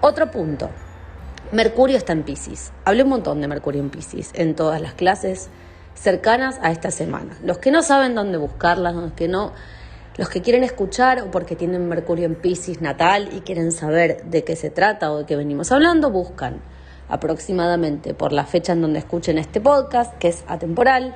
[0.01, 0.69] Otro punto.
[1.53, 2.73] Mercurio está en Pisces.
[2.83, 5.49] Hablé un montón de Mercurio en Pisces en todas las clases
[5.93, 7.37] cercanas a esta semana.
[7.41, 9.53] Los que no saben dónde buscarlas, los que no,
[10.17, 14.43] los que quieren escuchar o porque tienen Mercurio en Pisces natal y quieren saber de
[14.43, 16.59] qué se trata o de qué venimos hablando, buscan
[17.07, 21.15] aproximadamente por la fecha en donde escuchen este podcast, que es atemporal,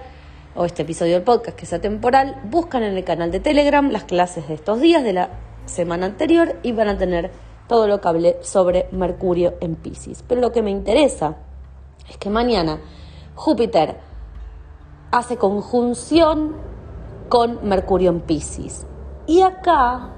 [0.55, 4.05] o este episodio del podcast, que es atemporal, buscan en el canal de Telegram las
[4.05, 5.29] clases de estos días de la
[5.65, 7.31] semana anterior y van a tener
[7.71, 10.25] todo lo que hablé sobre Mercurio en Pisces.
[10.27, 11.37] Pero lo que me interesa
[12.09, 12.81] es que mañana
[13.33, 13.95] Júpiter
[15.09, 16.57] hace conjunción
[17.29, 18.85] con Mercurio en Pisces.
[19.25, 20.09] Y acá,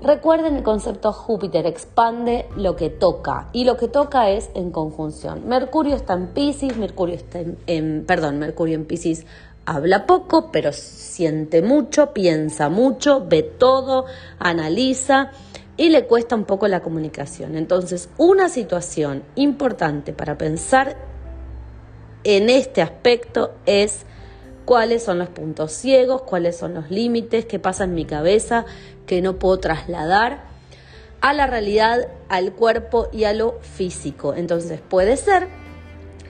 [0.00, 3.48] recuerden el concepto Júpiter, expande lo que toca.
[3.52, 5.48] Y lo que toca es en conjunción.
[5.48, 9.26] Mercurio está en Pisces, Mercurio está en, perdón, Mercurio en Pisces
[9.64, 14.04] habla poco, pero siente mucho, piensa mucho, ve todo,
[14.38, 15.32] analiza
[15.76, 17.56] y le cuesta un poco la comunicación.
[17.56, 20.96] Entonces, una situación importante para pensar
[22.24, 24.04] en este aspecto es
[24.64, 28.64] cuáles son los puntos ciegos, cuáles son los límites, qué pasa en mi cabeza
[29.06, 30.44] que no puedo trasladar
[31.20, 34.34] a la realidad, al cuerpo y a lo físico.
[34.34, 35.48] Entonces puede ser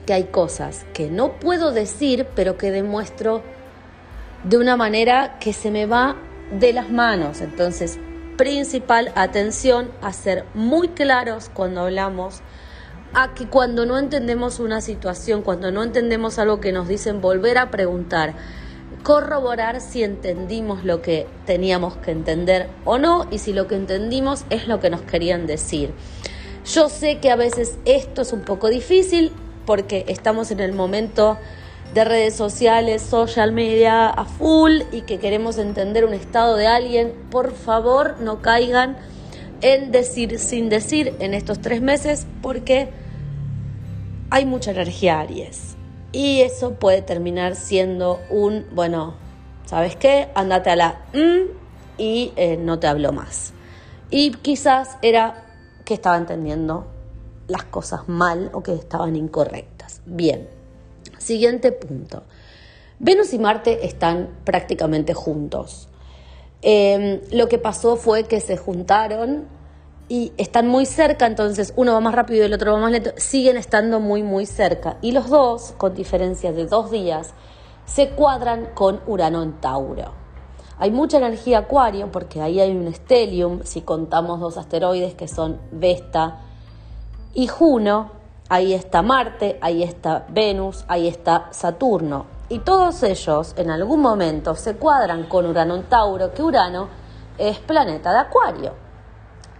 [0.05, 3.41] que hay cosas que no puedo decir, pero que demuestro
[4.43, 6.15] de una manera que se me va
[6.51, 7.41] de las manos.
[7.41, 7.99] Entonces,
[8.37, 12.41] principal atención a ser muy claros cuando hablamos
[13.13, 17.57] a que cuando no entendemos una situación, cuando no entendemos algo que nos dicen, volver
[17.57, 18.35] a preguntar,
[19.03, 24.45] corroborar si entendimos lo que teníamos que entender o no y si lo que entendimos
[24.49, 25.93] es lo que nos querían decir.
[26.65, 29.31] Yo sé que a veces esto es un poco difícil
[29.65, 31.37] porque estamos en el momento
[31.97, 37.11] de redes sociales, social media a full y que queremos entender un estado de alguien.
[37.31, 38.97] Por favor, no caigan
[39.61, 42.89] en decir sin decir en estos tres meses porque
[44.29, 45.75] hay mucha energía Aries.
[46.11, 49.15] Y eso puede terminar siendo un, bueno,
[49.65, 50.29] ¿sabes qué?
[50.35, 51.49] Andate a la mm,
[51.97, 53.53] y eh, no te hablo más.
[54.11, 55.45] Y quizás era
[55.83, 56.85] que estaba entendiendo
[57.47, 60.01] las cosas mal o que estaban incorrectas.
[60.05, 60.56] Bien,
[61.19, 62.23] siguiente punto.
[62.99, 65.87] Venus y Marte están prácticamente juntos.
[66.61, 69.45] Em, lo que pasó fue que se juntaron
[70.09, 73.11] y están muy cerca, entonces uno va más rápido y el otro va más lento,
[73.17, 74.97] siguen estando muy, muy cerca.
[75.01, 77.33] Y los dos, con diferencia de dos días,
[77.85, 80.13] se cuadran con Urano en Tauro.
[80.79, 85.59] Hay mucha energía acuario porque ahí hay un stellium, si contamos dos asteroides que son
[85.71, 86.41] Vesta
[87.33, 88.11] y Juno,
[88.49, 92.25] ahí está Marte, ahí está Venus, ahí está Saturno.
[92.49, 96.87] Y todos ellos en algún momento se cuadran con Urano en Tauro, que Urano
[97.37, 98.73] es planeta de Acuario.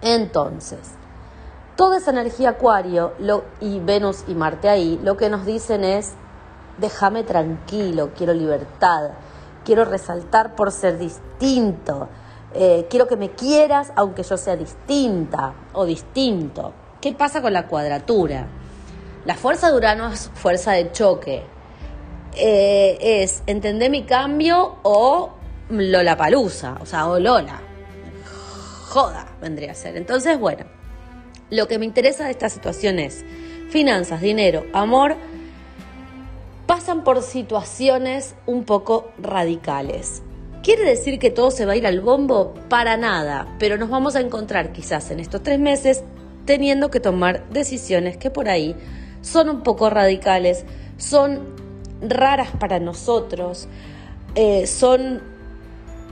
[0.02, 0.80] Entonces,
[1.76, 3.14] toda esa energía acuario
[3.60, 6.14] y Venus y Marte ahí, lo que nos dicen es,
[6.78, 9.12] déjame tranquilo, quiero libertad,
[9.66, 12.08] quiero resaltar por ser distinto,
[12.54, 16.74] eh, quiero que me quieras aunque yo sea distinta o distinto.
[17.02, 18.48] ¿Qué pasa con la cuadratura?
[19.28, 21.44] La fuerza de Urano es fuerza de choque.
[22.38, 25.34] Eh, es entender mi cambio o
[25.70, 27.60] Lola Palusa, o sea, o Lola
[28.88, 29.98] joda vendría a ser.
[29.98, 30.64] Entonces, bueno,
[31.50, 33.26] lo que me interesa de esta situación es
[33.70, 35.18] finanzas, dinero, amor,
[36.66, 40.24] pasan por situaciones un poco radicales.
[40.64, 42.54] ¿Quiere decir que todo se va a ir al bombo?
[42.70, 46.02] Para nada, pero nos vamos a encontrar quizás en estos tres meses
[46.46, 48.74] teniendo que tomar decisiones que por ahí
[49.28, 50.66] son un poco radicales,
[50.98, 51.42] son
[52.02, 53.68] raras para nosotros,
[54.36, 55.22] eh, son...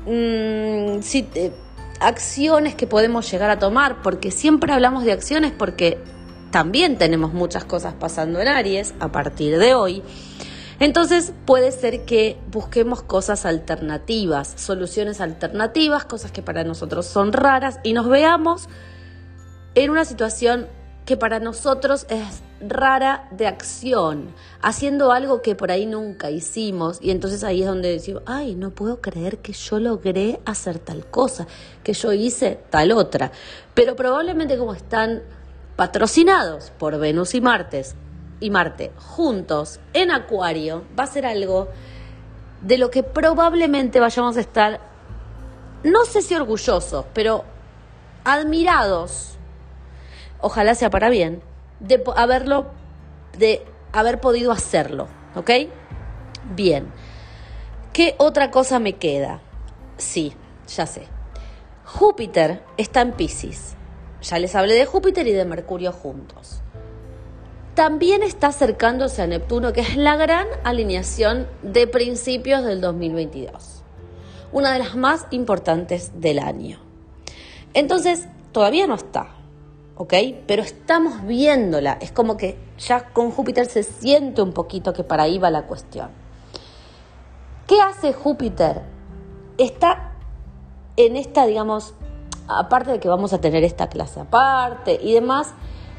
[0.06, 1.00] Mm,
[2.00, 5.98] acciones que podemos llegar a tomar, porque siempre hablamos de acciones porque
[6.52, 10.04] también tenemos muchas cosas pasando en Aries a partir de hoy.
[10.80, 17.80] Entonces puede ser que busquemos cosas alternativas, soluciones alternativas, cosas que para nosotros son raras
[17.84, 18.68] y nos veamos
[19.74, 20.68] en una situación
[21.06, 27.12] que para nosotros es rara de acción, haciendo algo que por ahí nunca hicimos y
[27.12, 31.48] entonces ahí es donde decimos, ay, no puedo creer que yo logré hacer tal cosa,
[31.84, 33.32] que yo hice tal otra.
[33.74, 35.24] Pero probablemente como están
[35.76, 37.96] patrocinados por Venus y Martes
[38.40, 41.70] y Marte juntos en Acuario, va a ser algo
[42.62, 44.80] de lo que probablemente vayamos a estar,
[45.84, 47.44] no sé si orgullosos, pero
[48.24, 49.38] admirados,
[50.40, 51.42] ojalá sea para bien,
[51.80, 52.68] de haberlo,
[53.38, 55.52] de haber podido hacerlo, ¿ok?
[56.56, 56.92] Bien.
[57.94, 59.42] ¿Qué otra cosa me queda?
[59.98, 60.34] Sí,
[60.68, 61.08] ya sé.
[61.86, 63.76] Júpiter está en Pisces.
[64.22, 66.62] Ya les hablé de Júpiter y de Mercurio juntos
[67.76, 73.84] también está acercándose a Neptuno, que es la gran alineación de principios del 2022,
[74.54, 76.80] una de las más importantes del año.
[77.74, 79.35] Entonces, todavía no está,
[79.96, 80.14] ¿ok?
[80.48, 85.24] Pero estamos viéndola, es como que ya con Júpiter se siente un poquito que para
[85.24, 86.10] ahí va la cuestión.
[87.68, 88.82] ¿Qué hace Júpiter?
[89.58, 90.12] Está
[90.98, 91.94] en esta, digamos,
[92.48, 95.54] aparte de que vamos a tener esta clase aparte y demás,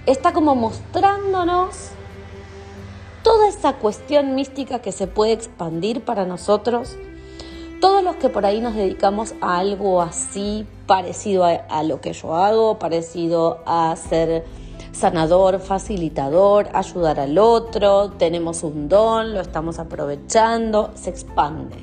[0.06, 1.90] está como mostrándonos
[3.22, 6.96] toda esa cuestión mística que se puede expandir para nosotros.
[7.80, 12.34] Todos los que por ahí nos dedicamos a algo así, parecido a, lo que yo
[12.34, 14.44] hago, parecido a ser
[14.92, 21.76] sanador, facilitador, ayudar al otro, tenemos un don, lo estamos aprovechando, se expande.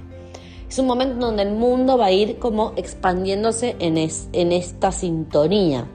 [0.67, 5.85] Es un momento donde el mundo va a ir como expandiéndose en, en esta sintonía.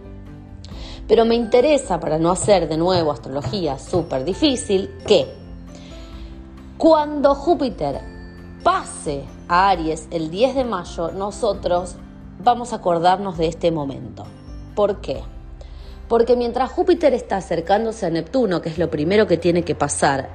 [1.08, 5.26] Pero me interesa, para no hacer de nuevo astrología súper difícil, que
[6.76, 8.17] cuando Júpiter
[8.68, 11.96] pase a Aries el 10 de mayo, nosotros
[12.38, 14.26] vamos a acordarnos de este momento.
[14.74, 15.22] ¿Por qué?
[16.06, 20.28] Porque mientras Júpiter está acercándose a Neptuno, que es lo primero que tiene que pasar,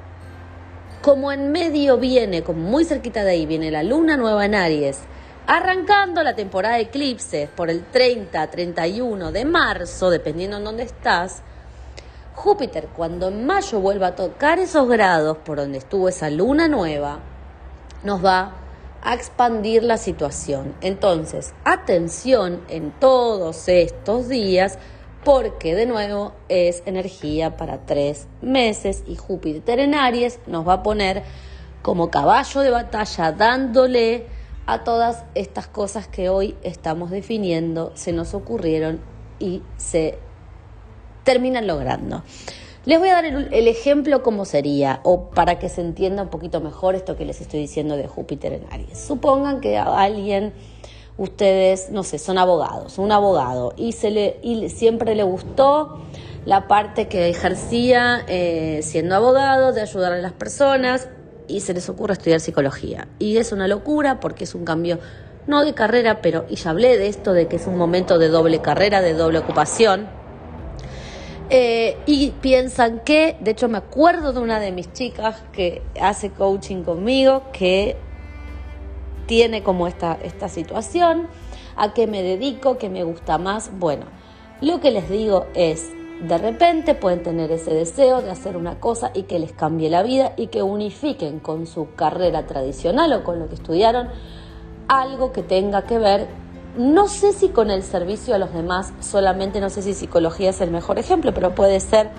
[1.03, 5.01] como en medio viene, como muy cerquita de ahí, viene la luna nueva en Aries,
[5.45, 11.43] Arrancando la temporada de eclipses por el 30, 31 de marzo, dependiendo en dónde estás,
[12.33, 17.19] Júpiter cuando en mayo vuelva a tocar esos grados por donde estuvo esa luna nueva,
[18.03, 18.55] nos va
[19.01, 20.73] a expandir la situación.
[20.81, 24.77] Entonces, atención en todos estos días
[25.23, 30.83] porque de nuevo es energía para tres meses y Júpiter en Aries nos va a
[30.83, 31.23] poner
[31.81, 34.25] como caballo de batalla dándole
[34.65, 39.01] a todas estas cosas que hoy estamos definiendo, se nos ocurrieron
[39.39, 40.17] y se
[41.23, 42.23] terminan logrando.
[42.85, 46.59] Les voy a dar el, ejemplo como sería, o para que se entienda un poquito
[46.59, 48.99] mejor esto que les estoy diciendo de Júpiter en Aries.
[48.99, 50.51] Supongan que a alguien,
[51.17, 56.01] ustedes, no sé, son abogados, un abogado, y, se le, y siempre le gustó
[56.45, 61.07] la parte que ejercía eh, siendo abogado, de ayudar a las personas,
[61.47, 63.07] y se les ocurre estudiar psicología.
[63.17, 64.99] Y es una locura porque es un cambio,
[65.47, 68.27] no de carrera, pero, y ya hablé de esto, de que es un momento de
[68.27, 70.21] doble carrera, de doble ocupación.
[71.55, 76.31] Eh, y piensan que, de hecho me acuerdo de una de mis chicas que hace
[76.31, 77.95] coaching conmigo, que
[79.27, 81.27] tiene como esta, esta situación,
[81.75, 83.69] a qué me dedico, qué me gusta más.
[83.77, 84.05] Bueno,
[84.61, 85.91] lo que les digo es,
[86.27, 90.01] de repente pueden tener ese deseo de hacer una cosa y que les cambie la
[90.01, 94.07] vida y que unifiquen con su carrera tradicional o con lo que estudiaron
[94.87, 96.27] algo que tenga que ver,
[96.77, 100.61] no sé si con el servicio a los demás, solamente no sé si psicología es
[100.61, 102.09] el mejor ejemplo, pero puede ser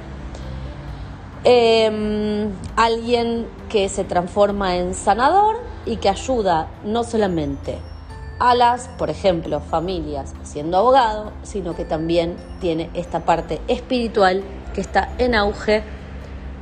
[1.44, 5.56] em, alguien que se transforma en sanador
[5.86, 7.78] y que ayuda no solamente
[8.38, 14.42] a las, por ejemplo, familias siendo abogado, sino que también tiene esta parte espiritual
[14.74, 15.82] que está en auge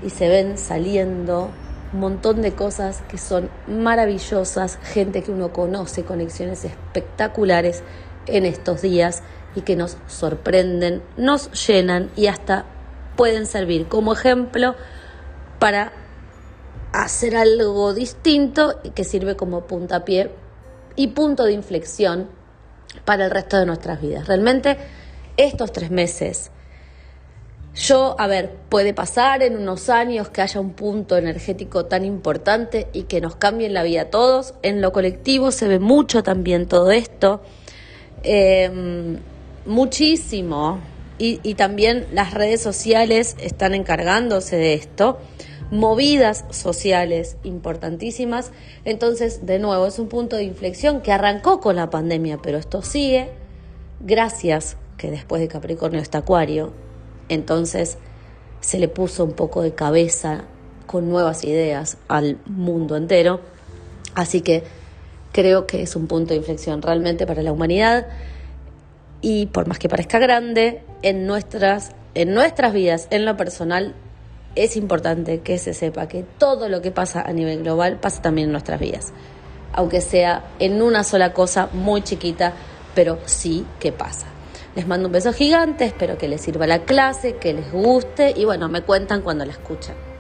[0.02, 1.51] y se ven saliendo
[1.93, 7.82] montón de cosas que son maravillosas, gente que uno conoce, conexiones espectaculares
[8.27, 9.23] en estos días
[9.55, 12.64] y que nos sorprenden, nos llenan y hasta
[13.16, 14.74] pueden servir como ejemplo
[15.59, 15.93] para
[16.93, 20.31] hacer algo distinto y que sirve como puntapié
[20.97, 22.28] y punto de inflexión
[23.05, 24.27] para el resto de nuestras vidas.
[24.27, 24.78] Realmente
[25.36, 26.51] estos tres meses,
[27.74, 32.89] yo, a ver, puede pasar en unos años que haya un punto energético tan importante
[32.93, 34.55] y que nos cambie la vida a todos.
[34.62, 37.43] En lo colectivo se ve mucho también todo esto,
[38.23, 39.19] em,
[39.65, 40.81] muchísimo.
[41.19, 45.19] Y, y también las redes sociales están encargándose de esto
[45.73, 48.53] movidas sociales importantísimas.
[48.85, 52.82] Entonces, de nuevo, es un punto de inflexión que arrancó con la pandemia, pero esto
[52.82, 53.31] sigue
[54.01, 56.74] gracias que después de Capricornio está Acuario.
[57.32, 57.98] Entonces,
[58.60, 60.44] se le puso un poco de cabeza
[60.86, 63.40] con nuevas ideas al mundo entero.
[64.14, 64.64] Así que
[65.32, 68.06] creo que es un punto de inflexión realmente para la humanidad
[69.22, 73.94] y por más que parezca grande, en nuestras, en nuestras vidas, en lo personal,
[74.56, 78.48] es importante que se sepa que todo lo que pasa a nivel global pasa también
[78.48, 79.12] en nuestras vidas,
[79.72, 82.52] aunque sea en una sola cosa muy chiquita,
[82.94, 84.31] pero sí que pasa.
[84.74, 88.47] Les mando un beso gigante, espero que les sirva la clase, que les guste y
[88.47, 90.11] bueno, me cuentan cuando la escuchen.